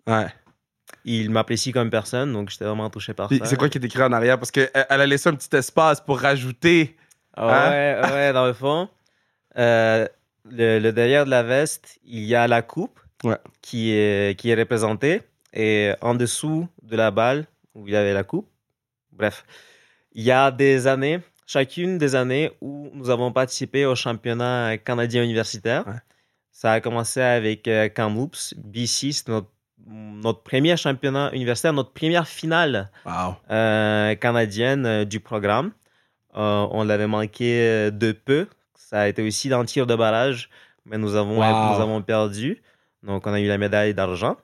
Ouais. 0.08 0.28
ils 1.06 1.30
m'apprécient 1.30 1.72
comme 1.74 1.90
personne. 1.90 2.32
Donc, 2.34 2.50
j'étais 2.50 2.66
vraiment 2.66 2.90
touché 2.90 3.14
par 3.14 3.28
Puis 3.28 3.40
ça. 3.40 3.46
c'est 3.46 3.56
quoi 3.58 3.70
qui 3.70 3.78
est 3.78 3.86
écrit 3.86 4.04
en 4.04 4.12
arrière? 4.12 4.38
Parce 4.38 4.52
qu'elle 4.52 4.70
elle 4.74 5.02
a 5.02 5.06
laissé 5.08 5.30
un 5.30 5.34
petit 5.36 5.56
espace 5.56 6.02
pour 6.02 6.20
rajouter. 6.20 6.96
Ah 7.36 7.68
Hein? 7.68 7.72
Ouais, 7.72 8.12
ouais, 8.12 8.34
dans 8.34 8.46
le 8.46 8.54
fond. 8.54 8.90
Euh, 9.58 10.08
le, 10.50 10.80
le 10.80 10.92
derrière 10.92 11.26
de 11.26 11.30
la 11.30 11.44
veste, 11.44 12.00
il 12.04 12.24
y 12.24 12.36
a 12.36 12.48
la 12.48 12.62
coupe 12.62 13.00
Ouais. 13.24 13.38
qui, 13.62 13.92
est, 13.92 14.38
qui 14.40 14.50
est 14.50 14.56
représentée. 14.56 15.22
Et 15.54 15.92
en 16.02 16.16
dessous 16.16 16.68
de 16.82 16.96
la 16.96 17.12
balle, 17.12 17.46
où 17.76 17.88
il 17.88 17.94
y 17.94 17.96
avait 17.96 18.14
la 18.14 18.24
coupe, 18.24 18.48
bref, 19.12 19.44
il 20.14 20.24
y 20.24 20.32
a 20.32 20.50
des 20.52 20.88
années, 20.88 21.20
chacune 21.46 21.98
des 21.98 22.16
années 22.16 22.52
où 22.62 22.90
nous 22.94 23.10
avons 23.10 23.32
participé 23.32 23.86
au 23.86 23.96
championnat 23.96 24.78
canadien 24.78 25.24
universitaire. 25.24 25.86
Ouais. 25.88 25.94
Ça 26.52 26.74
a 26.74 26.82
commencé 26.82 27.22
avec 27.22 27.68
euh, 27.68 27.90
Kamloops, 27.90 28.54
BC, 28.58 29.12
c'était 29.14 29.32
notre, 29.32 29.48
notre 29.88 30.44
premier 30.44 30.78
championnat 30.78 31.32
universitaire, 31.34 31.74
notre 31.74 31.92
première 31.94 32.28
finale 32.28 32.90
Wow. 33.06 33.36
euh, 33.50 34.16
canadienne 34.16 34.86
euh, 34.86 35.06
du 35.06 35.20
programme. 35.20 35.72
Euh, 36.36 36.68
on 36.72 36.84
l'avait 36.84 37.08
manqué 37.08 37.62
euh, 37.62 37.92
de 37.92 38.12
peu. 38.12 38.48
Ça 38.76 39.02
a 39.02 39.08
été 39.08 39.26
aussi 39.26 39.50
dans 39.50 39.60
le 39.60 39.66
tir 39.66 39.88
de 39.88 39.96
barrage, 39.96 40.50
mais 40.86 40.98
nous 40.98 41.16
avons, 41.16 41.40
Wow. 41.40 41.76
nous 41.76 41.82
avons 41.82 42.02
perdu. 42.02 42.62
Donc, 43.04 43.26
on 43.26 43.34
a 43.34 43.40
eu 43.40 43.48
la 43.48 43.58
médaille 43.58 43.94
d'argent. 43.94 44.38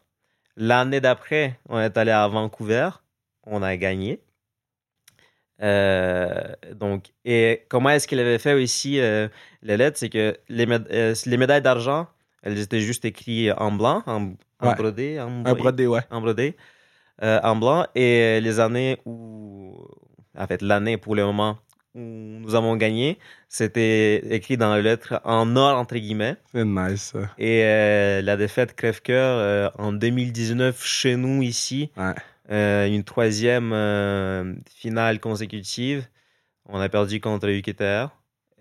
L'année 0.56 1.00
d'après, 1.02 1.60
on 1.70 1.80
est 1.80 1.96
allé 1.98 2.12
à 2.12 2.28
Vancouver. 2.28 2.90
On 3.46 3.62
a 3.62 3.78
gagné. 3.78 4.20
Euh, 5.62 6.54
donc, 6.76 7.06
et 7.26 7.64
comment 7.70 7.90
est-ce 7.90 8.08
qu'il 8.08 8.20
avait 8.20 8.38
fait 8.38 8.54
aussi 8.54 9.00
euh, 9.00 9.28
les 9.64 9.78
lettres? 9.78 9.98
C'est 9.98 10.10
que 10.10 10.38
les, 10.50 10.66
méda- 10.66 10.88
euh, 10.92 11.16
les 11.26 11.38
médailles 11.38 11.62
d'argent, 11.62 12.08
elles 12.44 12.60
étaient 12.60 12.80
juste 12.82 13.06
écrites 13.06 13.52
en 13.58 13.72
blanc, 13.72 14.04
en, 14.06 14.34
en 14.60 14.68
Ouais. 14.68 14.76
brodé. 14.76 15.20
En, 15.20 15.42
brodé, 15.56 15.88
ouais. 15.88 16.02
en 16.12 16.22
brodé, 16.22 16.56
euh, 17.24 17.40
en 17.44 17.56
blanc. 17.56 17.86
Et 17.96 18.40
les 18.42 18.60
années 18.60 18.98
où, 19.06 19.76
en 20.38 20.48
fait, 20.48 20.62
l'année 20.62 20.98
pour 20.98 21.16
le 21.16 21.26
moment 21.26 21.58
où 21.96 22.00
nous 22.00 22.54
avons 22.54 22.76
gagné, 22.76 23.18
c'était 23.50 24.18
écrit 24.36 24.56
dans 24.58 24.76
les 24.76 24.84
lettres 24.84 25.20
en 25.24 25.56
or, 25.56 25.78
entre 25.80 25.96
guillemets. 25.96 26.36
C'est 26.52 26.64
nice, 26.66 27.14
ça. 27.14 27.32
Et 27.40 27.64
euh, 27.64 28.22
la 28.22 28.38
défaite 28.38 28.76
crève-cœur 28.76 29.38
euh, 29.40 29.70
en 29.80 29.94
2019 29.94 30.84
chez 30.86 31.16
nous 31.16 31.42
ici, 31.42 31.90
Ouais. 31.98 32.14
Euh, 32.52 32.88
une 32.88 33.04
troisième 33.04 33.72
euh, 33.74 34.54
finale 34.74 35.20
consécutive. 35.20 36.08
On 36.66 36.80
a 36.80 36.90
perdu 36.90 37.20
contre 37.22 37.48
UQTR. 37.50 38.10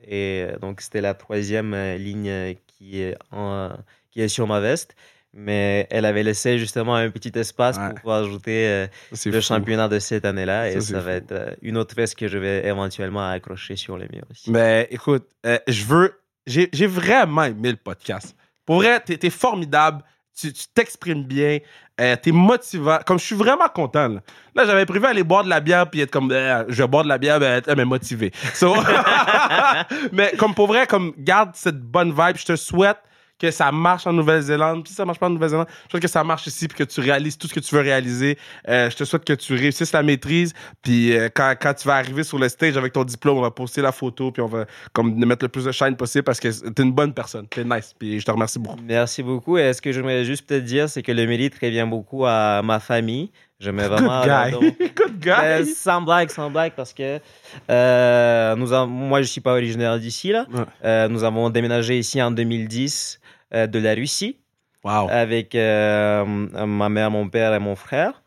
Et 0.07 0.47
euh, 0.49 0.59
donc, 0.59 0.81
c'était 0.81 1.01
la 1.01 1.15
troisième 1.15 1.75
ligne 1.97 2.55
qui 2.67 3.01
est, 3.01 3.17
en- 3.33 3.73
qui 4.11 4.21
est 4.21 4.29
sur 4.29 4.47
ma 4.47 4.61
veste. 4.61 4.95
Mais 5.39 5.87
elle 5.91 6.07
avait 6.07 6.23
laissé 6.23 6.59
justement 6.59 6.95
un 6.95 7.11
petit 7.11 7.33
espace 7.39 7.77
Ouais. 7.77 7.89
pour 7.91 7.95
pouvoir 8.01 8.23
ajouter 8.25 8.67
euh, 8.69 8.87
le 9.27 9.33
fou. 9.33 9.41
championnat 9.43 9.89
de 9.89 9.99
cette 9.99 10.25
année-là. 10.25 10.71
Et 10.71 10.81
ça 10.81 10.99
fou. 11.01 11.05
va 11.05 11.13
être 11.13 11.33
euh, 11.33 11.55
une 11.63 11.77
autre 11.77 11.95
veste 11.95 12.15
que 12.15 12.27
je 12.27 12.39
vais 12.39 12.67
éventuellement 12.67 13.29
accrocher 13.29 13.77
sur 13.77 13.99
les 13.99 14.09
murs 14.09 14.25
aussi. 14.31 14.51
Mais 14.51 14.89
écoute, 14.91 15.27
euh, 15.45 15.59
je 15.69 15.85
veux. 15.85 16.15
J'ai 16.47 16.69
j'ai 16.73 16.87
vraiment 16.87 17.43
aimé 17.45 17.71
le 17.73 17.77
podcast. 17.77 18.35
Pour 18.65 18.77
vrai, 18.77 19.01
t'es 19.01 19.19
es 19.27 19.31
formidable. 19.31 20.03
Tu 20.39 20.53
t'exprimes 20.75 21.25
bien. 21.25 21.59
Euh, 21.99 22.15
t'es 22.21 22.31
motivant. 22.31 22.99
Comme 23.07 23.19
je 23.19 23.25
suis 23.25 23.35
vraiment 23.35 23.69
content. 23.69 24.09
Là, 24.55 24.67
j'avais 24.67 24.85
prévu 24.85 25.07
aller 25.07 25.23
boire 25.23 25.45
de 25.45 25.49
la 25.49 25.61
bière 25.61 25.89
puis 25.89 26.01
être 26.01 26.11
comme. 26.11 26.31
euh, 26.31 26.65
je 26.69 26.83
vais 26.83 26.89
boire 26.89 27.05
de 27.05 27.09
la 27.09 27.17
bière, 27.17 27.41
ben, 27.41 27.63
euh, 27.67 27.75
mais 27.75 27.87
motivé. 27.87 28.33
Mais 30.13 30.33
comme 30.39 30.55
pour 30.55 30.67
vrai, 30.67 30.87
comme 30.87 31.13
garde 31.17 31.51
cette 31.55 31.81
bonne 31.81 32.11
vibe. 32.11 32.37
Je 32.37 32.45
te 32.45 32.57
souhaite 32.57 32.99
que 33.39 33.51
ça 33.51 33.71
marche 33.73 34.07
en 34.07 34.13
Nouvelle-Zélande. 34.13 34.83
Puis 34.83 34.91
si 34.91 34.97
ça 34.97 35.05
marche 35.05 35.19
pas 35.19 35.27
en 35.27 35.31
Nouvelle-Zélande, 35.31 35.67
je 35.87 35.91
souhaite 35.91 36.03
que 36.03 36.09
ça 36.09 36.25
marche 36.25 36.47
ici 36.47 36.69
puis 36.69 36.79
que 36.79 36.85
tu 36.85 37.01
réalises 37.01 37.37
tout 37.39 37.49
ce 37.49 37.55
que 37.55 37.61
tu 37.61 37.75
veux 37.75 37.81
réaliser. 37.81 38.39
Euh, 38.69 38.91
je 38.91 38.97
te 38.97 39.05
souhaite 39.05 39.25
que 39.25 39.33
tu 39.33 39.55
réussisses 39.55 39.93
la 39.93 40.03
maîtrise. 40.03 40.55
Puis 40.83 41.17
euh, 41.17 41.29
quand, 41.35 41.55
quand 41.61 41.75
tu 41.75 41.87
vas 41.89 41.97
arriver 41.97 42.25
sur 42.25 42.39
le 42.39 42.49
stage 42.49 42.77
avec 42.77 42.93
ton 42.93 43.05
diplôme, 43.05 43.39
on 43.39 43.43
va 43.43 43.51
poster 43.51 43.83
la 43.83 43.93
photo 43.93 44.31
puis 44.33 44.43
on 44.43 44.47
va 44.47 44.67
comme 44.93 45.15
mettre 45.25 45.45
le 45.45 45.49
plus 45.49 45.65
de 45.65 45.73
shine 45.73 45.97
possible 45.97 46.25
parce 46.25 46.41
que 46.41 46.49
t'es 46.71 46.83
une 46.83 46.93
bonne 46.93 47.13
personne. 47.15 47.47
T'es 47.49 47.65
nice. 47.65 47.95
Puis 47.99 48.21
je 48.21 48.25
te 48.25 48.31
remercie 48.31 48.59
beaucoup. 48.59 48.81
Merci 48.83 49.23
beaucoup. 49.23 49.59
Et 49.59 49.73
ce 49.73 49.83
que 49.83 49.93
j'aimerais 49.93 50.25
juste 50.25 50.47
peut-être 50.47 50.65
dire, 50.65 50.89
c'est 50.89 51.03
que 51.03 51.13
le 51.13 51.27
mérite 51.27 51.55
revient 51.61 51.87
beaucoup 51.89 52.25
à 52.27 52.63
ma 52.63 52.81
famille. 52.81 53.31
Je 53.59 53.71
mets 53.71 53.89
Good 53.89 53.93
vraiment. 54.03 54.23
guy. 54.23 54.51
donc, 54.53 54.63
Good 54.97 55.27
euh, 55.29 55.63
guy. 55.63 55.71
sans 55.73 56.03
blague, 56.03 56.29
sans 56.29 56.51
blague, 56.51 56.73
parce 56.77 56.93
que 56.93 57.19
euh, 57.71 58.55
nous 58.57 58.73
avons, 58.73 58.87
moi, 58.87 59.23
je 59.23 59.27
suis 59.29 59.41
pas 59.41 59.53
originaire 59.53 59.99
d'ici. 59.99 60.31
là. 60.31 60.47
Ouais. 60.53 60.61
Euh, 60.85 61.09
nous 61.09 61.25
avons 61.25 61.49
déménagé 61.49 61.99
ici 61.99 62.21
en 62.21 62.31
2010 62.31 63.19
euh, 63.23 63.26
de 63.53 63.79
la 63.79 63.95
Russie 63.95 64.39
Wow. 64.85 65.09
avec 65.11 65.55
euh, 65.57 66.25
ma 66.25 66.89
mère, 66.89 67.11
mon 67.11 67.29
père 67.29 67.53
et 67.55 67.59
mon 67.59 67.75
frère. 67.75 68.23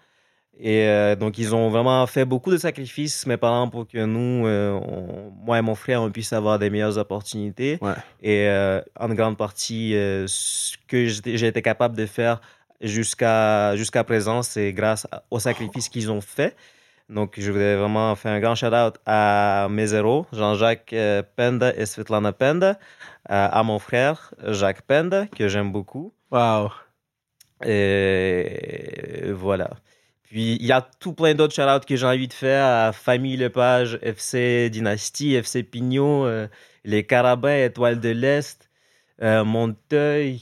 Et 0.60 0.84
euh, 0.90 1.16
donc, 1.16 1.38
ils 1.38 1.56
ont 1.56 1.70
vraiment 1.70 2.06
fait 2.06 2.26
beaucoup 2.26 2.52
de 2.52 2.58
sacrifices, 2.58 3.26
mes 3.26 3.38
parents, 3.38 3.70
pour 3.70 3.88
que 3.88 4.04
nous, 4.04 4.46
euh, 4.46 4.74
on- 4.74 5.32
moi 5.46 5.58
et 5.58 5.62
mon 5.62 5.76
frère, 5.76 6.02
on 6.02 6.12
puisse 6.12 6.34
avoir 6.34 6.60
des 6.60 6.70
meilleures 6.70 6.98
opportunités. 6.98 7.78
Ouais. 7.82 7.94
Et 8.22 8.48
euh, 8.50 8.82
en 9.00 9.08
grande 9.14 9.38
partie, 9.38 9.96
euh, 9.96 10.26
ce 10.28 10.76
que 10.86 11.06
j'ai 11.06 11.48
été 11.48 11.62
capable 11.62 11.96
de 11.96 12.06
faire 12.06 12.42
jusqu'à 12.82 13.76
jusqu'à 13.78 14.04
présent, 14.04 14.42
c'est 14.42 14.74
grâce 14.74 15.08
aux 15.32 15.40
sacrifices 15.40 15.88
qu'ils 15.88 16.12
ont 16.12 16.22
fait. 16.22 16.56
Donc, 17.10 17.36
je 17.38 17.52
voudrais 17.52 17.76
vraiment 17.76 18.16
faire 18.16 18.34
un 18.34 18.40
grand 18.40 18.56
shout-out 18.56 18.96
à 19.06 19.68
mes 19.70 19.94
héros, 19.94 20.28
Jean-Jacques 20.32 20.94
euh, 20.94 21.24
Penda 21.36 21.74
et 21.76 21.86
Svetlana 21.86 22.34
Penda, 22.34 22.78
euh, 23.32 23.48
à 23.52 23.64
mon 23.64 23.80
frère, 23.80 24.34
Jacques 24.46 24.84
Penda, 24.84 25.26
que 25.26 25.48
j'aime 25.48 25.72
beaucoup. 25.72 26.14
Wow. 26.32 26.70
Et 27.66 29.32
voilà. 29.32 29.72
Puis 30.30 30.58
il 30.60 30.66
y 30.66 30.72
a 30.72 30.88
tout 31.00 31.14
plein 31.14 31.34
d'autres 31.34 31.56
shout 31.56 31.86
que 31.88 31.96
j'ai 31.96 32.06
envie 32.06 32.28
de 32.28 32.34
faire 32.34 32.64
à 32.64 32.92
Famille 32.92 33.36
Lepage, 33.36 33.98
FC 34.04 34.70
Dynastie, 34.70 35.34
FC 35.34 35.64
Pignot, 35.64 36.26
euh, 36.28 36.48
les 36.86 37.04
Carabins, 37.04 37.66
Étoile 37.66 38.00
de 38.00 38.10
l'Est, 38.10 38.70
euh, 39.24 39.44
Monteuil. 39.44 40.42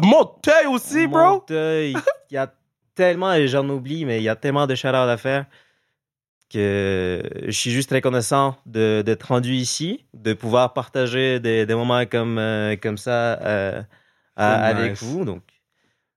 Monteuil 0.00 0.66
aussi, 0.66 1.08
bro? 1.08 1.18
Monteuil. 1.18 1.96
Il 2.30 2.34
y 2.34 2.38
a 2.38 2.54
tellement, 2.94 3.32
et 3.34 3.48
j'en 3.48 3.68
oublie, 3.68 4.04
mais 4.04 4.18
il 4.18 4.24
y 4.24 4.28
a 4.28 4.36
tellement 4.36 4.66
de 4.66 4.74
shout 4.74 4.88
à 4.88 5.16
faire 5.16 5.44
que 6.49 7.21
je 7.45 7.51
suis 7.51 7.71
juste 7.71 7.91
reconnaissant 7.91 8.57
de- 8.65 9.01
d'être 9.05 9.23
rendu 9.23 9.53
ici, 9.53 10.05
de 10.13 10.33
pouvoir 10.33 10.73
partager 10.73 11.39
des, 11.39 11.65
des 11.65 11.75
moments 11.75 12.05
comme, 12.05 12.37
euh, 12.37 12.75
comme 12.75 12.97
ça 12.97 13.39
euh, 13.41 13.81
à- 14.35 14.55
C'est 14.57 14.69
avec 14.71 14.91
nice. 14.91 15.01
vous. 15.03 15.23
Donc, 15.25 15.43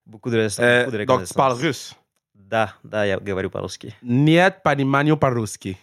beaucoup 0.07 0.31
de, 0.31 0.39
respect, 0.39 0.65
Euh, 0.65 0.85
beaucoup 0.85 0.91
de 0.97 1.05
donc, 1.05 1.07
tu 1.07 1.13
reconnaissance. 1.13 1.37
parles 1.37 1.53
russe. 1.55 1.95
Да, 2.35 2.75
да, 2.85 3.05
я 3.05 3.19
говорю 3.19 3.49
по-русски. 3.51 3.95
Niet 4.03 4.63
пониманию 4.63 5.17
по-русски. 5.17 5.77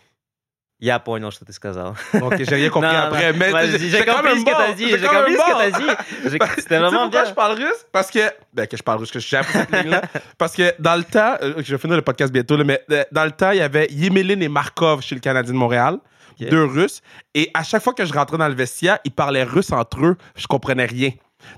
Я 0.84 0.98
понял, 0.98 1.30
что 1.30 1.46
ты 1.46 1.54
сказал. 1.54 1.96
Ok, 2.22 2.38
j'ai 2.40 2.56
rien 2.56 2.70
compris 2.72 2.90
Non, 2.92 2.98
après. 2.98 3.32
non, 3.34 3.38
mais 3.38 3.52
moi, 3.52 3.66
j'ai- 3.68 3.78
j'ai 3.78 3.90
j'ai 3.92 4.04
quand 4.04 4.14
compris 4.16 4.30
même 4.30 4.40
ce 4.40 4.46
que 4.46 4.50
t'as 4.50 4.68
bon. 4.68 4.74
dit. 4.74 4.90
J'ai 4.90 4.98
J'ai 4.98 5.06
quand 5.06 5.14
compris 5.14 5.32
même 5.34 5.40
ce 5.40 5.46
que 5.46 5.52
bon. 5.52 5.58
t'as 5.60 5.80
dit. 5.80 5.86
J'ai- 6.24 6.40
Tu 6.40 6.46
sais 6.48 6.62
C'était 6.62 6.80
vraiment 6.80 7.02
pourquoi 7.04 7.22
bien. 7.22 7.30
je 7.30 7.36
parle 7.36 7.58
russe? 7.58 7.86
Parce 7.92 8.10
que. 8.10 8.20
Ben, 8.52 8.66
que 8.66 8.78
je 8.78 8.82
parle 8.82 8.98
russe, 9.00 9.12
que 9.12 9.20
j'ai 9.20 9.38
appris 9.38 9.54
cette 9.60 9.72
ligne-là. 9.72 10.02
Parce 10.40 10.56
que 10.56 10.74
dans 10.80 10.96
le 10.96 11.04
temps, 11.04 11.36
euh, 11.44 11.54
je 11.60 11.76
vais 11.76 11.78
finir 11.80 11.98
le 11.98 12.02
podcast 12.02 12.34
bientôt, 12.34 12.58
là, 12.58 12.64
mais 12.64 12.84
euh, 12.92 13.04
dans 13.12 13.26
le 13.26 13.32
temps, 13.32 13.52
il 13.52 13.58
y 13.58 13.62
avait 13.62 13.88
Yemelin 13.92 14.40
et 14.42 14.48
Markov 14.50 15.04
chez 15.04 15.14
le 15.14 15.22
Canadien 15.22 15.54
de 15.54 15.58
Montréal. 15.60 16.00
Ok. 16.42 16.50
Deux 16.50 16.64
Russes. 16.66 17.02
Et 17.36 17.52
à 17.54 17.62
chaque 17.62 17.84
fois 17.84 17.94
que 17.94 18.04
je 18.04 18.12
rentrais 18.14 18.40
dans 18.40 18.48
le 18.48 18.56
vestiaire, 18.56 18.98
ils 19.06 19.12
parlaient 19.12 19.44
russe 19.44 19.72
entre 19.72 20.04
eux. 20.04 20.18
Je 20.36 20.48
comprenais 20.48 20.86
rien. 20.88 21.12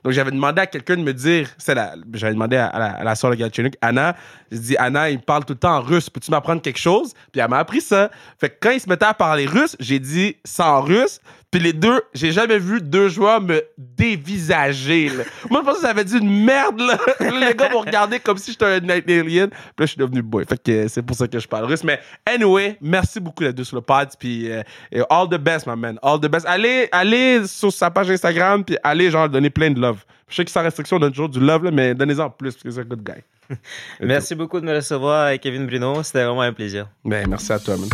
Donc, 0.05 0.13
j'avais 0.13 0.31
demandé 0.31 0.61
à 0.61 0.67
quelqu'un 0.67 0.97
de 0.97 1.03
me 1.03 1.13
dire, 1.13 1.49
c'est 1.59 1.75
la, 1.75 1.95
j'avais 2.15 2.35
demandé 2.35 2.57
à, 2.57 2.67
à 2.67 2.79
la, 2.79 2.87
à 2.93 3.05
la 3.05 3.15
soeur 3.15 3.31
de 3.31 3.37
Galchenyuk, 3.37 3.75
Anna, 3.81 4.17
j'ai 4.51 4.59
dit, 4.59 4.77
Anna, 4.79 5.11
il 5.11 5.21
parle 5.21 5.45
tout 5.45 5.53
le 5.53 5.59
temps 5.59 5.77
en 5.77 5.81
russe, 5.81 6.09
peux-tu 6.09 6.31
m'apprendre 6.31 6.63
quelque 6.63 6.79
chose? 6.79 7.13
Puis 7.33 7.41
elle 7.41 7.51
m'a 7.51 7.59
appris 7.59 7.81
ça. 7.81 8.11
Fait 8.39 8.49
que 8.49 8.57
quand 8.61 8.71
ils 8.71 8.81
se 8.81 8.89
mettaient 8.89 9.05
à 9.05 9.15
parler 9.15 9.47
russe, 9.47 9.77
j'ai 9.81 9.99
dit, 9.99 10.37
c'est 10.45 10.63
en 10.63 10.81
russe. 10.81 11.21
Puis 11.51 11.63
les 11.63 11.73
deux, 11.73 12.03
j'ai 12.13 12.31
jamais 12.31 12.59
vu 12.59 12.83
deux 12.83 13.09
joueurs 13.09 13.41
me 13.41 13.63
dévisager, 13.79 15.09
là. 15.09 15.25
Moi, 15.51 15.61
je 15.61 15.65
pensais 15.65 15.77
que 15.77 15.83
ça 15.83 15.91
avait 15.91 16.05
dit 16.05 16.19
une 16.19 16.45
merde, 16.45 16.79
là. 16.79 16.99
les 17.21 17.55
gars 17.55 17.71
m'ont 17.71 17.81
regardé 17.81 18.21
comme 18.21 18.37
si 18.37 18.51
j'étais 18.51 18.67
un 18.67 18.89
alien. 18.89 19.15
Puis 19.17 19.39
là, 19.39 19.49
je 19.81 19.87
suis 19.87 19.97
devenu 19.97 20.21
boy. 20.21 20.45
Fait 20.47 20.63
que 20.63 20.71
euh, 20.71 20.89
c'est 20.89 21.01
pour 21.01 21.17
ça 21.17 21.27
que 21.27 21.39
je 21.39 21.49
parle 21.49 21.65
russe. 21.65 21.83
Mais 21.85 22.01
anyway, 22.27 22.77
merci 22.83 23.19
beaucoup 23.19 23.45
les 23.45 23.53
deux 23.55 23.65
sur 23.65 23.77
le 23.77 23.83
pod. 23.83 24.09
Puis 24.19 24.51
euh, 24.51 24.63
all 25.09 25.27
the 25.27 25.41
best, 25.41 25.67
my 25.67 25.75
man. 25.75 25.99
All 26.03 26.21
the 26.21 26.29
best. 26.29 26.45
Allez, 26.47 26.87
allez 26.93 27.47
sur 27.47 27.73
sa 27.73 27.91
page 27.91 28.11
Instagram, 28.11 28.63
puis 28.63 28.77
allez, 28.83 29.11
genre, 29.11 29.27
donner 29.27 29.49
plein 29.49 29.71
de 29.71 29.78
love. 29.79 30.05
Je 30.29 30.37
sais 30.37 30.45
que 30.45 30.51
sans 30.51 30.63
restriction, 30.63 30.97
on 30.97 31.01
donne 31.01 31.13
toujours 31.13 31.29
du 31.29 31.41
love, 31.41 31.65
là, 31.65 31.71
mais 31.71 31.95
donnez-en 31.95 32.31
plus, 32.31 32.53
parce 32.53 32.63
que 32.63 32.71
c'est 32.71 32.81
un 32.81 32.85
good 32.85 33.03
guy. 33.03 33.23
Merci 34.01 34.35
beaucoup 34.35 34.61
de 34.61 34.67
me 34.67 34.75
recevoir, 34.75 35.39
Kevin 35.41 35.67
Bruno. 35.67 36.03
C'était 36.03 36.25
vraiment 36.25 36.43
un 36.43 36.53
plaisir. 36.53 36.89
Ben, 37.05 37.27
merci 37.29 37.53
à 37.53 37.59
toi, 37.59 37.77
man. 37.79 37.89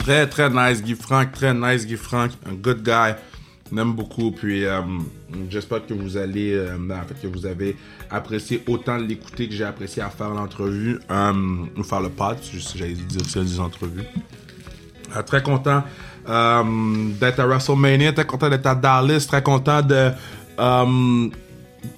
Très, 0.00 0.26
très 0.26 0.50
nice, 0.50 0.82
Guy 0.82 0.94
Frank. 0.94 1.30
Très 1.30 1.54
nice, 1.54 1.86
Guy 1.86 1.96
Frank. 1.96 2.32
Un 2.44 2.54
good 2.54 2.82
guy. 2.82 3.14
On 3.70 3.78
aime 3.78 3.92
beaucoup. 3.92 4.32
Puis 4.32 4.64
euh, 4.64 4.80
j'espère 5.48 5.86
que 5.86 5.94
vous 5.94 6.16
allez, 6.16 6.54
euh, 6.54 6.76
en 6.76 7.06
fait, 7.06 7.20
que 7.22 7.26
vous 7.28 7.46
avez 7.46 7.76
apprécié 8.10 8.62
autant 8.66 8.96
l'écouter 8.96 9.48
que 9.48 9.54
j'ai 9.54 9.64
apprécié 9.64 10.02
à 10.02 10.10
faire 10.10 10.30
l'entrevue, 10.30 10.98
euh, 11.10 11.32
ou 11.76 11.84
faire 11.84 12.00
le 12.00 12.08
pod, 12.08 12.38
si 12.42 12.58
j'allais 12.76 12.94
dire 12.94 13.24
ça, 13.26 13.42
des 13.42 13.60
entrevues. 13.60 14.02
Euh, 15.16 15.22
très 15.22 15.42
content 15.42 15.82
euh, 16.30 16.62
d'être 17.20 17.40
à 17.40 17.46
WrestleMania, 17.46 18.12
très 18.12 18.26
content 18.26 18.48
d'être 18.48 18.66
à 18.66 18.74
Dallas, 18.74 19.26
très 19.28 19.42
content 19.42 19.82
de 19.82 20.10
euh, 20.58 21.28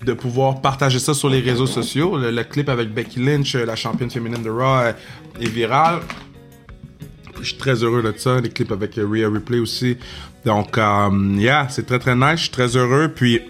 de 0.04 0.12
pouvoir 0.12 0.60
partager 0.60 0.98
ça 0.98 1.14
sur 1.14 1.28
les 1.28 1.40
réseaux 1.40 1.66
sociaux. 1.66 2.16
Le, 2.16 2.42
clip 2.42 2.68
avec 2.68 2.92
Becky 2.92 3.20
Lynch, 3.20 3.54
la 3.54 3.76
championne 3.76 4.10
féminine 4.10 4.42
de 4.42 4.50
Raw, 4.50 4.84
euh, 4.84 4.92
est 5.40 5.48
viral. 5.48 6.00
Je 7.40 7.48
suis 7.48 7.56
très 7.56 7.82
heureux 7.82 8.02
de 8.02 8.14
ça. 8.16 8.40
Les 8.40 8.50
clips 8.50 8.72
avec 8.72 8.98
euh, 8.98 9.06
Rhea 9.08 9.28
Ripley 9.28 9.58
aussi. 9.58 9.96
Donc, 10.44 10.78
euh, 10.78 11.10
yeah, 11.36 11.68
c'est 11.68 11.86
très 11.86 11.98
très 11.98 12.14
nice. 12.14 12.36
Je 12.36 12.42
suis 12.42 12.50
très 12.50 12.76
heureux. 12.76 13.12
Puis, 13.14 13.40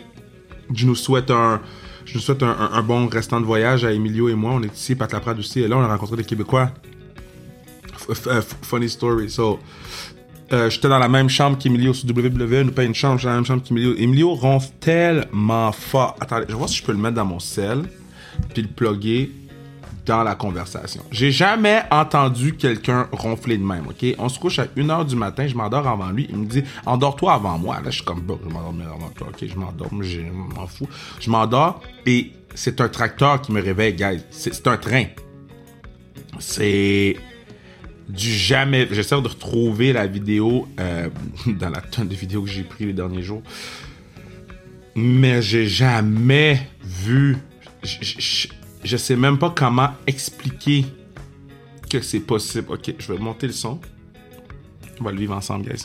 je 0.74 0.86
nous 0.86 0.94
souhaite 0.94 1.30
un, 1.30 1.60
je 2.04 2.14
nous 2.14 2.20
souhaite 2.20 2.42
un, 2.42 2.82
bon 2.82 3.08
restant 3.08 3.40
de 3.40 3.46
voyage 3.46 3.84
à 3.84 3.92
Emilio 3.92 4.28
et 4.28 4.34
moi. 4.34 4.52
On 4.54 4.62
est 4.62 4.74
ici, 4.74 4.94
Pat 4.94 5.12
Laprade 5.12 5.38
aussi. 5.38 5.60
Et 5.60 5.68
là, 5.68 5.76
on 5.76 5.82
a 5.82 5.88
rencontré 5.88 6.16
des 6.16 6.24
Québécois. 6.24 6.70
Funny 8.62 8.88
story. 8.88 9.30
So, 9.30 9.60
euh, 10.52 10.70
j'étais 10.70 10.88
dans 10.88 10.98
la 10.98 11.08
même 11.08 11.28
chambre 11.28 11.58
qu'Emilio 11.58 11.94
sur 11.94 12.08
WWE. 12.08 12.64
Nous 12.64 12.72
paye 12.72 12.86
une 12.86 12.94
chambre, 12.94 13.18
j'étais 13.18 13.28
dans 13.28 13.32
la 13.32 13.36
même 13.36 13.46
chambre 13.46 13.62
qu'Emilio. 13.62 13.94
Emilio 13.96 14.34
ronfle 14.34 14.70
tellement 14.80 15.72
fort. 15.72 16.16
Attendez, 16.20 16.44
je 16.48 16.52
vais 16.52 16.58
voir 16.58 16.68
si 16.68 16.76
je 16.76 16.84
peux 16.84 16.92
le 16.92 16.98
mettre 16.98 17.16
dans 17.16 17.24
mon 17.24 17.38
sel. 17.38 17.82
Puis 18.52 18.62
le 18.62 18.68
plugger 18.68 19.30
dans 20.06 20.22
la 20.22 20.34
conversation. 20.34 21.02
J'ai 21.10 21.30
jamais 21.30 21.82
entendu 21.90 22.54
quelqu'un 22.54 23.08
ronfler 23.12 23.56
de 23.56 23.62
même, 23.62 23.86
ok? 23.86 24.04
On 24.18 24.28
se 24.28 24.38
couche 24.38 24.58
à 24.58 24.66
1h 24.66 25.06
du 25.06 25.16
matin, 25.16 25.46
je 25.46 25.54
m'endors 25.54 25.86
avant 25.86 26.10
lui, 26.10 26.26
il 26.28 26.36
me 26.38 26.46
dit 26.46 26.64
«Endors-toi 26.86 27.32
avant 27.32 27.58
moi». 27.58 27.76
Là, 27.84 27.90
je 27.90 27.96
suis 27.96 28.04
comme 28.04 28.20
«Bon, 28.22 28.38
je 28.42 28.52
m'endormir 28.52 28.88
avant 28.88 29.10
toi, 29.10 29.28
ok? 29.30 29.48
Je 29.48 29.54
m'endors, 29.56 29.88
je 30.00 30.20
m'en 30.20 30.66
fous.» 30.66 30.88
Je 31.20 31.30
m'endors 31.30 31.80
et 32.06 32.32
c'est 32.54 32.80
un 32.80 32.88
tracteur 32.88 33.40
qui 33.40 33.52
me 33.52 33.62
réveille, 33.62 33.94
guys. 33.94 34.22
C'est 34.30 34.66
un 34.66 34.76
train. 34.76 35.04
C'est 36.38 37.16
du 38.08 38.30
jamais... 38.32 38.88
J'essaie 38.90 39.20
de 39.20 39.28
retrouver 39.28 39.92
la 39.92 40.06
vidéo 40.06 40.68
euh, 40.80 41.08
dans 41.46 41.70
la 41.70 41.80
tonne 41.80 42.08
de 42.08 42.14
vidéos 42.14 42.42
que 42.42 42.50
j'ai 42.50 42.62
pris 42.62 42.86
les 42.86 42.92
derniers 42.92 43.22
jours. 43.22 43.42
Mais 44.94 45.42
j'ai 45.42 45.66
jamais 45.66 46.68
vu... 46.84 47.36
Je, 47.82 48.96
sais 48.96 49.16
même 49.16 49.38
pas 49.38 49.50
comment 49.50 49.90
expliquer 50.06 50.84
que 51.90 52.00
c'est 52.00 52.20
possible. 52.20 52.66
Ok, 52.70 52.94
je 52.98 53.12
vais 53.12 53.18
monter 53.18 53.46
le 53.46 53.52
son. 53.52 53.80
On 55.00 55.04
va 55.04 55.10
le 55.10 55.18
vivre 55.18 55.34
ensemble, 55.34 55.68
guys. 55.68 55.84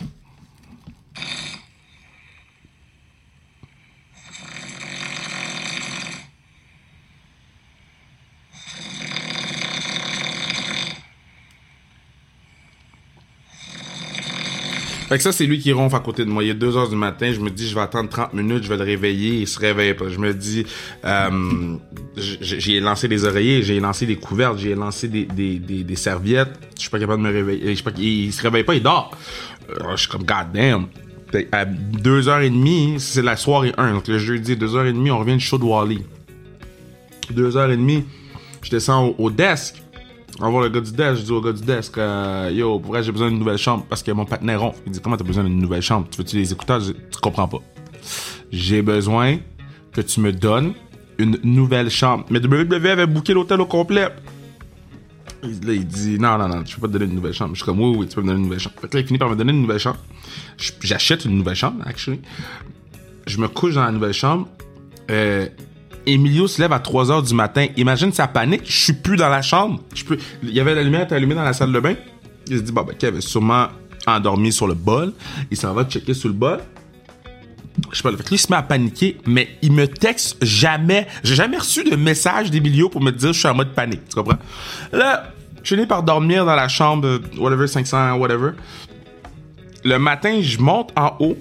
Fait 15.07 15.15
que 15.15 15.23
ça, 15.23 15.31
c'est 15.31 15.45
lui 15.45 15.57
qui 15.57 15.71
ronfle 15.71 15.95
à 15.95 16.01
côté 16.01 16.25
de 16.25 16.29
moi. 16.29 16.43
Il 16.43 16.49
est 16.49 16.53
2 16.53 16.75
heures 16.75 16.89
du 16.89 16.97
matin. 16.97 17.31
Je 17.31 17.39
me 17.39 17.49
dis, 17.49 17.69
je 17.69 17.73
vais 17.73 17.81
attendre 17.81 18.09
30 18.09 18.33
minutes, 18.33 18.63
je 18.63 18.69
vais 18.69 18.75
le 18.75 18.83
réveiller. 18.83 19.39
Il 19.39 19.47
se 19.47 19.57
réveille 19.57 19.93
pas. 19.93 20.09
Je 20.09 20.19
me 20.19 20.33
dis, 20.33 20.65
euh, 21.05 21.77
j'ai 22.17 22.81
lancé 22.81 23.07
des 23.07 23.23
oreillers, 23.23 23.63
j'ai 23.63 23.79
lancé 23.79 24.05
des 24.05 24.17
couvertes, 24.17 24.57
j'ai 24.57 24.75
lancé 24.75 25.07
des, 25.07 25.95
serviettes. 25.95 26.59
Je 26.75 26.81
suis 26.81 26.89
pas 26.89 26.99
capable 26.99 27.23
de 27.23 27.27
me 27.29 27.33
réveiller. 27.33 27.71
Il, 27.71 28.03
il 28.03 28.33
se 28.33 28.41
réveille 28.41 28.65
pas, 28.65 28.75
il 28.75 28.83
dort. 28.83 29.11
Euh, 29.69 29.91
je 29.91 30.01
suis 30.01 30.09
comme, 30.09 30.23
god 30.23 30.51
damn. 30.53 30.87
À 31.53 31.65
2h30, 31.65 32.99
c'est 32.99 33.21
la 33.21 33.37
soirée 33.37 33.73
1. 33.77 33.93
Donc 33.93 34.09
le 34.09 34.17
jeudi, 34.17 34.55
2h30, 34.55 35.09
on 35.11 35.19
revient 35.19 35.37
du 35.37 35.43
show 35.43 35.57
de 35.57 35.63
Wally. 35.63 36.03
2h30, 37.33 38.03
je 38.61 38.69
descends 38.69 39.15
au 39.17 39.29
desk. 39.29 39.75
Voir 40.39 40.63
le 40.63 40.69
gars 40.69 40.81
du 40.81 40.91
desk. 40.91 41.21
Je 41.21 41.25
dis 41.25 41.31
au 41.31 41.41
gars 41.41 41.51
du 41.51 41.63
desk, 41.63 41.97
euh, 41.97 42.51
yo, 42.53 42.79
pour 42.79 42.91
vrai, 42.91 43.03
j'ai 43.03 43.11
besoin 43.11 43.29
d'une 43.29 43.39
nouvelle 43.39 43.57
chambre 43.57 43.85
parce 43.89 44.03
que 44.03 44.11
mon 44.11 44.25
partenaire 44.25 44.61
ronfle. 44.61 44.79
Il 44.85 44.91
dit, 44.91 45.01
comment 45.01 45.17
t'as 45.17 45.23
besoin 45.23 45.43
d'une 45.43 45.59
nouvelle 45.59 45.81
chambre? 45.81 46.07
Tu 46.11 46.17
veux-tu 46.17 46.37
les 46.37 46.51
écouteurs? 46.51 46.79
Je 46.79 46.91
tu 46.91 47.19
comprends 47.21 47.47
pas. 47.47 47.59
J'ai 48.51 48.81
besoin 48.81 49.37
que 49.91 50.01
tu 50.01 50.19
me 50.19 50.31
donnes 50.31 50.73
une 51.17 51.39
nouvelle 51.43 51.89
chambre. 51.89 52.25
Mais 52.29 52.39
WWE 52.39 52.85
avait 52.85 53.07
booké 53.07 53.33
l'hôtel 53.33 53.61
au 53.61 53.65
complet. 53.65 54.09
Là, 55.43 55.73
il 55.73 55.85
dit, 55.85 56.17
non, 56.19 56.37
non, 56.37 56.47
non, 56.47 56.63
je 56.65 56.75
peux 56.75 56.81
pas 56.81 56.87
te 56.87 56.93
donner 56.93 57.05
une 57.05 57.15
nouvelle 57.15 57.33
chambre. 57.33 57.51
Je 57.53 57.57
suis 57.57 57.65
comme, 57.65 57.79
oui, 57.79 57.95
oui, 57.97 58.07
tu 58.07 58.15
peux 58.15 58.21
me 58.21 58.27
donner 58.27 58.39
une 58.39 58.45
nouvelle 58.45 58.59
chambre. 58.59 58.75
Fait 58.79 58.87
que 58.87 58.97
là, 58.97 59.01
il 59.01 59.07
finit 59.07 59.19
par 59.19 59.29
me 59.29 59.35
donner 59.35 59.51
une 59.51 59.61
nouvelle 59.61 59.79
chambre. 59.79 59.99
J'achète 60.81 61.25
une 61.25 61.37
nouvelle 61.37 61.55
chambre, 61.55 61.83
actually. 61.85 62.21
Je 63.25 63.37
me 63.39 63.47
couche 63.47 63.75
dans 63.75 63.83
la 63.83 63.91
nouvelle 63.91 64.13
chambre. 64.13 64.47
Euh, 65.11 65.47
Emilio 66.07 66.47
se 66.47 66.61
lève 66.61 66.71
à 66.71 66.79
3 66.79 67.11
heures 67.11 67.21
du 67.21 67.33
matin. 67.33 67.67
Imagine 67.75 68.11
sa 68.11 68.27
panique. 68.27 68.61
Je 68.65 68.83
suis 68.85 68.93
plus 68.93 69.17
dans 69.17 69.29
la 69.29 69.41
chambre. 69.41 69.81
Il 70.41 70.49
y 70.49 70.59
avait 70.59 70.73
la 70.73 70.81
lumière 70.81 71.05
allumée 71.11 71.35
dans 71.35 71.43
la 71.43 71.53
salle 71.53 71.71
de 71.71 71.79
bain. 71.79 71.95
Il 72.47 72.57
se 72.57 72.61
dit, 72.63 72.71
bon, 72.71 72.83
ben, 72.83 72.95
Kev 72.95 73.17
est 73.17 73.21
sûrement 73.21 73.67
endormi 74.07 74.51
sur 74.51 74.67
le 74.67 74.73
bol. 74.73 75.13
Il 75.51 75.57
s'en 75.57 75.73
va 75.73 75.83
checker 75.83 76.13
sur 76.13 76.29
le 76.29 76.33
bol. 76.33 76.59
Je 77.91 77.97
sais 77.97 78.03
pas, 78.03 78.11
fait 78.11 78.31
il 78.31 78.39
se 78.39 78.49
met 78.49 78.57
à 78.57 78.63
paniquer, 78.63 79.17
mais 79.27 79.49
il 79.61 79.71
me 79.71 79.87
texte 79.87 80.43
jamais. 80.43 81.07
J'ai 81.23 81.35
jamais 81.35 81.57
reçu 81.57 81.83
de 81.83 81.95
message 81.95 82.49
d'Emilio 82.49 82.89
pour 82.89 83.01
me 83.01 83.11
dire 83.11 83.33
je 83.33 83.39
suis 83.39 83.47
en 83.47 83.53
mode 83.53 83.73
panique. 83.73 84.01
Tu 84.09 84.15
comprends? 84.15 84.39
Là, 84.91 85.31
je 85.61 85.75
finis 85.75 85.85
par 85.85 86.01
dormir 86.01 86.43
dans 86.43 86.55
la 86.55 86.67
chambre, 86.69 87.19
whatever, 87.37 87.67
500, 87.67 88.15
whatever. 88.15 88.51
Le 89.83 89.99
matin, 89.99 90.39
je 90.41 90.57
monte 90.57 90.91
en 90.95 91.15
haut. 91.19 91.37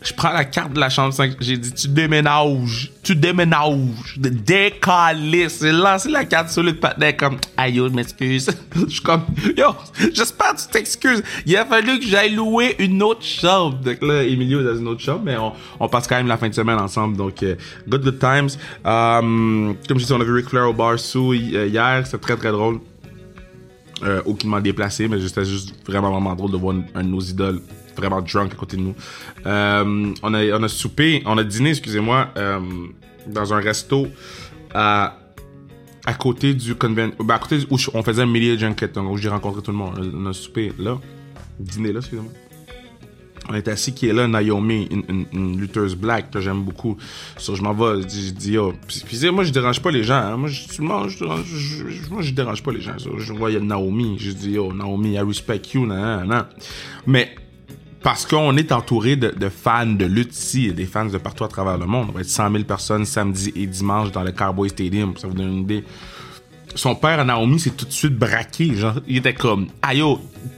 Je 0.00 0.12
prends 0.12 0.32
la 0.32 0.44
carte 0.44 0.72
de 0.72 0.80
la 0.80 0.88
chambre 0.90 1.12
5. 1.12 1.32
J'ai 1.40 1.56
dit, 1.56 1.72
tu 1.72 1.88
déménages. 1.88 2.92
Tu 3.02 3.16
déménages. 3.16 4.16
Décalisse. 4.16 5.60
J'ai 5.60 5.72
lancé 5.72 6.08
la 6.08 6.24
carte 6.24 6.50
sur 6.50 6.62
le 6.62 6.74
patin 6.74 7.12
comme, 7.12 7.36
aïe, 7.56 7.76
je 7.76 7.82
m'excuse. 7.82 8.48
Je 8.74 8.86
suis 8.86 9.00
comme, 9.00 9.22
yo, 9.56 9.74
j'espère 10.12 10.54
que 10.54 10.60
tu 10.60 10.68
t'excuses. 10.68 11.22
Il 11.46 11.56
a 11.56 11.64
fallu 11.64 11.98
que 11.98 12.06
j'aille 12.06 12.34
louer 12.34 12.76
une 12.78 13.02
autre 13.02 13.24
chambre. 13.24 13.78
Donc 13.78 14.00
là, 14.02 14.22
Emilio 14.22 14.60
est 14.60 14.64
dans 14.64 14.76
une 14.76 14.88
autre 14.88 15.00
chambre, 15.00 15.22
mais 15.24 15.36
on, 15.80 15.88
passe 15.88 16.06
quand 16.06 16.16
même 16.16 16.28
la 16.28 16.36
fin 16.36 16.48
de 16.48 16.54
semaine 16.54 16.78
ensemble. 16.78 17.16
Donc, 17.16 17.42
euh, 17.42 17.56
good, 17.88 18.02
good 18.02 18.18
times. 18.18 18.50
Um, 18.84 19.76
comme 19.88 19.98
je 19.98 20.06
dis, 20.06 20.12
on 20.12 20.20
a 20.20 20.24
vu 20.24 20.32
Ric 20.32 20.48
Flair 20.48 20.68
au 20.68 20.72
bar 20.72 20.98
sous 20.98 21.34
hier. 21.34 22.02
C'était 22.04 22.18
très, 22.18 22.36
très 22.36 22.52
drôle. 22.52 22.80
Euh, 24.04 24.22
aucunement 24.26 24.60
déplacé, 24.60 25.08
mais 25.08 25.18
c'était 25.26 25.44
juste 25.44 25.74
vraiment, 25.84 26.12
vraiment 26.12 26.36
drôle 26.36 26.52
de 26.52 26.56
voir 26.56 26.76
un, 26.76 26.82
un 26.94 27.02
de 27.02 27.08
nos 27.08 27.20
idoles 27.20 27.60
vraiment 27.98 28.22
drunk 28.22 28.52
à 28.52 28.56
côté 28.56 28.76
de 28.76 28.82
nous. 28.82 28.94
Euh, 29.46 30.12
on, 30.22 30.34
a, 30.34 30.44
on 30.58 30.62
a 30.62 30.68
soupé, 30.68 31.22
on 31.26 31.36
a 31.38 31.44
dîné, 31.44 31.70
excusez-moi, 31.70 32.28
euh, 32.36 32.60
dans 33.26 33.52
un 33.52 33.60
resto 33.60 34.06
à, 34.74 35.16
à 36.06 36.14
côté 36.14 36.54
du 36.54 36.74
convent, 36.74 36.94
ben, 36.94 37.12
à 37.28 37.38
côté 37.38 37.58
où 37.70 37.76
on 37.94 38.02
faisait 38.02 38.22
un 38.22 38.26
media 38.26 38.56
junket, 38.56 38.92
donc 38.94 39.12
où 39.12 39.16
j'ai 39.16 39.28
rencontré 39.28 39.62
tout 39.62 39.70
le 39.72 39.76
monde. 39.76 40.12
On 40.14 40.26
a 40.26 40.32
soupé 40.32 40.72
là, 40.78 40.98
dîner 41.58 41.92
là, 41.92 42.00
excusez-moi. 42.00 42.32
On 43.50 43.54
est 43.54 43.66
assis 43.66 43.94
qui 43.94 44.06
est 44.08 44.12
là, 44.12 44.28
Naomi, 44.28 44.88
une, 45.32 45.58
lutteuse 45.58 45.94
black 45.96 46.30
que 46.30 46.38
j'aime 46.38 46.62
beaucoup. 46.64 46.98
So, 47.38 47.54
je 47.54 47.62
m'en 47.62 47.72
vais, 47.72 48.02
je 48.02 48.06
dis, 48.06 48.34
je 48.38 48.50
yo. 48.50 48.74
Puis, 48.86 49.02
puis, 49.06 49.30
moi, 49.30 49.42
je 49.42 49.52
dérange 49.52 49.80
pas 49.80 49.90
les 49.90 50.02
gens. 50.04 50.16
hein. 50.20 50.36
Moi, 50.36 50.50
je, 50.50 50.64
je- 50.70 52.10
moi, 52.10 52.20
je 52.20 52.32
dérange 52.32 52.62
pas 52.62 52.72
les 52.72 52.82
gens. 52.82 52.92
Je 52.98 53.32
vois, 53.32 53.50
il 53.50 53.54
y 53.54 53.56
a 53.56 53.60
Naomi. 53.60 54.18
Je 54.20 54.32
dis, 54.32 54.50
yo, 54.50 54.70
Naomi, 54.74 55.12
I 55.14 55.20
respect 55.20 55.62
you, 55.72 55.86
nan, 55.86 56.26
nan. 56.28 56.44
Mais, 57.06 57.34
parce 58.02 58.26
qu'on 58.26 58.56
est 58.56 58.72
entouré 58.72 59.16
de, 59.16 59.48
fans 59.48 59.86
de 59.86 60.04
lutte 60.04 60.36
ici, 60.36 60.72
des 60.72 60.86
fans 60.86 61.06
de 61.06 61.18
partout 61.18 61.44
à 61.44 61.48
travers 61.48 61.78
le 61.78 61.86
monde. 61.86 62.08
On 62.10 62.12
va 62.12 62.20
être 62.20 62.28
100 62.28 62.52
000 62.52 62.64
personnes 62.64 63.04
samedi 63.04 63.52
et 63.56 63.66
dimanche 63.66 64.12
dans 64.12 64.22
le 64.22 64.32
Cowboy 64.32 64.68
Stadium, 64.68 65.16
ça 65.16 65.26
vous 65.26 65.34
donne 65.34 65.48
une 65.48 65.62
idée. 65.62 65.84
Son 66.74 66.94
père, 66.94 67.24
Naomi, 67.24 67.58
s'est 67.58 67.70
tout 67.70 67.86
de 67.86 67.92
suite 67.92 68.14
braqué. 68.14 68.74
Genre, 68.74 69.00
il 69.08 69.16
était 69.16 69.34
comme, 69.34 69.68
aïe, 69.82 70.02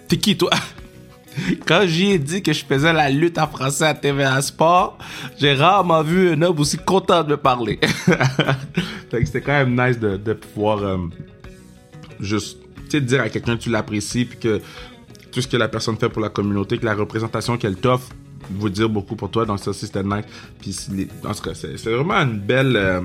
t'es 0.08 0.16
qui, 0.16 0.36
toi? 0.36 0.50
Quand 1.66 1.82
j'ai 1.86 2.18
dit 2.18 2.42
que 2.42 2.52
je 2.52 2.64
faisais 2.64 2.92
la 2.92 3.08
lutte 3.08 3.38
en 3.38 3.46
français 3.46 3.84
à 3.84 3.94
TVA 3.94 4.42
Sport, 4.42 4.98
j'ai 5.38 5.54
rarement 5.54 6.02
vu 6.02 6.30
un 6.32 6.42
homme 6.42 6.58
aussi 6.58 6.76
content 6.76 7.22
de 7.22 7.30
me 7.30 7.36
parler. 7.36 7.78
C'était 9.10 9.40
quand 9.40 9.52
même 9.52 9.80
nice 9.80 9.98
de, 9.98 10.16
de 10.16 10.32
pouvoir 10.34 10.78
euh, 10.78 10.98
juste 12.20 12.58
dire 12.98 13.20
à 13.20 13.28
quelqu'un 13.28 13.56
que 13.56 13.62
tu 13.62 13.70
l'apprécies 13.70 14.24
puis 14.24 14.38
que 14.38 14.60
tout 15.30 15.42
ce 15.42 15.48
que 15.48 15.56
la 15.56 15.68
personne 15.68 15.96
fait 15.96 16.08
pour 16.08 16.22
la 16.22 16.28
communauté, 16.28 16.78
que 16.78 16.84
la 16.84 16.94
représentation 16.94 17.56
qu'elle 17.56 17.76
t'offre 17.76 18.08
veut 18.50 18.70
dire 18.70 18.88
beaucoup 18.88 19.16
pour 19.16 19.30
toi. 19.30 19.46
Ça 19.58 19.70
aussi 19.70 19.86
c'était 19.86 20.02
nice. 20.02 20.24
Puis 20.60 20.76
en 21.24 21.34
tout 21.34 21.42
cas, 21.42 21.54
c'est 21.54 21.76
vraiment 21.84 22.14
une 22.14 22.38
belle 22.38 22.76
euh, 22.76 23.00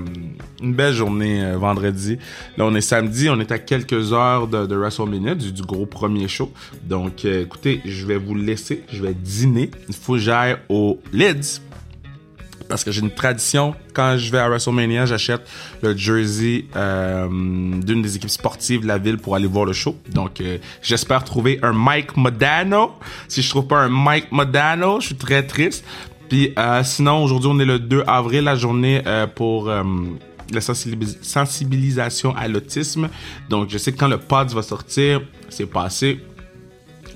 une 0.62 0.74
belle 0.74 0.94
journée 0.94 1.44
euh, 1.44 1.56
vendredi. 1.56 2.18
Là 2.56 2.64
on 2.66 2.74
est 2.74 2.80
samedi, 2.80 3.28
on 3.28 3.38
est 3.40 3.52
à 3.52 3.58
quelques 3.58 4.12
heures 4.12 4.48
de, 4.48 4.74
WrestleMania, 4.74 5.34
du, 5.34 5.52
du 5.52 5.62
gros 5.62 5.86
premier 5.86 6.28
show. 6.28 6.52
Donc 6.84 7.24
euh, 7.24 7.42
écoutez, 7.42 7.80
je 7.84 8.06
vais 8.06 8.16
vous 8.16 8.34
laisser, 8.34 8.82
je 8.90 9.02
vais 9.02 9.14
dîner. 9.14 9.70
Il 9.88 9.94
faut 9.94 10.14
que 10.14 10.18
j'aille 10.18 10.56
au 10.68 11.00
Lids 11.12 11.60
parce 12.68 12.84
que 12.84 12.90
j'ai 12.92 13.00
une 13.00 13.10
tradition. 13.10 13.74
Quand 13.94 14.16
je 14.18 14.30
vais 14.30 14.38
à 14.38 14.48
WrestleMania, 14.48 15.06
j'achète 15.06 15.42
le 15.82 15.96
jersey 15.96 16.66
euh, 16.76 17.26
d'une 17.28 18.02
des 18.02 18.16
équipes 18.16 18.30
sportives 18.30 18.82
de 18.82 18.86
la 18.86 18.98
ville 18.98 19.18
pour 19.18 19.34
aller 19.34 19.46
voir 19.46 19.64
le 19.64 19.72
show. 19.72 19.96
Donc, 20.12 20.40
euh, 20.40 20.58
j'espère 20.82 21.24
trouver 21.24 21.58
un 21.62 21.72
Mike 21.72 22.16
Modano. 22.16 22.92
Si 23.28 23.42
je 23.42 23.48
trouve 23.50 23.66
pas 23.66 23.78
un 23.80 23.88
Mike 23.88 24.32
Modano, 24.32 25.00
je 25.00 25.06
suis 25.06 25.16
très 25.16 25.46
triste. 25.46 25.84
Puis, 26.28 26.52
euh, 26.58 26.82
sinon, 26.82 27.22
aujourd'hui, 27.22 27.50
on 27.52 27.58
est 27.60 27.64
le 27.64 27.78
2 27.78 28.02
avril, 28.06 28.44
la 28.44 28.56
journée 28.56 29.02
pour 29.36 29.68
la 29.68 30.60
sensibilis- 30.60 31.16
sensibilisation 31.22 32.34
à 32.36 32.48
l'autisme. 32.48 33.08
Donc, 33.48 33.68
je 33.70 33.78
sais 33.78 33.92
que 33.92 33.98
quand 33.98 34.08
le 34.08 34.18
pod 34.18 34.48
va 34.50 34.62
sortir, 34.62 35.20
c'est 35.48 35.66
passé 35.66 36.20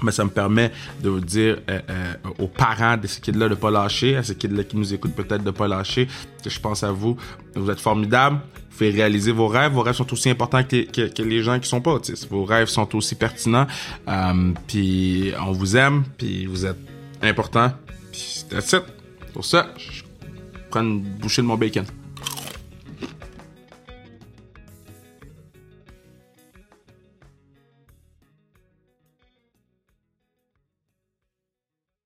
mais 0.03 0.12
ça 0.12 0.24
me 0.24 0.30
permet 0.30 0.70
de 1.03 1.09
vous 1.09 1.20
dire 1.20 1.59
euh, 1.68 1.80
euh, 1.90 2.14
aux 2.38 2.48
parents 2.48 2.96
de 2.96 3.07
ces 3.07 3.20
kids-là 3.20 3.48
de 3.48 3.55
pas 3.55 3.70
lâcher, 3.70 4.16
à 4.16 4.22
ces 4.22 4.34
kids-là 4.34 4.64
qui 4.64 4.76
nous 4.76 4.94
écoutent 4.94 5.14
peut-être 5.14 5.42
de 5.42 5.51
pas 5.51 5.68
lâcher, 5.68 6.09
que 6.42 6.51
je 6.51 6.61
pense 6.61 6.82
à 6.82 6.92
vous. 6.92 7.16
Vous 7.55 7.70
êtes 7.70 7.80
formidables. 7.80 8.36
Vous 8.36 8.86
pouvez 8.86 8.90
réaliser 8.90 9.32
vos 9.32 9.48
rêves. 9.48 9.72
Vos 9.72 9.82
rêves 9.82 9.94
sont 9.94 10.11
aussi 10.12 10.30
importants 10.30 10.64
que, 10.64 11.09
que, 11.09 11.22
les 11.22 11.42
gens 11.42 11.61
qui 11.61 11.68
sont 11.68 11.82
pas 11.82 11.92
autistes. 11.92 12.28
Vos 12.30 12.44
rêves 12.44 12.68
sont 12.68 12.96
aussi 12.96 13.14
pertinents. 13.14 13.66
Euh, 14.09 14.53
puis 14.66 15.32
on 15.46 15.53
vous 15.53 15.76
aime. 15.76 16.05
Puis 16.16 16.46
vous 16.46 16.64
êtes 16.64 16.78
importants. 17.20 17.72
Puis 18.11 18.46
it. 18.53 18.76
Pour 19.34 19.44
ça, 19.44 19.68
je 19.76 20.03
prends 20.70 20.80
une 20.80 21.01
bouchée 21.01 21.42
de 21.42 21.46
mon 21.46 21.57
bacon. 21.57 21.84